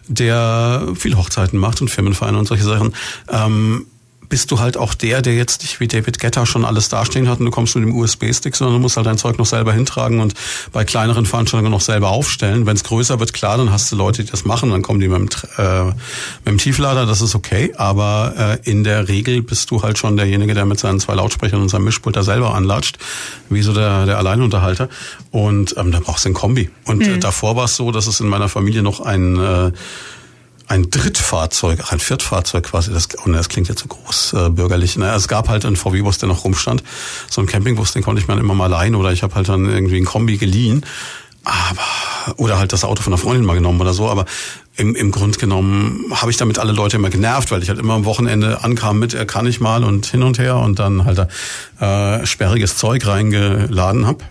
[0.07, 2.93] der viel Hochzeiten macht und Firmenvereine und solche Sachen,
[3.29, 3.87] ähm,
[4.31, 7.39] bist du halt auch der, der jetzt nicht wie David Getter schon alles dastehen hat
[7.39, 10.21] und du kommst mit dem USB-Stick, sondern du musst halt dein Zeug noch selber hintragen
[10.21, 10.35] und
[10.71, 12.65] bei kleineren Veranstaltungen noch selber aufstellen.
[12.65, 15.09] Wenn es größer wird, klar, dann hast du Leute, die das machen, dann kommen die
[15.09, 15.27] mit dem,
[15.57, 19.97] äh, mit dem Tieflader, das ist okay, aber äh, in der Regel bist du halt
[19.97, 22.99] schon derjenige, der mit seinen zwei Lautsprechern und seinem Mischpult da selber anlatscht,
[23.49, 24.87] wie so der, der Alleinunterhalter
[25.31, 26.69] und ähm, da brauchst du ein Kombi.
[26.85, 27.15] Und mhm.
[27.15, 29.71] äh, davor war es so, dass es in meiner Familie noch ein äh,
[30.71, 34.97] ein Drittfahrzeug, ein Viertfahrzeug quasi, das, und das klingt jetzt so groß äh, bürgerlich.
[34.97, 35.13] Ne?
[35.13, 36.81] Es gab halt einen VW-Bus, der noch rumstand.
[37.29, 39.69] So ein Campingbus, den konnte ich mir immer mal leihen oder ich habe halt dann
[39.69, 40.85] irgendwie ein Kombi geliehen.
[41.43, 44.25] Aber, oder halt das Auto von einer Freundin mal genommen oder so, aber
[44.77, 47.95] im, im Grund genommen habe ich damit alle Leute immer genervt, weil ich halt immer
[47.95, 51.27] am Wochenende ankam mit, er kann ich mal und hin und her und dann halt
[51.81, 54.23] äh, sperriges Zeug reingeladen habe.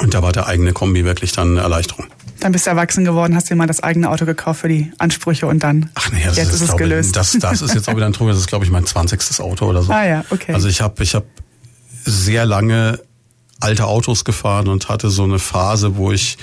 [0.00, 2.06] Und da war der eigene Kombi wirklich dann eine Erleichterung.
[2.42, 5.46] Dann bist du erwachsen geworden, hast dir mal das eigene Auto gekauft für die Ansprüche
[5.46, 5.90] und dann.
[5.94, 7.14] Ach nee, das jetzt ist, ist es gelöst.
[7.14, 8.28] Das, das ist jetzt auch wieder ein Trug.
[8.28, 9.92] Das ist, glaube ich, mein zwanzigstes Auto oder so.
[9.92, 10.52] Ah ja, okay.
[10.52, 11.24] Also ich habe ich hab
[12.04, 12.98] sehr lange
[13.60, 16.36] alte Autos gefahren und hatte so eine Phase, wo ich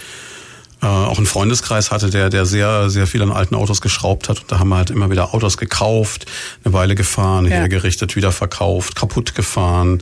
[0.82, 4.40] äh, auch einen Freundeskreis hatte, der, der sehr, sehr viel an alten Autos geschraubt hat.
[4.40, 6.26] Und da haben wir halt immer wieder Autos gekauft,
[6.64, 7.52] eine Weile gefahren, ja.
[7.52, 10.02] hergerichtet, wieder verkauft, kaputt gefahren.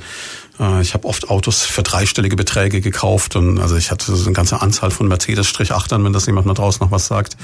[0.60, 4.34] Äh, ich habe oft Autos für dreistellige Beträge gekauft und also ich hatte so eine
[4.34, 7.38] ganze Anzahl von Mercedes-8ern, wenn das jemand mal draußen noch was sagt.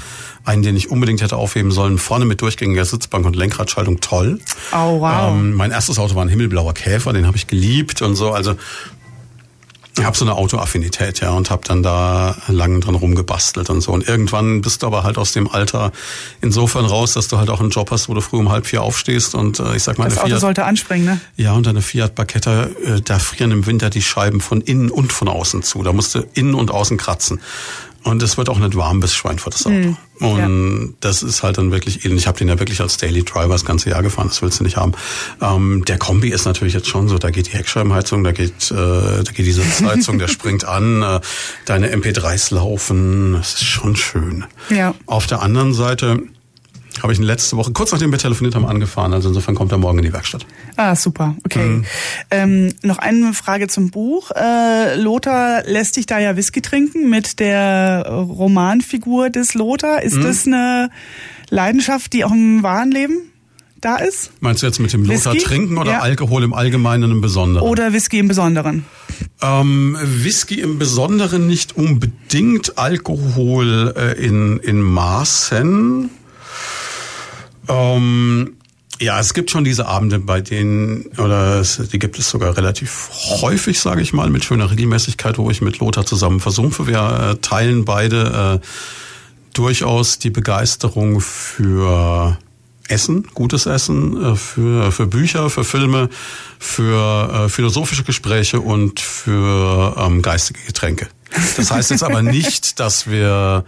[0.46, 4.40] Einen, den ich unbedingt hätte aufheben sollen, vorne mit durchgängiger Sitzbank und Lenkradschaltung, toll.
[4.72, 5.32] Oh wow.
[5.32, 8.32] Ähm, mein erstes Auto war ein himmelblauer Käfer, den habe ich geliebt und so.
[8.32, 8.56] Also
[9.98, 13.92] ich habe so eine Autoaffinität, ja, und habe dann da lang dran rumgebastelt und so.
[13.92, 15.92] Und irgendwann bist du aber halt aus dem Alter
[16.42, 18.82] insofern raus, dass du halt auch einen Job hast, wo du früh um halb vier
[18.82, 21.22] aufstehst und äh, ich sag mal, das Auto Fiat, sollte anspringen, ne?
[21.36, 25.14] Ja, und eine Fiat Barchetta, äh, da frieren im Winter die Scheiben von innen und
[25.14, 25.84] von außen zu.
[25.84, 27.40] Da musst du innen und außen kratzen.
[28.04, 29.76] Und es wird auch nicht warm bis Schweinfurt das Auto.
[29.76, 30.94] Mm, und ja.
[31.00, 33.90] das ist halt dann wirklich Ich habe den ja wirklich als Daily Driver das ganze
[33.90, 34.92] Jahr gefahren, das willst du nicht haben.
[35.42, 38.76] Ähm, der Kombi ist natürlich jetzt schon so, da geht die Heckscheibenheizung, da geht, äh,
[38.76, 41.22] da geht die Sitzheizung, der springt an, äh,
[41.66, 44.46] deine MP3s laufen, das ist schon schön.
[44.70, 44.94] Ja.
[45.06, 46.24] Auf der anderen Seite
[47.04, 49.14] habe ich ihn letzte Woche, kurz nachdem wir telefoniert haben, angefahren.
[49.14, 50.46] Also insofern kommt er morgen in die Werkstatt.
[50.78, 51.36] Ah, super.
[51.46, 51.66] Okay.
[51.66, 51.86] Mhm.
[52.32, 54.32] Ähm, noch eine Frage zum Buch.
[54.32, 60.02] Äh, Lothar lässt dich da ja Whisky trinken mit der Romanfigur des Lothar.
[60.02, 60.24] Ist mhm.
[60.24, 60.90] das eine
[61.50, 63.18] Leidenschaft, die auch im wahren Leben
[63.82, 64.32] da ist?
[64.40, 65.46] Meinst du jetzt mit dem Lothar Whisky?
[65.46, 66.00] trinken oder ja.
[66.00, 67.68] Alkohol im Allgemeinen im Besonderen?
[67.68, 68.86] Oder Whisky im Besonderen?
[69.42, 76.10] Ähm, Whisky im Besonderen nicht unbedingt, Alkohol äh, in, in Maßen.
[77.68, 78.56] Ähm,
[79.00, 83.10] ja, es gibt schon diese Abende, bei denen, oder es, die gibt es sogar relativ
[83.42, 86.88] häufig, sage ich mal, mit schöner Regelmäßigkeit, wo ich mit Lothar zusammen versumpfe.
[86.88, 88.68] Wir äh, teilen beide äh,
[89.54, 92.38] durchaus die Begeisterung für
[92.88, 96.10] Essen, gutes Essen, äh, für, für Bücher, für Filme,
[96.60, 101.08] für äh, philosophische Gespräche und für ähm, geistige Getränke.
[101.58, 103.66] Das heißt jetzt aber nicht, dass wir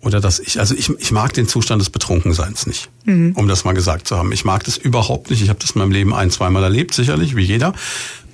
[0.00, 3.32] oder dass ich, also ich, ich mag den Zustand des Betrunkenseins nicht, mhm.
[3.34, 4.30] um das mal gesagt zu haben.
[4.32, 5.42] Ich mag das überhaupt nicht.
[5.42, 7.72] Ich habe das in meinem Leben ein, zweimal erlebt, sicherlich, wie jeder.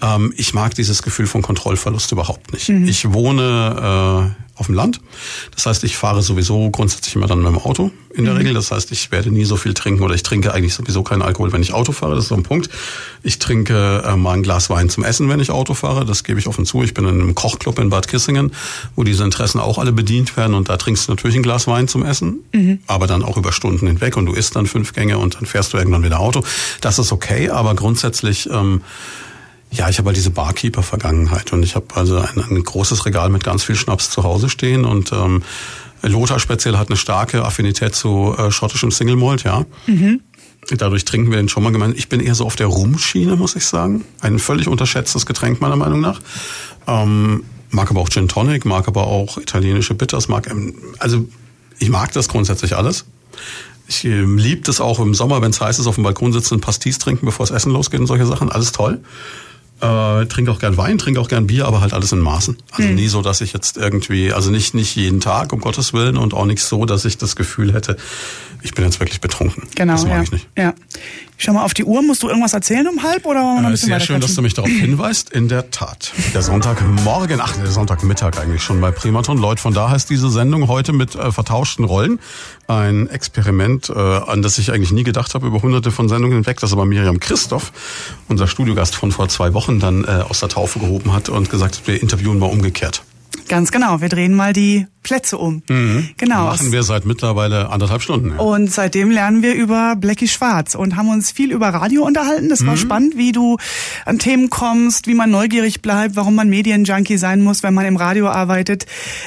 [0.05, 2.69] Ähm, ich mag dieses Gefühl von Kontrollverlust überhaupt nicht.
[2.69, 2.87] Mhm.
[2.87, 5.01] Ich wohne äh, auf dem Land.
[5.55, 8.39] Das heißt, ich fahre sowieso grundsätzlich immer dann mit dem Auto in der mhm.
[8.39, 8.55] Regel.
[8.55, 11.53] Das heißt, ich werde nie so viel trinken oder ich trinke eigentlich sowieso keinen Alkohol,
[11.53, 12.15] wenn ich Auto fahre.
[12.15, 12.69] Das ist so ein Punkt.
[13.23, 16.05] Ich trinke äh, mal ein Glas Wein zum Essen, wenn ich Auto fahre.
[16.05, 16.83] Das gebe ich offen zu.
[16.83, 18.53] Ich bin in einem Kochclub in Bad Kissingen,
[18.95, 20.55] wo diese Interessen auch alle bedient werden.
[20.55, 22.79] Und da trinkst du natürlich ein Glas Wein zum Essen, mhm.
[22.87, 24.17] aber dann auch über Stunden hinweg.
[24.17, 26.45] Und du isst dann fünf Gänge und dann fährst du irgendwann wieder Auto.
[26.81, 28.49] Das ist okay, aber grundsätzlich...
[28.51, 28.83] Ähm,
[29.75, 33.43] ja, ich habe halt diese Barkeeper-Vergangenheit und ich habe also ein, ein, großes Regal mit
[33.43, 35.43] ganz viel Schnaps zu Hause stehen und ähm,
[36.03, 39.65] Lothar speziell hat eine starke Affinität zu äh, schottischem Single Malt, ja.
[39.87, 40.21] Mhm.
[40.71, 41.99] Dadurch trinken wir den schon mal gemeinsam.
[41.99, 44.05] Ich bin eher so auf der Rumschiene, muss ich sagen.
[44.21, 46.21] Ein völlig unterschätztes Getränk meiner Meinung nach.
[46.87, 51.27] Ähm, mag aber auch Gin Tonic, mag aber auch italienische Bitters, mag ähm, also
[51.79, 53.05] ich mag das grundsätzlich alles.
[53.89, 56.61] Ich äh, liebe das auch im Sommer, wenn es heiß ist, auf dem Balkon sitzen,
[56.61, 58.51] Pastis trinken, bevor das Essen losgeht und solche Sachen.
[58.51, 59.01] Alles toll.
[59.81, 62.57] Äh, trinke auch gern Wein, trinke auch gern Bier, aber halt alles in Maßen.
[62.71, 66.17] Also nie so, dass ich jetzt irgendwie, also nicht nicht jeden Tag um Gottes willen
[66.17, 67.97] und auch nicht so, dass ich das Gefühl hätte,
[68.63, 69.65] ich bin jetzt wirklich betrunken.
[69.75, 70.23] Genau, das mag ja.
[70.23, 70.49] ich nicht.
[70.57, 70.75] ja.
[71.45, 72.01] Schau mal auf die Uhr.
[72.01, 74.55] Musst du irgendwas erzählen um halb oder ein Äh, bisschen Sehr schön, dass du mich
[74.55, 75.29] darauf hinweist.
[75.29, 76.15] In der Tat.
[76.33, 79.37] Der Sonntagmorgen, ach, der Sonntagmittag eigentlich schon bei Primaton.
[79.37, 82.19] Leute, von da heißt diese Sendung heute mit äh, vertauschten Rollen.
[82.67, 86.61] Ein Experiment, äh, an das ich eigentlich nie gedacht habe, über hunderte von Sendungen hinweg,
[86.61, 87.73] das aber Miriam Christoph,
[88.29, 91.77] unser Studiogast von vor zwei Wochen, dann äh, aus der Taufe gehoben hat und gesagt
[91.77, 93.03] hat, wir interviewen mal umgekehrt.
[93.49, 94.01] Ganz genau.
[94.01, 95.63] Wir drehen mal die Plätze um.
[96.17, 96.45] Genau.
[96.47, 98.31] Machen wir seit mittlerweile anderthalb Stunden.
[98.31, 98.37] Ja.
[98.39, 102.49] Und seitdem lernen wir über Blackie Schwarz und haben uns viel über Radio unterhalten.
[102.49, 102.67] Das Mhm.
[102.69, 103.59] war spannend, wie du
[104.07, 107.97] an Themen kommst, wie man neugierig bleibt, warum man Medienjunkie sein muss, wenn man im
[107.97, 108.87] Radio arbeitet.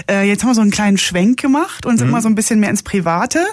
[0.10, 1.98] Äh, jetzt haben wir so einen kleinen Schwenk gemacht und Mhm.
[1.99, 3.45] sind mal so ein bisschen mehr ins Private.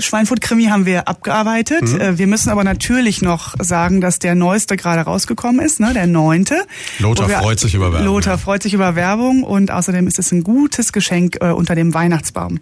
[0.00, 1.82] Schweinfurt-Krimi haben wir abgearbeitet.
[1.82, 2.00] Mhm.
[2.00, 6.06] Äh, wir müssen aber natürlich noch sagen, dass der neueste gerade rausgekommen ist, ne, der
[6.06, 6.62] neunte.
[6.98, 8.06] Lothar freut sich über Werbung.
[8.06, 11.94] Lothar freut sich über Werbung und außerdem ist es ein gutes Geschenk äh, unter dem
[11.94, 12.60] Weihnachtsbaum.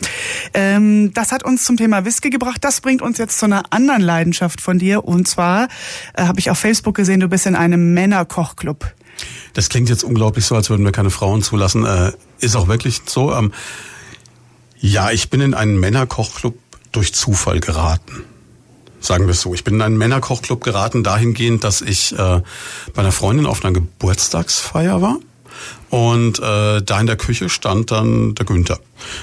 [0.55, 2.63] Ähm, das hat uns zum Thema Whisky gebracht.
[2.63, 5.05] Das bringt uns jetzt zu einer anderen Leidenschaft von dir.
[5.05, 5.69] Und zwar
[6.15, 8.93] äh, habe ich auf Facebook gesehen, du bist in einem Männerkochclub.
[9.55, 11.85] Das klingt jetzt unglaublich so, als würden wir keine Frauen zulassen.
[11.85, 13.33] Äh, ist auch wirklich so.
[13.33, 13.53] Ähm,
[14.79, 16.59] ja, ich bin in einen Männerkochclub
[16.93, 18.25] durch Zufall geraten.
[19.01, 19.55] Sagen wir es so.
[19.55, 22.17] Ich bin in einen Männerkochclub geraten, dahingehend, dass ich äh,
[22.95, 25.19] bei einer Freundin auf einer Geburtstagsfeier war.
[25.91, 28.79] Und äh, da in der Küche stand dann der Günther.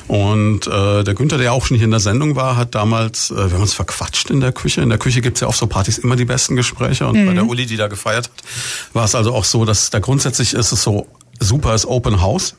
[0.08, 3.36] Und äh, der Günther, der auch schon hier in der Sendung war, hat damals, äh,
[3.36, 4.82] wir haben uns verquatscht in der Küche.
[4.82, 7.06] In der Küche gibt's ja auf so Partys immer die besten Gespräche.
[7.06, 8.44] Und bei der Uli, die da gefeiert hat,
[8.94, 11.08] war es also auch so, dass da grundsätzlich ist es so,
[11.40, 12.56] super ist Open House.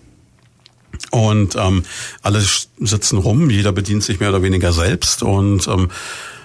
[1.11, 1.85] Und ähm,
[2.23, 2.43] alle
[2.79, 5.23] sitzen rum, jeder bedient sich mehr oder weniger selbst.
[5.23, 5.91] Und ähm,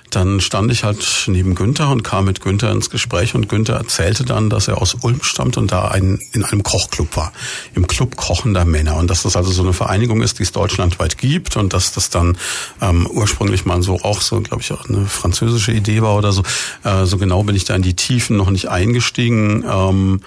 [0.09, 4.25] dann stand ich halt neben Günther und kam mit Günther ins Gespräch und Günther erzählte
[4.25, 7.31] dann, dass er aus Ulm stammt und da ein, in einem Kochclub war,
[7.75, 11.17] im Club kochender Männer und dass das also so eine Vereinigung ist, die es deutschlandweit
[11.17, 12.37] gibt und dass das dann
[12.81, 16.43] ähm, ursprünglich mal so auch so, glaube ich, auch eine französische Idee war oder so.
[16.83, 19.63] Äh, so genau bin ich da in die Tiefen noch nicht eingestiegen.
[19.69, 20.21] Ähm,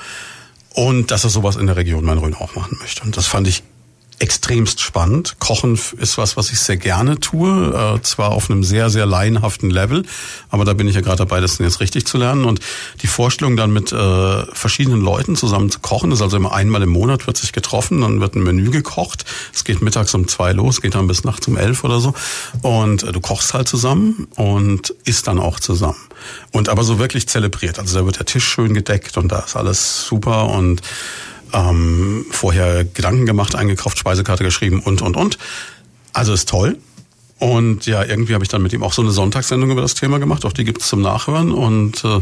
[0.75, 3.03] und dass er sowas in der Region Main-Rhön auch machen möchte.
[3.03, 3.63] Und das fand ich
[4.19, 5.37] extremst spannend.
[5.41, 9.69] Kochen ist was, was ich sehr gerne tue, äh, zwar auf einem sehr, sehr laienhaften
[9.69, 10.05] Level,
[10.49, 12.45] aber da bin ich ja gerade dabei, das jetzt richtig zu lernen.
[12.45, 12.61] Und
[13.03, 16.91] die Vorstellung dann mit äh, verschiedenen Leuten zusammen zu kochen, ist also immer einmal im
[16.91, 19.25] Monat wird sich getroffen, dann wird ein Menü gekocht.
[19.53, 22.15] Es geht mittags um zwei los, geht dann bis nachts um elf oder so.
[22.63, 25.99] Und äh, du kochst halt zusammen und isst dann auch zusammen.
[26.53, 27.79] Und aber so wirklich zelebriert.
[27.79, 30.83] Also da wird der Tisch schön gedeckt und da ist alles super und
[31.53, 35.39] ähm, vorher Gedanken gemacht, eingekauft, Speisekarte geschrieben und, und, und.
[36.13, 36.79] Also ist toll.
[37.39, 40.19] Und ja, irgendwie habe ich dann mit ihm auch so eine Sonntagssendung über das Thema
[40.19, 40.45] gemacht.
[40.45, 41.51] Auch die gibt's zum Nachhören.
[41.51, 42.21] Und äh,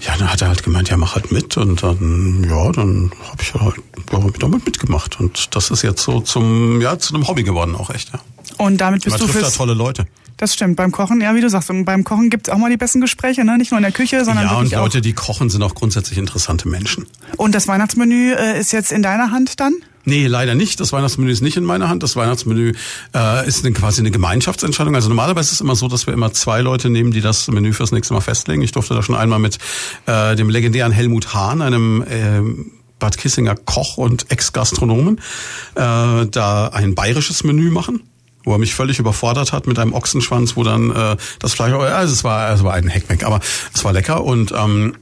[0.00, 1.56] ja, dann hat er halt gemeint, ja, mach halt mit.
[1.56, 3.76] Und dann, ja, dann habe ich halt
[4.12, 5.18] ja, damit mitgemacht.
[5.18, 8.20] Und das ist jetzt so zum, ja, zu einem Hobby geworden auch echt, ja.
[8.58, 10.06] Und damit bist Man du trifft da tolle Leute.
[10.36, 12.76] Das stimmt, beim Kochen, ja, wie du sagst, und beim Kochen gibt's auch mal die
[12.76, 13.56] besten Gespräche, ne?
[13.56, 15.02] nicht nur in der Küche, sondern Ja, und Leute, auch.
[15.02, 17.06] die kochen, sind auch grundsätzlich interessante Menschen.
[17.36, 19.74] Und das Weihnachtsmenü äh, ist jetzt in deiner Hand dann?
[20.06, 20.80] Nee, leider nicht.
[20.80, 22.02] Das Weihnachtsmenü ist nicht in meiner Hand.
[22.02, 22.74] Das Weihnachtsmenü
[23.14, 24.94] äh, ist eine, quasi eine Gemeinschaftsentscheidung.
[24.94, 27.72] Also normalerweise ist es immer so, dass wir immer zwei Leute nehmen, die das Menü
[27.72, 28.60] fürs nächste Mal festlegen.
[28.60, 29.58] Ich durfte da schon einmal mit
[30.06, 32.42] äh, dem legendären Helmut Hahn, einem äh,
[32.98, 35.18] Bad Kissinger Koch und Ex-Gastronomen,
[35.74, 38.02] äh, da ein bayerisches Menü machen
[38.44, 42.12] wo er mich völlig überfordert hat mit einem Ochsenschwanz, wo dann äh, das Fleisch, also
[42.12, 43.40] es war, es war ein Heckmeck, aber
[43.74, 44.94] es war lecker und ähm,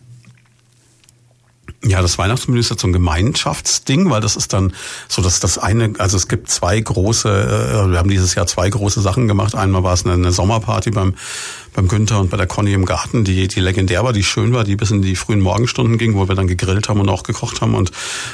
[1.84, 4.72] ja, das Weihnachtsmenü ist jetzt so ein Gemeinschaftsding, weil das ist dann
[5.08, 8.70] so, dass das eine, also es gibt zwei große, äh, wir haben dieses Jahr zwei
[8.70, 9.54] große Sachen gemacht.
[9.54, 11.14] Einmal war es eine, eine Sommerparty beim
[11.74, 14.64] beim Günther und bei der Conny im Garten, die die legendär war, die schön war,
[14.64, 17.60] die bis in die frühen Morgenstunden ging, wo wir dann gegrillt haben und auch gekocht
[17.62, 17.74] haben.
[17.74, 17.92] Und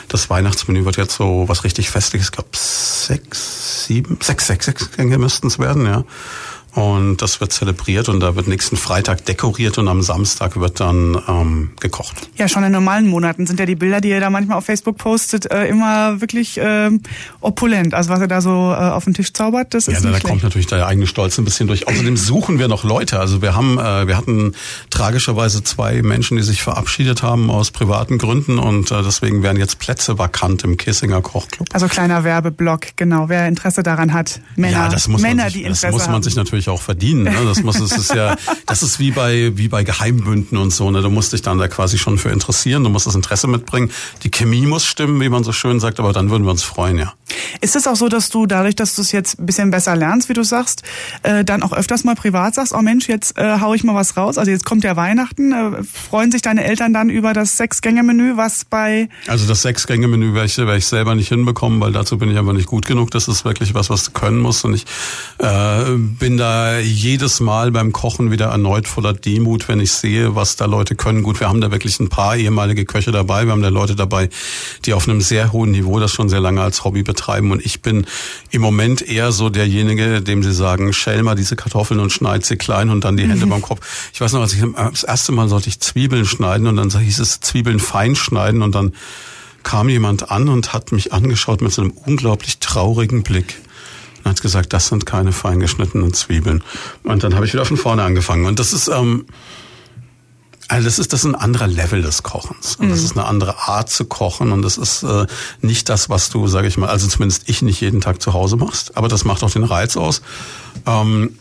[0.08, 2.28] das Weihnachtsmenü wird jetzt so was richtig Festliches.
[2.28, 6.04] Ich glaube sechs, sieben, sechs, sechs, sechs Gänge müssten es werden, ja.
[6.74, 11.20] Und das wird zelebriert und da wird nächsten Freitag dekoriert und am Samstag wird dann
[11.26, 12.28] ähm, gekocht.
[12.36, 14.96] Ja, schon in normalen Monaten sind ja die Bilder, die ihr da manchmal auf Facebook
[14.98, 17.00] postet, äh, immer wirklich ähm,
[17.40, 17.94] opulent.
[17.94, 20.14] Also was ihr da so äh, auf den Tisch zaubert, das Ja, ist da, da
[20.14, 21.88] nicht kommt natürlich der eigene Stolz ein bisschen durch.
[21.88, 23.18] Außerdem suchen wir noch Leute.
[23.18, 24.52] Also wir haben, äh, wir hatten
[24.90, 29.78] tragischerweise zwei Menschen, die sich verabschiedet haben aus privaten Gründen und äh, deswegen werden jetzt
[29.78, 31.68] Plätze vakant im Kissinger Kochclub.
[31.72, 33.28] Also kleiner Werbeblock, genau.
[33.28, 36.06] Wer Interesse daran hat, Männer, ja, das muss Männer, man sich, die das Interesse muss
[36.06, 36.22] man haben.
[36.22, 37.24] sich natürlich natürlich auch verdienen.
[37.24, 37.44] Ne?
[37.44, 38.36] Das muss, das ist ja,
[38.66, 40.90] das ist wie bei, wie bei Geheimbünden und so.
[40.90, 41.02] Ne?
[41.02, 42.84] Du musst dich dann da quasi schon für interessieren.
[42.84, 43.90] Du musst das Interesse mitbringen.
[44.22, 46.00] Die Chemie muss stimmen, wie man so schön sagt.
[46.00, 47.14] Aber dann würden wir uns freuen, ja.
[47.60, 50.28] Ist es auch so, dass du dadurch, dass du es jetzt ein bisschen besser lernst,
[50.28, 50.82] wie du sagst,
[51.22, 54.16] äh, dann auch öfters mal privat sagst, oh Mensch, jetzt äh, hau ich mal was
[54.16, 54.38] raus.
[54.38, 55.52] Also jetzt kommt ja Weihnachten.
[55.52, 59.08] Äh, freuen sich deine Eltern dann über das Sechs-Gänge-Menü, was bei...
[59.26, 62.52] Also das Sechs-Gänge-Menü werde ich, werde ich selber nicht hinbekommen, weil dazu bin ich aber
[62.52, 63.10] nicht gut genug.
[63.10, 64.64] Das ist wirklich was, was du können musst.
[64.64, 64.86] Und ich
[65.38, 66.47] äh, bin da
[66.82, 71.22] jedes Mal beim Kochen wieder erneut voller Demut, wenn ich sehe, was da Leute können.
[71.22, 73.44] Gut, wir haben da wirklich ein paar ehemalige Köche dabei.
[73.44, 74.28] Wir haben da Leute dabei,
[74.84, 77.50] die auf einem sehr hohen Niveau das schon sehr lange als Hobby betreiben.
[77.50, 78.06] Und ich bin
[78.50, 82.56] im Moment eher so derjenige, dem sie sagen, schäl mal diese Kartoffeln und schneid sie
[82.56, 83.50] klein und dann die Hände mhm.
[83.50, 84.10] beim Kopf.
[84.12, 87.18] Ich weiß noch, als ich das erste Mal sollte ich Zwiebeln schneiden und dann hieß
[87.18, 88.92] es Zwiebeln fein schneiden und dann
[89.62, 93.56] kam jemand an und hat mich angeschaut mit so einem unglaublich traurigen Blick
[94.28, 96.62] und hat gesagt, das sind keine fein geschnittenen Zwiebeln.
[97.02, 98.44] Und dann habe ich wieder von vorne angefangen.
[98.44, 99.26] Und das ist, ähm,
[100.68, 102.76] also das ist das ist ein anderer Level des Kochens.
[102.76, 103.04] Und das mhm.
[103.06, 104.52] ist eine andere Art zu kochen.
[104.52, 105.26] Und das ist äh,
[105.62, 108.56] nicht das, was du, sage ich mal, also zumindest ich nicht jeden Tag zu Hause
[108.56, 108.96] machst.
[108.96, 110.20] Aber das macht auch den Reiz aus.
[110.86, 111.38] Ähm,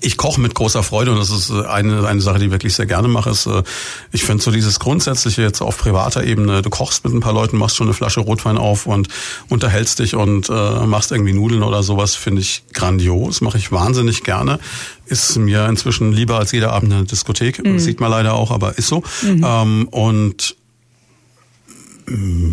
[0.00, 2.74] ich koche mit großer Freude und das ist äh, eine, eine Sache, die ich wirklich
[2.74, 3.30] sehr gerne mache.
[3.30, 3.62] Ist, äh,
[4.10, 7.56] ich finde so dieses Grundsätzliche jetzt auf privater Ebene, du kochst mit ein paar Leuten,
[7.56, 9.08] machst schon eine Flasche Rotwein auf und
[9.48, 14.24] unterhältst dich und äh, machst irgendwie Nudeln oder sowas, finde ich grandios, mache ich wahnsinnig
[14.24, 14.58] gerne.
[15.06, 17.78] Ist mir inzwischen lieber als jeder Abend in der Diskothek, mhm.
[17.78, 19.02] sieht man leider auch, aber ist so.
[19.22, 19.44] Mhm.
[19.46, 20.56] Ähm, und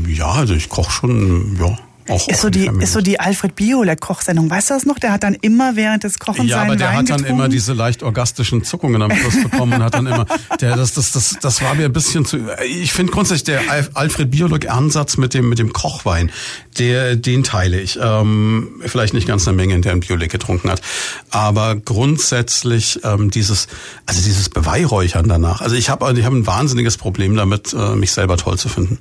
[0.07, 1.77] ja, also ich koche schon, ja
[2.09, 4.99] auch ist so die ist so die Alfred Biolek Kochsendung, weißt du das noch?
[4.99, 7.31] Der hat dann immer während des Kochens ja, aber der Wein hat dann getrunken.
[7.31, 10.25] immer diese leicht orgastischen Zuckungen am Schluss bekommen und hat dann immer
[10.61, 13.61] der das das das das war mir ein bisschen zu ich finde grundsätzlich der
[13.93, 16.31] Alfred Biolek Ansatz mit dem mit dem Kochwein,
[16.77, 17.99] der den teile ich.
[18.01, 20.81] Ähm, vielleicht nicht ganz eine Menge, in der ein Biolek getrunken hat,
[21.29, 23.67] aber grundsätzlich ähm, dieses
[24.05, 25.61] also dieses Beweihräuchern danach.
[25.61, 28.99] Also ich habe ich habe ein wahnsinniges Problem damit äh, mich selber toll zu finden.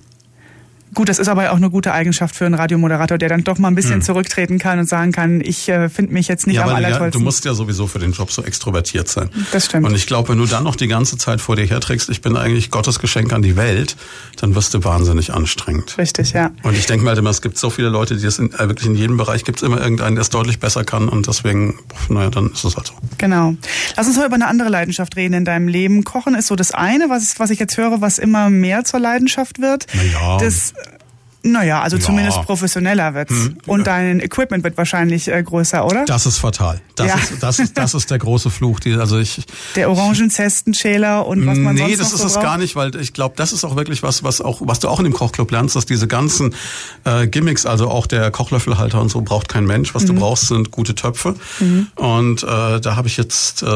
[0.94, 3.68] Gut, das ist aber auch eine gute Eigenschaft für einen Radiomoderator, der dann doch mal
[3.68, 4.02] ein bisschen hm.
[4.02, 7.04] zurücktreten kann und sagen kann, ich äh, finde mich jetzt nicht ja, am allertollsten.
[7.04, 9.30] Ja, du musst ja sowieso für den Job so extrovertiert sein.
[9.52, 9.86] Das stimmt.
[9.86, 12.36] Und ich glaube, wenn du dann noch die ganze Zeit vor dir herträgst, ich bin
[12.36, 13.96] eigentlich Gottes Geschenk an die Welt,
[14.40, 15.98] dann wirst du wahnsinnig anstrengend.
[15.98, 16.50] Richtig, ja.
[16.62, 18.86] Und ich denke mal immer, es gibt so viele Leute, die das in, äh, wirklich
[18.86, 21.78] in jedem Bereich gibt es immer irgendeinen, der es deutlich besser kann und deswegen,
[22.08, 22.94] naja, dann ist es halt so.
[23.18, 23.54] Genau.
[23.96, 26.04] Lass uns mal über eine andere Leidenschaft reden in deinem Leben.
[26.04, 29.60] Kochen ist so das eine, was, was ich jetzt höre, was immer mehr zur Leidenschaft
[29.60, 29.86] wird.
[29.94, 30.38] Naja.
[30.38, 30.72] Das
[31.52, 32.02] naja, also ja.
[32.02, 33.32] zumindest professioneller wird's.
[33.32, 33.58] Hm.
[33.66, 36.04] Und dein Equipment wird wahrscheinlich äh, größer, oder?
[36.04, 36.80] Das ist fatal.
[36.96, 37.14] Das, ja.
[37.14, 38.80] ist, das, ist, das ist der große Fluch.
[38.80, 39.44] Die, also ich,
[39.76, 42.44] der Orangenzestenschäler und was man nee, sonst Nee, das ist so es braucht?
[42.44, 44.98] gar nicht, weil ich glaube, das ist auch wirklich was, was auch, was du auch
[44.98, 46.54] in dem Kochclub lernst, dass diese ganzen
[47.04, 49.94] äh, Gimmicks, also auch der Kochlöffelhalter und so, braucht kein Mensch.
[49.94, 50.08] Was mhm.
[50.08, 51.34] du brauchst, sind gute Töpfe.
[51.60, 51.88] Mhm.
[51.94, 53.66] Und äh, da habe ich jetzt äh,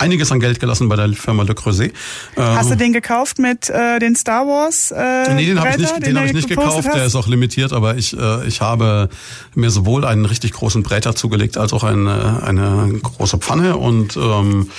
[0.00, 1.92] einiges an Geld gelassen bei der Firma Le Creuset.
[2.36, 4.90] Hast ähm, du den gekauft mit äh, den Star Wars?
[4.90, 6.86] Äh, nee, den habe ich nicht, den, den hab ich nicht gekauft.
[6.88, 6.96] Hast?
[6.96, 9.08] Der ist auch limitiert, aber ich, äh, ich habe
[9.54, 14.70] mir sowohl einen richtig großen Bräter zugelegt als auch eine, eine große Pfanne und ähm,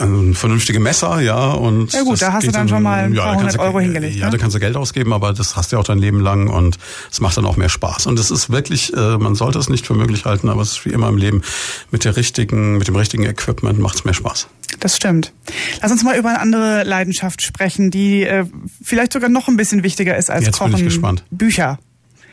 [0.00, 1.52] ein vernünftige Messer, ja.
[1.52, 4.16] Und ja gut, da hast du dann schon mal ein paar hundert Euro hingelegt.
[4.16, 4.32] Ja, ne?
[4.32, 6.78] da kannst du Geld ausgeben, aber das hast du ja auch dein Leben lang und
[7.10, 8.06] es macht dann auch mehr Spaß.
[8.06, 10.84] Und es ist wirklich, äh, man sollte es nicht für möglich halten, aber es ist
[10.84, 11.42] wie immer im Leben,
[11.90, 14.48] mit der richtigen, mit dem richtigen Equipment macht es mehr Spaß.
[14.78, 15.32] Das stimmt.
[15.82, 18.46] Lass uns mal über eine andere Leidenschaft sprechen, die äh,
[18.82, 20.72] vielleicht sogar noch ein bisschen wichtiger ist als Jetzt Kochen.
[20.72, 21.24] Bin ich gespannt.
[21.30, 21.78] Bücher.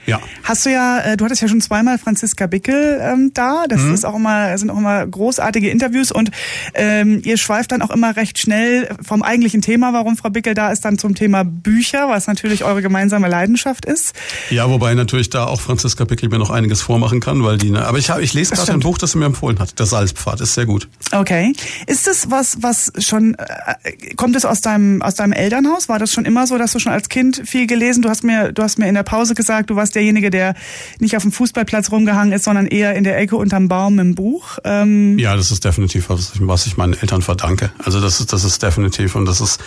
[0.08, 0.22] Ja.
[0.44, 3.66] Hast du ja, äh, du hattest ja schon zweimal Franziska Bickel ähm, da.
[3.68, 3.94] Das mhm.
[3.94, 6.32] ist auch immer, sind auch immer großartige Interviews und
[6.74, 10.72] ähm, ihr schweift dann auch immer recht schnell vom eigentlichen Thema, warum Frau Bickel da
[10.72, 14.16] ist, dann zum Thema Bücher, was natürlich eure gemeinsame Leidenschaft ist.
[14.50, 17.72] Ja, wobei natürlich da auch Franziska Bickel mir noch einiges vormachen kann, weil die.
[17.72, 19.78] Ne, aber ich habe, ich lese gerade ein Buch, das sie mir empfohlen hat.
[19.78, 20.88] Der Salzpfad ist sehr gut.
[21.12, 21.54] Okay.
[21.86, 25.90] Ist das was, was schon äh, kommt es aus deinem aus deinem Elternhaus?
[25.90, 28.02] War das schon immer so, dass du schon als Kind viel gelesen?
[28.02, 30.53] Du hast mir, du hast mir in der Pause gesagt, du warst derjenige, der
[30.99, 34.60] nicht auf dem Fußballplatz rumgehangen ist, sondern eher in der Ecke unterm Baum im Buch.
[34.64, 37.72] Ähm ja, das ist definitiv was, was ich meinen Eltern verdanke.
[37.84, 39.60] Also das ist, das ist definitiv und das ist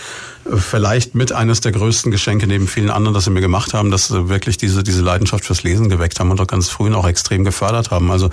[0.45, 3.91] äh, vielleicht mit eines der größten Geschenke neben vielen anderen, dass sie mir gemacht haben,
[3.91, 7.07] dass sie wirklich diese, diese Leidenschaft fürs Lesen geweckt haben und auch ganz früh auch
[7.07, 8.11] extrem gefördert haben.
[8.11, 8.29] Also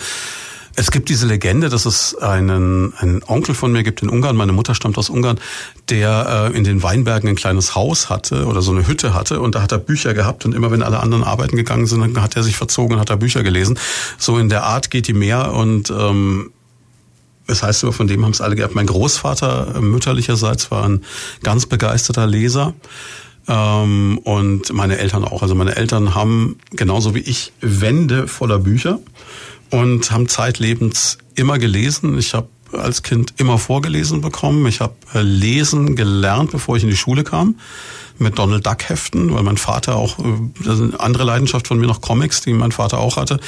[0.78, 4.52] es gibt diese Legende, dass es einen, einen Onkel von mir gibt in Ungarn, meine
[4.52, 5.40] Mutter stammt aus Ungarn,
[5.88, 9.56] der äh, in den Weinbergen ein kleines Haus hatte oder so eine Hütte hatte und
[9.56, 12.36] da hat er Bücher gehabt und immer wenn alle anderen arbeiten gegangen sind, dann hat
[12.36, 13.76] er sich verzogen und hat da Bücher gelesen.
[14.18, 16.52] So in der Art geht die mehr und ähm,
[17.48, 18.76] das heißt aber, von dem haben es alle gehabt.
[18.76, 21.02] Mein Großvater äh, mütterlicherseits war ein
[21.42, 22.74] ganz begeisterter Leser.
[23.48, 25.42] Ähm, und meine Eltern auch.
[25.42, 29.00] Also meine Eltern haben genauso wie ich Wände voller Bücher
[29.70, 32.18] und haben zeitlebens immer gelesen.
[32.18, 34.66] Ich habe als Kind immer vorgelesen bekommen.
[34.66, 37.56] Ich habe äh, lesen gelernt, bevor ich in die Schule kam
[38.18, 40.22] mit Donald Duck Heften, weil mein Vater auch, äh,
[40.64, 43.38] das ist eine andere Leidenschaft von mir noch Comics, die mein Vater auch hatte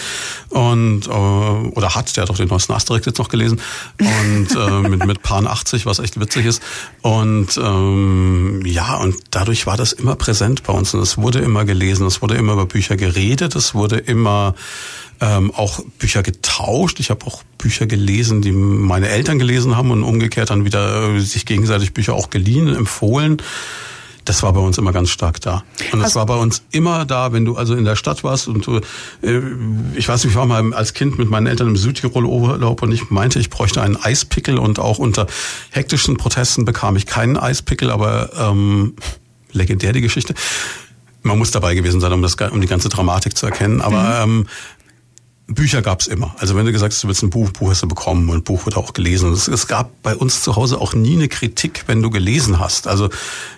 [0.49, 3.61] und äh, oder hat, der hat auch den neuesten Asterix jetzt noch gelesen
[3.99, 6.63] und äh, mit mit Pan 80, was echt witzig ist
[7.03, 11.65] und ähm, ja und dadurch war das immer präsent bei uns und es wurde immer
[11.65, 14.55] gelesen, es wurde immer über Bücher geredet, es wurde immer
[15.21, 17.01] ähm, auch Bücher getauscht.
[17.01, 21.21] Ich habe auch Bücher gelesen, die meine Eltern gelesen haben und umgekehrt dann wieder äh,
[21.21, 23.39] sich gegenseitig Bücher auch geliehen, empfohlen.
[24.25, 25.65] Das war bei uns immer ganz stark da.
[25.93, 28.67] Und das war bei uns immer da, wenn du also in der Stadt warst und
[28.67, 28.77] du,
[29.23, 29.41] äh,
[29.95, 32.93] ich weiß nicht, ich war mal als Kind mit meinen Eltern im Südtirol Urlaub und
[32.93, 35.27] ich meinte, ich bräuchte einen Eispickel und auch unter
[35.71, 38.95] hektischen Protesten bekam ich keinen Eispickel, aber ähm,
[39.53, 40.35] legendär die Geschichte.
[41.23, 43.81] Man muss dabei gewesen sein, um das, um die ganze Dramatik zu erkennen.
[43.81, 44.41] Aber mhm.
[44.41, 44.47] ähm,
[45.55, 46.35] Bücher gab's immer.
[46.39, 48.67] Also wenn du gesagt hast, du willst ein Buch, Buch hast du bekommen und Buch
[48.67, 49.33] wird auch gelesen.
[49.33, 52.87] Es, es, gab bei uns zu Hause auch nie eine Kritik, wenn du gelesen hast.
[52.87, 53.11] Also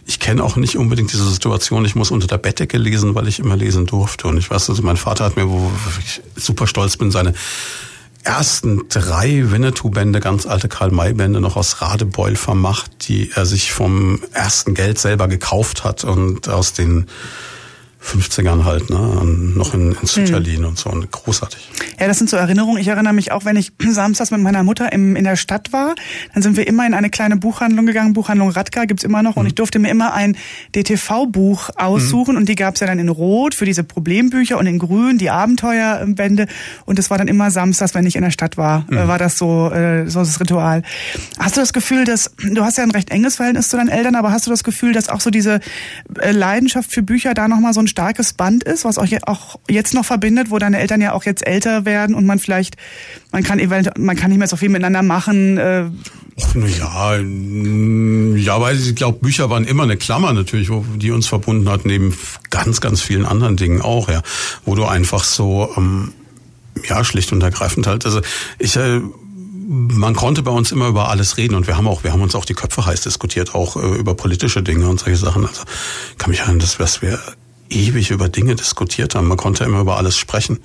[0.07, 3.39] ich kenne auch nicht unbedingt diese Situation, ich muss unter der Bettdecke lesen, weil ich
[3.39, 4.27] immer lesen durfte.
[4.27, 5.71] Und ich weiß, also mein Vater hat mir, wo
[6.01, 7.35] ich super stolz bin, seine
[8.25, 14.75] ersten drei Winnetou-Bände, ganz alte Karl-May-Bände, noch aus Radebeul vermacht, die er sich vom ersten
[14.75, 17.07] Geld selber gekauft hat und aus den
[18.03, 18.99] 50ern halt, ne?
[19.55, 20.67] noch in, in Sütterlin mhm.
[20.69, 20.91] und so.
[20.91, 21.71] Und großartig.
[22.01, 22.81] Ja, das sind so Erinnerungen.
[22.81, 25.95] Ich erinnere mich auch, wenn ich samstags mit meiner Mutter im, in der Stadt war,
[26.35, 28.13] dann sind wir immer in eine kleine Buchhandlung gegangen.
[28.13, 29.37] Buchhandlung Radka gibt's immer noch.
[29.37, 29.41] Mhm.
[29.41, 30.37] Und ich durfte mir immer ein
[30.75, 32.33] DTV-Buch aussuchen.
[32.33, 32.39] Mhm.
[32.39, 36.47] Und die gab's ja dann in Rot für diese Problembücher und in Grün die Abenteuerbände.
[36.85, 39.09] Und das war dann immer samstags, wenn ich in der Stadt war, mhm.
[39.09, 40.83] war das so, äh, so das Ritual.
[41.39, 44.17] Hast du das Gefühl, dass, du hast ja ein recht enges Verhältnis zu deinen Eltern,
[44.17, 45.61] aber hast du das Gefühl, dass auch so diese
[46.19, 49.95] äh, Leidenschaft für Bücher da nochmal so ein starkes Band ist, was euch auch jetzt
[49.95, 52.77] noch verbindet, wo deine Eltern ja auch jetzt älter werden und man vielleicht,
[53.31, 55.59] man kann eventuell, man kann nicht mehr so viel miteinander machen.
[55.59, 55.91] Äh.
[56.37, 61.27] Och, na ja, ja, weil ich glaube, Bücher waren immer eine Klammer natürlich, die uns
[61.27, 62.17] verbunden hat, neben
[62.51, 64.23] ganz, ganz vielen anderen Dingen auch, ja,
[64.65, 66.13] wo du einfach so, ähm,
[66.89, 68.23] ja, schlicht und ergreifend halt, also
[68.59, 69.01] ich, äh,
[69.69, 72.35] man konnte bei uns immer über alles reden und wir haben auch, wir haben uns
[72.35, 75.47] auch die Köpfe heiß diskutiert, auch äh, über politische Dinge und solche Sachen.
[75.47, 75.63] Also
[76.19, 77.19] kann mich erinnern, dass, dass wir
[77.75, 79.29] ewig über Dinge diskutiert haben.
[79.29, 80.61] Man konnte immer über alles sprechen.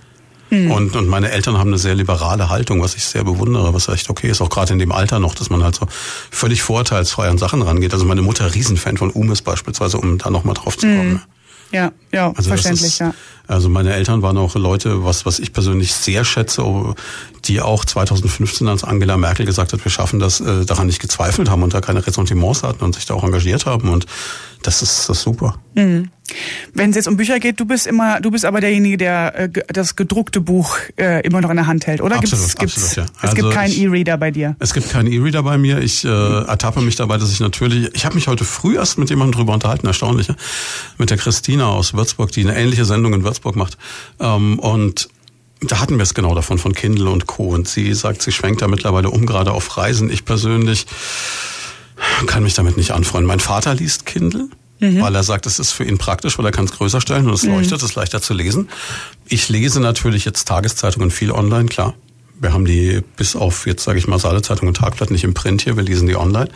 [0.50, 0.72] Mhm.
[0.72, 4.10] Und, und meine Eltern haben eine sehr liberale Haltung, was ich sehr bewundere, was echt
[4.10, 5.88] okay ist, auch gerade in dem Alter noch, dass man halt so
[6.32, 7.94] völlig vorurteilsfrei an Sachen rangeht.
[7.94, 11.14] Also meine Mutter Riesenfan von Umis beispielsweise, um da nochmal drauf zu kommen.
[11.14, 11.22] Mhm.
[11.72, 13.14] Ja, ja, also verständlich, ist, ja.
[13.48, 16.64] Also meine Eltern waren auch Leute, was, was ich persönlich sehr schätze,
[17.46, 21.50] die auch 2015, als Angela Merkel gesagt hat, wir schaffen das, äh, daran nicht gezweifelt
[21.50, 24.06] haben und da keine Ressentiments hatten und sich da auch engagiert haben und
[24.64, 25.60] das ist, das ist super.
[25.76, 26.10] Mhm.
[26.74, 29.50] Wenn es jetzt um Bücher geht, du bist immer, du bist aber derjenige, der äh,
[29.68, 32.18] das gedruckte Buch äh, immer noch in der Hand hält, oder?
[32.18, 33.16] Absolut, gibt's, gibt's, absolut, ja.
[33.18, 34.56] Es also gibt keinen E-Reader bei dir.
[34.60, 35.80] Es gibt keinen E-Reader bei mir.
[35.80, 39.10] Ich äh, ertappe mich dabei, dass ich natürlich, ich habe mich heute früh erst mit
[39.10, 40.28] jemandem drüber unterhalten, erstaunlich,
[40.98, 43.78] mit der Christina aus Würzburg, die eine ähnliche Sendung in Würzburg macht.
[44.20, 45.10] Ähm, und
[45.62, 47.50] da hatten wir es genau davon, von Kindle und Co.
[47.50, 50.12] Und sie sagt, sie schwenkt da mittlerweile um, gerade auf Reisen.
[50.12, 50.86] Ich persönlich
[52.28, 53.28] kann mich damit nicht anfreunden.
[53.28, 54.50] Mein Vater liest Kindle.
[54.80, 55.02] Mhm.
[55.02, 57.34] Weil er sagt, es ist für ihn praktisch, weil er kann es größer stellen und
[57.34, 57.54] es mhm.
[57.54, 58.70] leuchtet, es ist leichter zu lesen.
[59.28, 61.96] Ich lese natürlich jetzt Tageszeitungen viel online, klar.
[62.40, 65.62] Wir haben die bis auf jetzt sage ich mal Saale-Zeitung und Tagblatt nicht im Print
[65.62, 66.50] hier, wir lesen die online.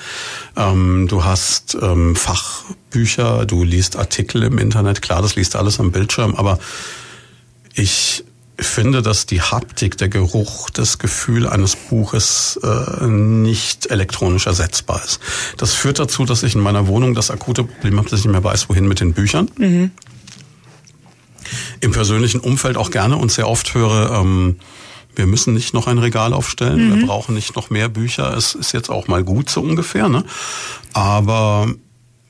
[0.56, 5.91] Ähm, du hast ähm, Fachbücher, du liest Artikel im Internet, klar, das liest alles am
[5.91, 6.60] Bildschirm, aber
[7.74, 8.24] ich
[8.64, 15.20] finde, dass die Haptik, der Geruch, das Gefühl eines Buches äh, nicht elektronisch ersetzbar ist.
[15.58, 18.32] Das führt dazu, dass ich in meiner Wohnung das akute Problem habe, dass ich nicht
[18.32, 19.49] mehr weiß, wohin mit den Büchern.
[19.58, 19.91] Mhm.
[21.80, 24.58] Im persönlichen Umfeld auch gerne und sehr oft höre, ähm,
[25.16, 26.96] wir müssen nicht noch ein Regal aufstellen, mhm.
[27.00, 28.36] wir brauchen nicht noch mehr Bücher.
[28.36, 30.24] Es ist jetzt auch mal gut so ungefähr, ne?
[30.94, 31.68] Aber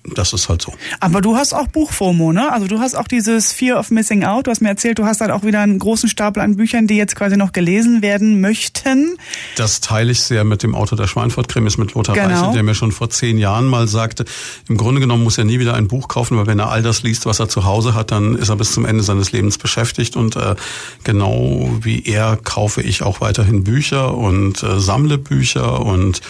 [0.04, 0.74] das ist halt so.
[1.00, 2.52] Aber du hast auch Buchfomo, ne?
[2.52, 4.48] Also du hast auch dieses Fear of Missing Out.
[4.48, 6.96] Du hast mir erzählt, du hast halt auch wieder einen großen Stapel an Büchern, die
[6.96, 9.18] jetzt quasi noch gelesen werden möchten.
[9.58, 12.28] Das teile ich sehr mit dem Autor der Schweinfurt-Krimis, mit Lothar genau.
[12.28, 14.26] Reichel, der mir schon vor zehn Jahren mal sagte,
[14.68, 17.04] im Grunde genommen muss er nie wieder ein Buch kaufen, weil wenn er all das
[17.04, 20.16] liest, was er zu Hause hat, dann ist er bis zum Ende seines Lebens beschäftigt.
[20.16, 20.56] Und äh,
[21.04, 26.22] genau wie er kaufe ich auch weiterhin Bücher und äh, sammle Bücher und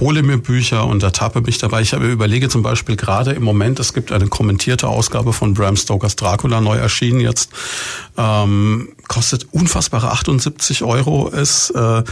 [0.00, 1.80] hole mir Bücher und ertappe mich dabei.
[1.80, 5.76] Ich habe überlege zum Beispiel gerade im Moment, es gibt eine kommentierte Ausgabe von Bram
[5.76, 7.50] Stokers Dracula, neu erschienen jetzt,
[8.16, 12.02] ähm, kostet unfassbare 78 Euro, ist äh,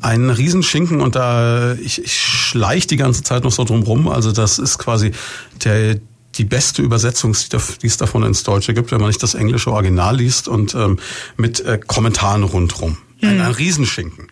[0.00, 4.08] ein Riesenschinken und da ich, ich schleich die ganze Zeit noch so drum rum.
[4.08, 5.12] Also das ist quasi
[5.64, 5.98] der
[6.36, 7.36] die beste Übersetzung,
[7.80, 10.98] die es davon ins Deutsche gibt, wenn man nicht das englische Original liest und ähm,
[11.36, 12.98] mit äh, Kommentaren rundrum.
[13.22, 14.28] Ein, ein Riesenschinken.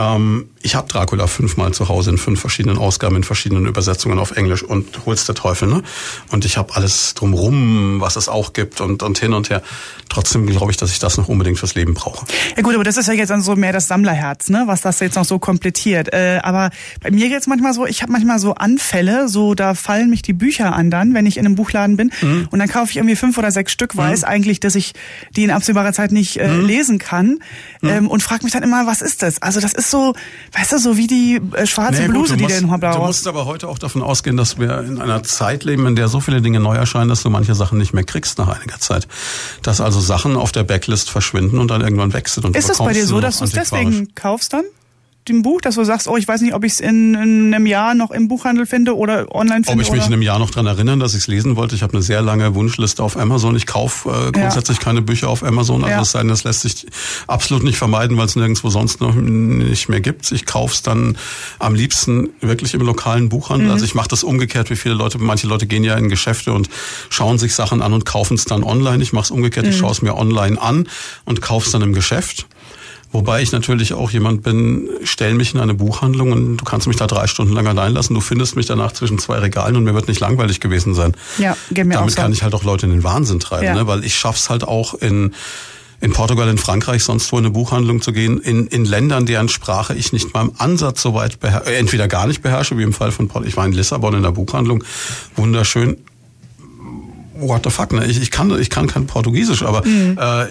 [0.00, 4.32] Ähm, ich habe Dracula fünfmal zu Hause in fünf verschiedenen Ausgaben, in verschiedenen Übersetzungen auf
[4.32, 5.82] Englisch und hol's der Teufel, ne?
[6.30, 9.62] Und ich habe alles drumrum, was es auch gibt und, und hin und her.
[10.08, 12.26] Trotzdem glaube ich, dass ich das noch unbedingt fürs Leben brauche.
[12.56, 14.64] Ja gut, aber das ist ja jetzt dann so mehr das Sammlerherz, ne?
[14.66, 16.12] was das jetzt noch so komplettiert.
[16.12, 16.70] Äh, aber
[17.02, 20.32] bei mir jetzt manchmal so, ich habe manchmal so Anfälle, so da fallen mich die
[20.32, 22.48] Bücher an dann, wenn ich in einem Buchladen bin mhm.
[22.50, 24.28] und dann kaufe ich irgendwie fünf oder sechs Stück, weiß mhm.
[24.28, 24.92] eigentlich, dass ich
[25.36, 26.66] die in absehbarer Zeit nicht äh, mhm.
[26.66, 27.38] lesen kann
[27.80, 27.88] mhm.
[27.88, 29.40] ähm, und frage mich dann immer, was ist das?
[29.42, 30.14] Also das ist so,
[30.52, 32.98] weißt du, so wie die äh, schwarze nee, Bluse, gut, die musst, der in Du
[32.98, 36.20] musst aber heute auch davon ausgehen, dass wir in einer Zeit leben, in der so
[36.20, 39.06] viele Dinge neu erscheinen, dass du manche Sachen nicht mehr kriegst nach einiger Zeit.
[39.62, 42.44] Dass also Sachen auf der Backlist verschwinden und dann irgendwann wechseln.
[42.44, 44.64] Und ist es bei dir so, dass du es deswegen kaufst dann?
[45.28, 47.66] Dem Buch, dass du sagst, oh, ich weiß nicht, ob ich es in, in, einem
[47.66, 49.72] Jahr noch im Buchhandel finde oder online finde?
[49.72, 51.74] Ob ich mich in einem Jahr noch dran erinnern, dass ich es lesen wollte.
[51.74, 53.54] Ich habe eine sehr lange Wunschliste auf Amazon.
[53.54, 54.84] Ich kaufe äh, grundsätzlich ja.
[54.84, 55.84] keine Bücher auf Amazon.
[55.84, 56.02] Also ja.
[56.02, 56.86] es sei denn, das lässt sich
[57.26, 60.32] absolut nicht vermeiden, weil es nirgendwo sonst noch nicht mehr gibt.
[60.32, 61.18] Ich kaufe es dann
[61.58, 63.66] am liebsten wirklich im lokalen Buchhandel.
[63.66, 63.72] Mhm.
[63.72, 66.70] Also ich mache das umgekehrt, wie viele Leute, manche Leute gehen ja in Geschäfte und
[67.10, 69.02] schauen sich Sachen an und kaufen es dann online.
[69.02, 69.72] Ich mache es umgekehrt, mhm.
[69.72, 70.88] ich schaue es mir online an
[71.26, 72.46] und kaufe es dann im Geschäft.
[73.12, 76.96] Wobei ich natürlich auch jemand bin, stell mich in eine Buchhandlung und du kannst mich
[76.96, 78.14] da drei Stunden lang allein lassen.
[78.14, 81.14] Du findest mich danach zwischen zwei Regalen und mir wird nicht langweilig gewesen sein.
[81.38, 82.22] Ja, geht mir Damit auch so.
[82.22, 83.74] kann ich halt auch Leute in den Wahnsinn treiben, ja.
[83.74, 83.86] ne?
[83.88, 85.34] weil ich schaff's halt auch in
[86.02, 89.50] in Portugal, in Frankreich, sonst wo in eine Buchhandlung zu gehen, in, in Ländern, deren
[89.50, 92.84] Sprache ich nicht mal im Ansatz so weit beherrsche, äh, entweder gar nicht beherrsche, wie
[92.84, 93.48] im Fall von Portugal.
[93.48, 94.82] Ich war in Lissabon in der Buchhandlung,
[95.36, 95.98] wunderschön
[97.40, 98.06] what the fuck, ne?
[98.06, 100.18] Ich, ich kann ich kann kein Portugiesisch, aber mhm.
[100.20, 100.46] äh,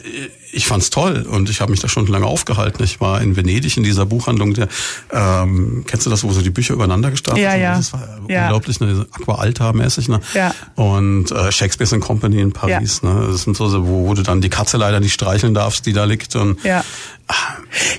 [0.51, 2.83] ich fand's toll und ich habe mich da schon lange aufgehalten.
[2.83, 4.67] Ich war in Venedig in dieser Buchhandlung, der
[5.11, 7.61] ähm, kennst du das, wo so die Bücher übereinander gestapelt ja, sind?
[7.61, 7.77] Ja.
[7.77, 8.43] Das war ja.
[8.43, 10.19] unglaublich, ne, Aqua Alta mäßig, ne?
[10.33, 10.53] Ja.
[10.75, 13.13] Und äh, Shakespeare's and Company in Paris, ja.
[13.13, 13.27] ne?
[13.31, 16.05] Das sind so, wo, wo du dann die Katze leider nicht streicheln darfst, die da
[16.05, 16.83] liegt und ja.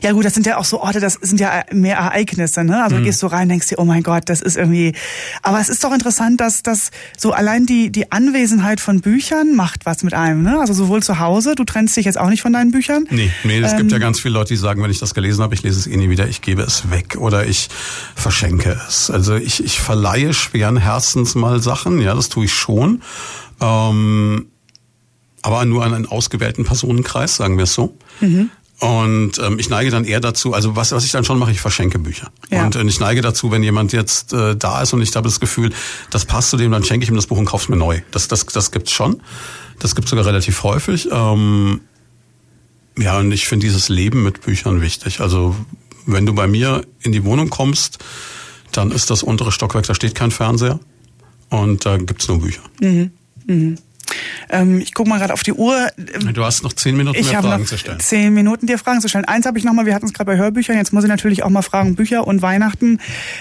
[0.03, 2.83] Ja gut, das sind ja auch so Orte, das sind ja mehr Ereignisse, ne?
[2.83, 3.01] Also mhm.
[3.01, 4.95] du gehst so rein, denkst dir, oh mein Gott, das ist irgendwie.
[5.43, 9.87] Aber es ist doch interessant, dass das so allein die die Anwesenheit von Büchern macht
[9.87, 10.59] was mit einem, ne?
[10.59, 13.07] Also sowohl zu Hause, du trennst dich jetzt auch nicht von deinen Büchern.
[13.11, 15.43] Nee, nee, es ähm, gibt ja ganz viele Leute, die sagen, wenn ich das gelesen
[15.43, 17.69] habe, ich lese es eh nie wieder, ich gebe es weg oder ich
[18.15, 19.11] verschenke es.
[19.11, 23.03] Also ich ich verleihe schweren Herzens mal Sachen, ja, das tue ich schon.
[23.61, 24.47] Ähm,
[25.43, 27.97] aber nur an einen ausgewählten Personenkreis, sagen wir es so.
[28.21, 28.51] Mhm.
[28.81, 31.61] Und ähm, ich neige dann eher dazu, also was, was ich dann schon mache, ich
[31.61, 32.31] verschenke Bücher.
[32.51, 32.65] Ja.
[32.65, 35.39] Und äh, ich neige dazu, wenn jemand jetzt äh, da ist und ich habe das
[35.39, 35.71] Gefühl,
[36.09, 38.01] das passt zu dem, dann schenke ich ihm das Buch und kauf's mir neu.
[38.11, 39.21] Das, das, das gibt's schon.
[39.79, 41.09] Das gibt's sogar relativ häufig.
[41.13, 41.83] Ähm,
[42.99, 45.21] ja, und ich finde dieses Leben mit Büchern wichtig.
[45.21, 45.57] Also
[46.07, 47.99] wenn du bei mir in die Wohnung kommst,
[48.73, 50.81] dann ist das untere Stockwerk, da steht kein Fernseher
[51.49, 52.63] und da gibt's nur Bücher.
[52.81, 53.11] Mhm.
[53.47, 53.79] Mhm.
[54.49, 55.89] Ähm, ich gucke mal gerade auf die Uhr.
[55.97, 58.01] Du hast noch zehn Minuten, ich mehr Fragen zu stellen.
[58.01, 59.25] Zehn Minuten, dir Fragen zu stellen.
[59.25, 59.87] Eins habe ich noch mal.
[59.87, 60.77] Wir hatten es gerade bei Hörbüchern.
[60.77, 63.01] Jetzt muss ich natürlich auch mal fragen, Bücher und Weihnachten.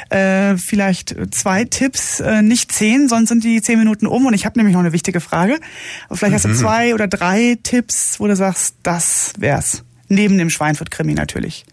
[0.09, 4.25] Äh, vielleicht zwei Tipps, äh, nicht zehn, sonst sind die zehn Minuten um.
[4.25, 5.59] Und ich habe nämlich noch eine wichtige Frage.
[6.07, 6.55] Aber vielleicht hast du mhm.
[6.55, 9.83] zwei oder drei Tipps, wo du sagst, das wär's.
[10.07, 11.65] Neben dem Schweinfurt-Krimi natürlich.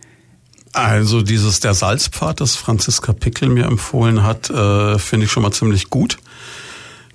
[0.76, 5.50] Also dieses Der Salzpfad, das Franziska Pickel mir empfohlen hat, äh, finde ich schon mal
[5.50, 6.18] ziemlich gut.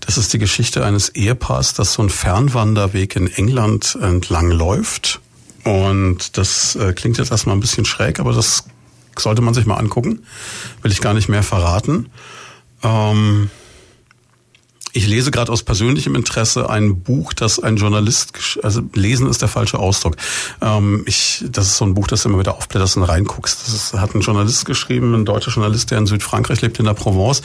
[0.02, 5.22] Das ist die Geschichte eines Ehepaars, das so einen Fernwanderweg in England entlang läuft.
[5.64, 8.65] Und das äh, klingt jetzt erstmal ein bisschen schräg, aber das
[9.18, 10.23] sollte man sich mal angucken.
[10.82, 12.10] Will ich gar nicht mehr verraten.
[12.84, 13.49] Ähm,
[14.94, 19.48] ich lese gerade aus persönlichem Interesse ein Buch, das ein Journalist, also lesen ist der
[19.48, 20.18] falsche Ausdruck.
[20.62, 23.62] Ähm, ich, das ist so ein Buch, das du immer wieder aufblätterst und reinguckst.
[23.66, 26.94] Das ist, hat ein Journalist geschrieben, ein deutscher Journalist, der in Südfrankreich lebt, in der
[26.94, 27.42] Provence.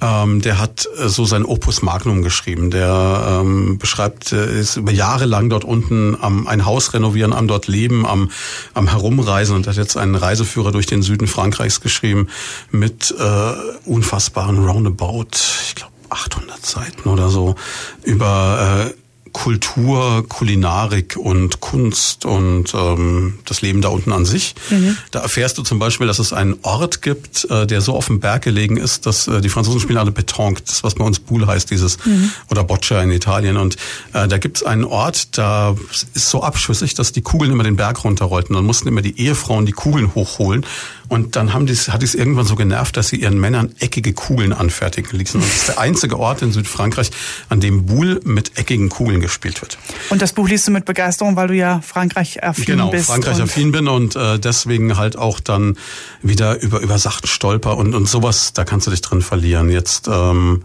[0.00, 2.70] Ähm, der hat äh, so sein Opus Magnum geschrieben.
[2.70, 7.46] Der ähm, beschreibt, äh, ist über Jahre lang dort unten am ein Haus renovieren, am
[7.46, 8.30] dort leben, am,
[8.74, 12.28] am herumreisen und hat jetzt einen Reiseführer durch den Süden Frankreichs geschrieben
[12.70, 13.52] mit äh,
[13.84, 15.28] unfassbaren Roundabout,
[15.66, 17.54] ich glaube 800 Seiten oder so
[18.04, 18.94] über äh,
[19.32, 24.54] Kultur, Kulinarik und Kunst und ähm, das Leben da unten an sich.
[24.70, 24.96] Mhm.
[25.10, 28.20] Da erfährst du zum Beispiel, dass es einen Ort gibt, äh, der so auf dem
[28.20, 31.46] Berg gelegen ist, dass äh, die Franzosen spielen alle Petanque, das was bei uns Boule
[31.46, 32.32] heißt, dieses mhm.
[32.50, 33.56] oder Boccia in Italien.
[33.56, 33.76] Und
[34.12, 35.76] äh, da gibt es einen Ort, da
[36.14, 38.54] ist so abschüssig, dass die Kugeln immer den Berg runterrollten.
[38.54, 40.66] Dann mussten immer die Ehefrauen die Kugeln hochholen.
[41.10, 44.52] Und dann haben die's, hat es irgendwann so genervt, dass sie ihren Männern eckige Kugeln
[44.52, 45.40] anfertigen ließen.
[45.40, 47.10] Und das ist der einzige Ort in Südfrankreich,
[47.48, 49.76] an dem Boule mit eckigen Kugeln gespielt wird.
[50.10, 53.08] Und das Buch liest du mit Begeisterung, weil du ja Frankreich affin genau, bist.
[53.08, 55.76] Genau, Frankreich affin bin und äh, deswegen halt auch dann
[56.22, 59.68] wieder über, über Sachen stolper und, und sowas, da kannst du dich drin verlieren.
[59.68, 60.62] Jetzt, ähm,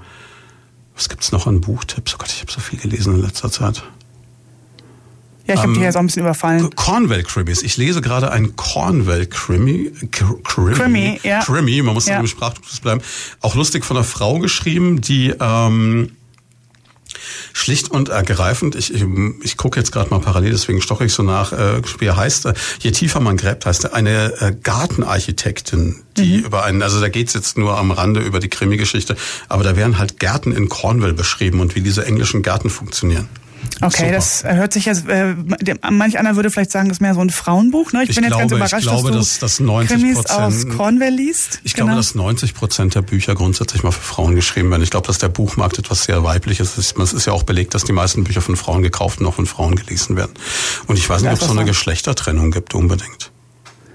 [0.94, 2.14] was gibt's noch an Buchtipps?
[2.14, 3.82] Oh Gott, ich habe so viel gelesen in letzter Zeit.
[5.48, 6.70] Ja, ich habe ähm, dich jetzt auch ein bisschen überfallen.
[6.76, 7.62] Cornwall-Krimis.
[7.62, 9.92] Ich lese gerade ein Cornwall-Krimi.
[10.12, 11.42] Krimi, Krimi, ja.
[11.44, 12.20] Krimi, man muss ja.
[12.20, 13.02] im Sprachtypus bleiben.
[13.42, 16.12] Auch lustig von einer Frau geschrieben, die ähm,
[17.54, 19.06] schlicht und ergreifend, ich, ich,
[19.42, 22.48] ich gucke jetzt gerade mal parallel, deswegen stoche ich so nach, äh, wie er heißt,
[22.48, 26.44] äh, je tiefer man gräbt, heißt er, eine äh, Gartenarchitektin, die mhm.
[26.44, 29.16] über einen, also da geht's jetzt nur am Rande über die Krimi-Geschichte,
[29.48, 33.30] aber da werden halt Gärten in Cornwall beschrieben und wie diese englischen Gärten funktionieren.
[33.82, 34.12] Okay, Super.
[34.12, 35.36] das hört sich jetzt, äh,
[35.90, 37.92] manch einer würde vielleicht sagen, das ist mehr so ein Frauenbuch.
[37.94, 38.04] Ne?
[38.04, 40.68] Ich, ich bin glaube, jetzt ganz überrascht, glaube, dass du dass, dass 90 Krimis aus
[40.70, 41.60] Cornwall liest.
[41.64, 41.88] Ich genau.
[41.88, 44.84] glaube, dass 90 Prozent der Bücher grundsätzlich mal für Frauen geschrieben werden.
[44.84, 46.98] Ich glaube, dass der Buchmarkt etwas sehr weibliches ist.
[46.98, 49.46] Es ist ja auch belegt, dass die meisten Bücher von Frauen gekauft und auch von
[49.46, 50.34] Frauen gelesen werden.
[50.88, 53.32] Und ich weiß nicht, ob es so eine Geschlechtertrennung gibt unbedingt.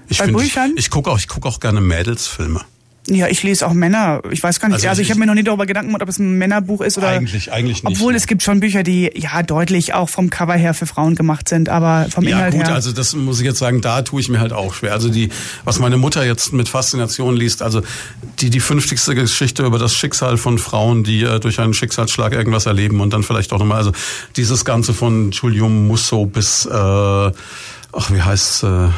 [0.07, 0.73] Ich, Bei Büchern?
[0.75, 2.61] ich gucke auch, ich gucke auch gerne Mädelsfilme.
[3.07, 4.21] Ja, ich lese auch Männer.
[4.29, 4.75] Ich weiß gar nicht.
[4.75, 6.81] Also, also ich, ich habe mir noch nie darüber Gedanken gemacht, ob es ein Männerbuch
[6.81, 7.07] ist oder.
[7.07, 7.97] Eigentlich, eigentlich nicht.
[7.97, 11.49] Obwohl es gibt schon Bücher, die ja deutlich auch vom Cover her für Frauen gemacht
[11.49, 12.67] sind, aber vom ja, Inhalt gut, her.
[12.67, 14.93] Ja gut, also das muss ich jetzt sagen, da tue ich mir halt auch schwer.
[14.93, 15.29] Also die,
[15.63, 17.81] was meine Mutter jetzt mit Faszination liest, also
[18.39, 22.67] die die fünftigste Geschichte über das Schicksal von Frauen, die äh, durch einen Schicksalsschlag irgendwas
[22.67, 23.93] erleben und dann vielleicht auch nochmal, also
[24.37, 27.31] dieses Ganze von Julium Musso bis, äh, ach
[28.11, 28.89] wie heißt äh,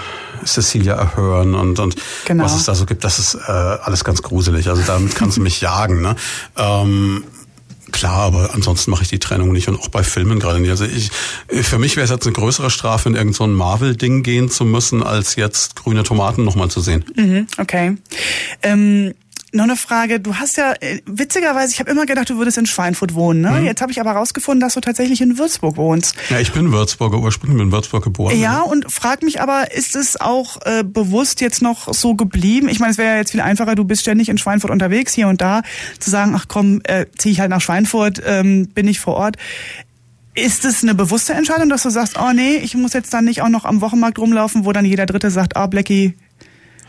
[0.45, 1.95] Cecilia Ahern und, und
[2.25, 2.43] genau.
[2.43, 4.69] was es da so gibt, das ist äh, alles ganz gruselig.
[4.69, 6.01] Also damit kannst du mich jagen.
[6.01, 6.15] Ne?
[6.57, 7.23] Ähm,
[7.93, 10.71] Klar, aber ansonsten mache ich die Trennung nicht und auch bei Filmen gerade nicht.
[10.71, 11.11] Also ich,
[11.63, 15.03] für mich wäre es jetzt eine größere Strafe, in irgendein so Marvel-Ding gehen zu müssen,
[15.03, 17.05] als jetzt grüne Tomaten nochmal zu sehen.
[17.15, 17.95] Mhm, okay.
[18.63, 19.13] Ähm
[19.53, 20.19] noch eine Frage.
[20.19, 23.41] Du hast ja, äh, witzigerweise, ich habe immer gedacht, du würdest in Schweinfurt wohnen.
[23.41, 23.51] Ne?
[23.51, 23.65] Mhm.
[23.65, 26.15] Jetzt habe ich aber rausgefunden, dass du tatsächlich in Würzburg wohnst.
[26.29, 28.39] Ja, ich bin Würzburger, ursprünglich bin in Würzburg geboren.
[28.39, 32.67] Ja, und frag mich aber, ist es auch äh, bewusst jetzt noch so geblieben?
[32.67, 35.27] Ich meine, es wäre ja jetzt viel einfacher, du bist ständig in Schweinfurt unterwegs, hier
[35.27, 35.61] und da,
[35.99, 39.37] zu sagen, ach komm, äh, ziehe ich halt nach Schweinfurt, ähm, bin ich vor Ort.
[40.35, 43.43] Ist es eine bewusste Entscheidung, dass du sagst, oh nee, ich muss jetzt dann nicht
[43.43, 46.15] auch noch am Wochenmarkt rumlaufen, wo dann jeder Dritte sagt, ah, oh, Blackie,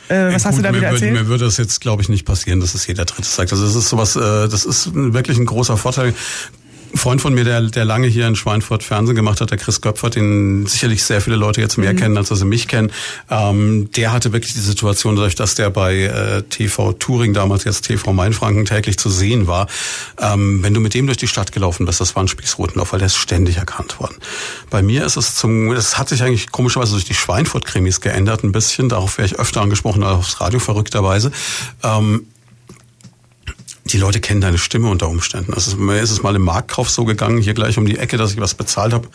[0.08, 1.12] äh, was Gut, hast du da wieder erzählt?
[1.12, 3.52] Mir würde das jetzt, glaube ich, nicht passieren, dass es jeder Dritte sagt.
[3.52, 6.14] Also das ist sowas, äh, das ist wirklich ein großer Vorteil.
[6.94, 9.80] Ein Freund von mir, der, der lange hier in Schweinfurt Fernsehen gemacht hat, der Chris
[9.80, 11.96] Göpfert, den sicherlich sehr viele Leute jetzt mehr mhm.
[11.96, 12.92] kennen, als sie mich kennen,
[13.30, 17.82] ähm, der hatte wirklich die Situation, dadurch, dass der bei äh, TV Touring, damals jetzt
[17.82, 19.66] TV Mainfranken, täglich zu sehen war.
[20.20, 23.00] Ähm, wenn du mit dem durch die Stadt gelaufen bist, das war ein Spießrutenlauf, weil
[23.00, 24.14] der ist ständig erkannt worden.
[24.70, 28.52] Bei mir ist es zum, es hat sich eigentlich komischerweise durch die Schweinfurt-Krimis geändert ein
[28.52, 31.32] bisschen, darauf wäre ich öfter angesprochen, aufs Radio verrückterweise.
[31.82, 32.26] Ähm,
[33.86, 35.52] die Leute kennen deine Stimme unter Umständen.
[35.52, 38.32] Also mir ist es mal im Marktkauf so gegangen, hier gleich um die Ecke, dass
[38.32, 39.08] ich was bezahlt habe.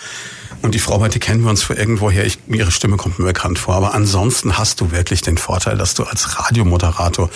[0.61, 2.25] Und die Frau meinte, kennen wir uns für irgendwoher.
[2.25, 3.75] Ich, ihre Stimme kommt mir bekannt vor.
[3.75, 7.29] Aber ansonsten hast du wirklich den Vorteil, dass du als Radiomoderator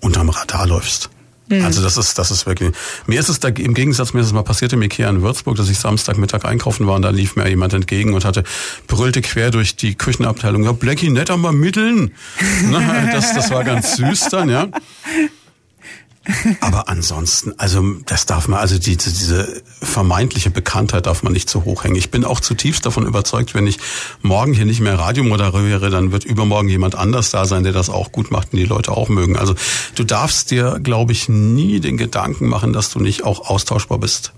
[0.00, 1.10] unterm Radar läufst.
[1.48, 1.64] Mhm.
[1.64, 2.72] Also das ist, das ist wirklich.
[3.06, 5.56] Mir ist es da im Gegensatz, mir ist es mal passiert im Ikea in Würzburg,
[5.56, 8.44] dass ich Samstagmittag einkaufen war und da lief mir jemand entgegen und hatte
[8.86, 10.64] brüllte quer durch die Küchenabteilung.
[10.64, 12.12] Ja, Blackie, nicht einmal mitteln.
[13.12, 14.68] das, das war ganz süß dann, ja.
[16.60, 21.64] Aber ansonsten, also das darf man, also die, diese vermeintliche Bekanntheit darf man nicht zu
[21.64, 21.96] hoch hängen.
[21.96, 23.78] Ich bin auch zutiefst davon überzeugt, wenn ich
[24.22, 27.90] morgen hier nicht mehr Radio moderiere, dann wird übermorgen jemand anders da sein, der das
[27.90, 29.36] auch gut macht und die Leute auch mögen.
[29.36, 29.54] Also
[29.94, 34.32] du darfst dir, glaube ich, nie den Gedanken machen, dass du nicht auch austauschbar bist.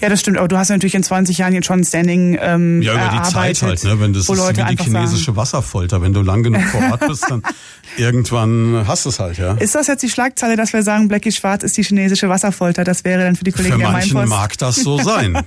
[0.00, 0.38] Ja, das stimmt.
[0.38, 3.30] Aber du hast natürlich in 20 Jahren jetzt schon ein Standing ähm, Ja, über die
[3.30, 4.00] Zeit halt, ne?
[4.00, 6.02] Wenn das ist wie die chinesische sagen, Wasserfolter.
[6.02, 7.42] Wenn du lang genug vor Ort bist, dann
[7.96, 9.54] irgendwann hast du es halt, ja.
[9.54, 12.84] Ist das jetzt die Schlagzeile, dass wir sagen, Blackie Schwarz ist die chinesische Wasserfolter?
[12.84, 15.38] Das wäre dann für die Kollegen für der manchen mag das so sein.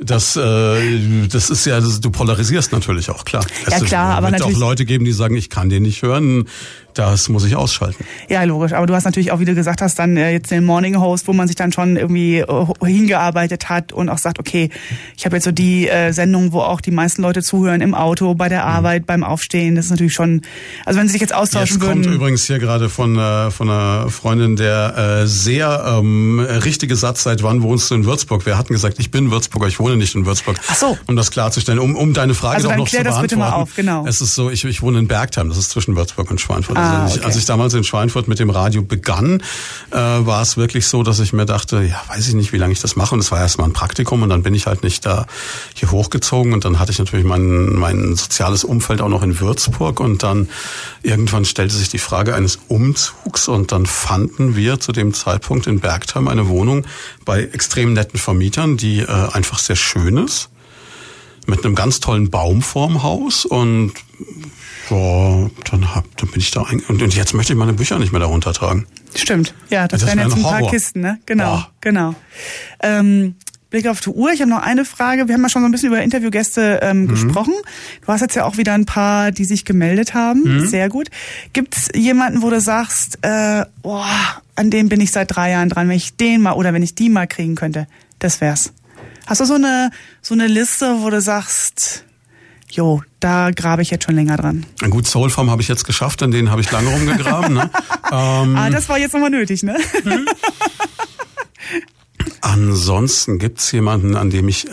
[0.00, 3.44] das, äh, das ist ja, das, du polarisierst natürlich auch, klar.
[3.70, 4.56] Ja, klar, aber natürlich.
[4.56, 6.46] Es auch Leute geben, die sagen, ich kann den nicht hören
[6.98, 8.04] das muss ich ausschalten.
[8.28, 8.72] Ja, logisch.
[8.72, 11.28] Aber du hast natürlich auch, wie du gesagt hast, dann äh, jetzt den Morning Host,
[11.28, 14.70] wo man sich dann schon irgendwie äh, hingearbeitet hat und auch sagt, okay,
[15.16, 18.34] ich habe jetzt so die äh, Sendung, wo auch die meisten Leute zuhören im Auto,
[18.34, 18.68] bei der mhm.
[18.68, 19.76] Arbeit, beim Aufstehen.
[19.76, 20.42] Das ist natürlich schon,
[20.84, 22.02] also wenn sie sich jetzt austauschen jetzt würden.
[22.02, 27.22] kommt übrigens hier gerade von, äh, von einer Freundin, der äh, sehr ähm, richtige Satz,
[27.22, 28.44] seit wann wohnst du in Würzburg?
[28.44, 30.58] Wir hatten gesagt, ich bin Würzburger, ich wohne nicht in Würzburg.
[30.68, 30.98] Ach so.
[31.06, 33.14] Um das klarzustellen, um, um deine Frage also doch noch zu beantworten.
[33.14, 34.06] Das bitte mal auf, genau.
[34.06, 36.76] Es ist so, ich, ich wohne in Bergheim, das ist zwischen Würzburg und Schweinfurt.
[36.76, 36.98] Ah.
[36.98, 37.20] Ah, okay.
[37.24, 39.42] Als ich damals in Schweinfurt mit dem Radio begann,
[39.90, 42.72] äh, war es wirklich so, dass ich mir dachte, ja, weiß ich nicht, wie lange
[42.72, 43.14] ich das mache.
[43.14, 45.26] Und es war erstmal ein Praktikum und dann bin ich halt nicht da
[45.74, 46.52] hier hochgezogen.
[46.52, 50.00] Und dann hatte ich natürlich mein, mein soziales Umfeld auch noch in Würzburg.
[50.00, 50.48] Und dann
[51.28, 55.78] irgendwann stellte sich die Frage eines Umzugs und dann fanden wir zu dem Zeitpunkt in
[55.78, 56.86] Bergheim eine Wohnung
[57.26, 60.48] bei extrem netten Vermietern, die äh, einfach sehr schön ist
[61.46, 63.92] mit einem ganz tollen Baum vorm Haus und
[64.88, 67.98] ja, dann, hab, dann bin ich da ein und, und jetzt möchte ich meine Bücher
[67.98, 68.86] nicht mehr darunter tragen.
[69.14, 71.18] Stimmt, ja, das, das wären jetzt ein, ein paar Kisten, ne?
[71.26, 71.70] Genau, Boah.
[71.82, 72.14] genau.
[72.80, 73.34] Ähm,
[73.70, 74.32] Blick auf die Uhr.
[74.32, 75.28] Ich habe noch eine Frage.
[75.28, 77.08] Wir haben ja schon so ein bisschen über Interviewgäste ähm, mhm.
[77.08, 77.54] gesprochen.
[78.04, 80.42] Du hast jetzt ja auch wieder ein paar, die sich gemeldet haben.
[80.44, 80.66] Mhm.
[80.66, 81.08] Sehr gut.
[81.52, 84.02] Gibt es jemanden, wo du sagst, äh, oh,
[84.54, 86.94] an dem bin ich seit drei Jahren dran, wenn ich den mal oder wenn ich
[86.94, 87.86] die mal kriegen könnte,
[88.18, 88.72] das wär's.
[89.26, 89.90] Hast du so eine
[90.22, 92.04] so eine Liste, wo du sagst,
[92.70, 94.64] jo, da grabe ich jetzt schon länger dran.
[94.80, 97.54] Ein gut, Soulform habe ich jetzt geschafft, an denen habe ich lange rumgegraben.
[97.54, 97.70] ne?
[98.12, 99.76] ähm, ah, das war jetzt nochmal nötig, ne?
[100.04, 100.26] Mhm.
[102.40, 104.66] Ansonsten gibt's jemanden, an dem ich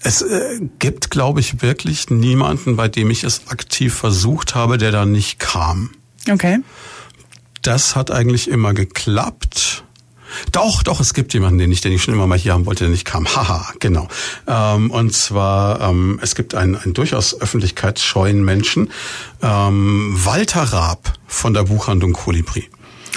[0.00, 4.92] es äh, gibt, glaube ich, wirklich niemanden, bei dem ich es aktiv versucht habe, der
[4.92, 5.90] da nicht kam.
[6.30, 6.58] Okay.
[7.62, 9.84] Das hat eigentlich immer geklappt.
[10.52, 12.84] Doch, doch, es gibt jemanden, den ich, den ich schon immer mal hier haben wollte,
[12.84, 13.26] der nicht kam.
[13.26, 14.08] Haha, genau.
[14.46, 18.90] Ähm, und zwar, ähm, es gibt einen, einen durchaus öffentlichkeitsscheuen Menschen,
[19.42, 22.68] ähm, Walter Raab von der Buchhandlung Kolibri.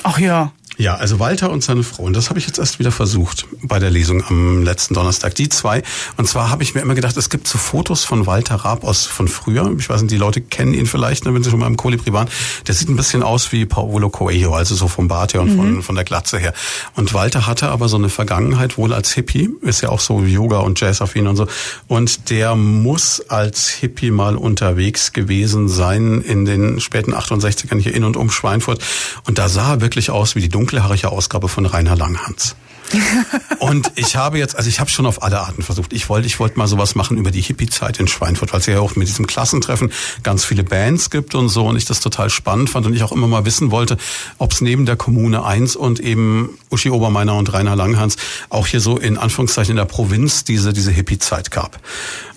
[0.03, 0.53] Ach ja.
[0.79, 2.03] Ja, also Walter und seine Frau.
[2.03, 5.35] Und das habe ich jetzt erst wieder versucht bei der Lesung am letzten Donnerstag.
[5.35, 5.83] Die zwei.
[6.15, 9.05] Und zwar habe ich mir immer gedacht, es gibt so Fotos von Walter Raab aus
[9.05, 9.75] von früher.
[9.77, 12.13] Ich weiß nicht, die Leute kennen ihn vielleicht, ne, wenn sie schon mal im Kolibri
[12.13, 12.29] waren.
[12.65, 15.57] Der sieht ein bisschen aus wie Paolo Coelho, also so vom Bart her und mhm.
[15.57, 16.53] von, von der Glatze her.
[16.95, 19.49] Und Walter hatte aber so eine Vergangenheit wohl als Hippie.
[19.61, 21.45] Ist ja auch so Yoga und Jazz auf ihn und so.
[21.89, 28.05] Und der muss als Hippie mal unterwegs gewesen sein in den späten 68ern hier in
[28.05, 28.81] und um Schweinfurt.
[29.25, 32.55] Und da sah er wirklich aus wie die dunkle dunkelhaarige Ausgabe von Rainer Langhans.
[33.59, 35.93] und ich habe jetzt, also ich habe schon auf alle Arten versucht.
[35.93, 38.79] Ich wollte, ich wollte mal sowas machen über die Hippie-Zeit in Schweinfurt, weil es ja
[38.79, 39.91] auch mit diesem Klassentreffen
[40.23, 43.11] ganz viele Bands gibt und so und ich das total spannend fand und ich auch
[43.11, 43.97] immer mal wissen wollte,
[44.37, 48.15] ob es neben der Kommune 1 und eben Uschi Obermeiner und Rainer Langhans
[48.49, 51.79] auch hier so in Anführungszeichen in der Provinz diese, diese Hippie-Zeit gab.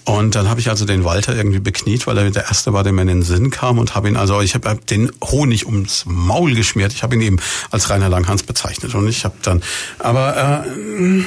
[0.04, 2.92] Und dann habe ich also den Walter irgendwie bekniet, weil er der Erste war, der
[2.92, 6.54] mir in den Sinn kam und habe ihn also, ich habe den Honig ums Maul
[6.54, 6.92] geschmiert.
[6.92, 7.38] Ich habe ihn eben
[7.70, 9.62] als Rainer Langhans bezeichnet und ich habe dann,
[10.00, 11.24] aber äh, nee.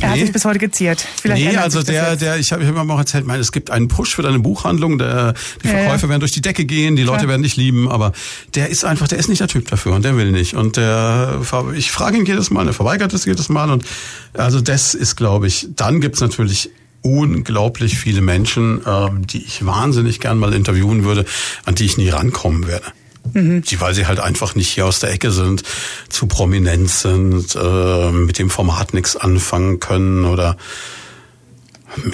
[0.00, 1.06] er hat sich bis heute geziert.
[1.20, 3.86] Vielleicht nee, also der, der, ich habe hab immer auch erzählt, mein, es gibt einen
[3.86, 6.08] Push für deine Buchhandlung, der, die Verkäufe ja, ja.
[6.08, 7.28] werden durch die Decke gehen, die Leute Klar.
[7.28, 8.12] werden dich lieben, aber
[8.56, 11.40] der ist einfach, der ist nicht der Typ dafür und der will nicht und der,
[11.76, 13.84] ich frage ihn jedes Mal, er verweigert es jedes Mal und
[14.32, 16.70] also das ist, glaube ich, dann gibt's natürlich
[17.06, 21.24] unglaublich viele Menschen, äh, die ich wahnsinnig gern mal interviewen würde,
[21.64, 22.86] an die ich nie rankommen werde.
[23.32, 23.62] Mhm.
[23.62, 25.62] Die, weil sie halt einfach nicht hier aus der Ecke sind,
[26.08, 30.56] zu prominent sind, äh, mit dem Format nichts anfangen können oder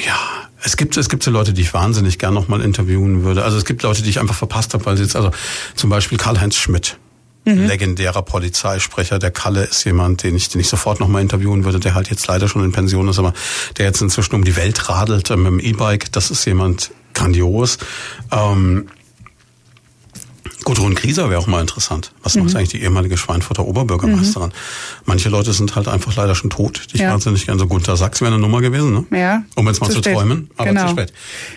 [0.07, 0.17] ja,
[0.63, 3.45] es gibt es gibt so Leute, die ich wahnsinnig gern noch mal interviewen würde.
[3.45, 5.33] Also es gibt Leute, die ich einfach verpasst habe, weil sie jetzt also
[5.75, 6.99] zum Beispiel Karl-Heinz Schmidt
[7.45, 7.67] mhm.
[7.67, 9.19] legendärer Polizeisprecher.
[9.19, 12.27] Der Kalle ist jemand, den ich, den ich sofort nochmal interviewen würde, der halt jetzt
[12.27, 13.33] leider schon in Pension ist, aber
[13.79, 16.13] der jetzt inzwischen um die Welt radelt mit dem E-Bike.
[16.13, 17.79] Das ist jemand grandios.
[18.31, 18.89] Ähm,
[20.65, 22.13] Gudrun Grieser wäre auch mal interessant.
[22.23, 22.45] Was mhm.
[22.45, 24.51] macht eigentlich die ehemalige Schweinfurter Oberbürgermeisterin?
[24.51, 25.03] Mhm.
[25.07, 27.11] Manche Leute sind halt einfach leider schon tot, die ich ja.
[27.11, 29.19] wahnsinnig gerne so Gunther Sachs wäre eine Nummer gewesen, ne?
[29.19, 29.43] Ja.
[29.57, 30.87] Um jetzt mal zu, zu träumen, aber genau.
[30.87, 31.13] zu spät.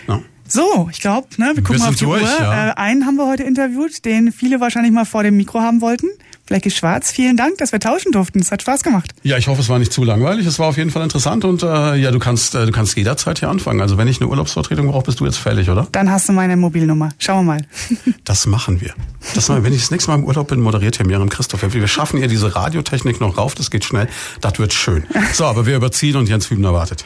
[0.08, 0.20] Ja.
[0.48, 2.28] So, ich glaube, ne, wir gucken mal auf die durch, Uhr.
[2.28, 2.70] Ja.
[2.70, 6.08] Äh, einen haben wir heute interviewt, den viele wahrscheinlich mal vor dem Mikro haben wollten.
[6.46, 8.38] Blackie Schwarz, vielen Dank, dass wir tauschen durften.
[8.38, 9.10] Es hat Spaß gemacht.
[9.24, 10.46] Ja, ich hoffe, es war nicht zu langweilig.
[10.46, 13.40] Es war auf jeden Fall interessant und äh, ja, du kannst, äh, du kannst jederzeit
[13.40, 13.80] hier anfangen.
[13.80, 15.88] Also wenn ich eine Urlaubsvertretung brauche, bist du jetzt fällig, oder?
[15.90, 17.08] Dann hast du meine Mobilnummer.
[17.18, 17.66] Schauen wir mal.
[18.24, 18.94] das machen wir.
[19.34, 19.64] Das machen wir.
[19.64, 21.64] Wenn ich das nächste Mal im Urlaub bin, moderiert hier Miriam Christoph.
[21.74, 23.56] Wir schaffen ihr diese Radiotechnik noch rauf.
[23.56, 24.08] Das geht schnell.
[24.40, 25.02] Das wird schön.
[25.32, 27.04] So, aber wir überziehen und Jens Hübner wartet.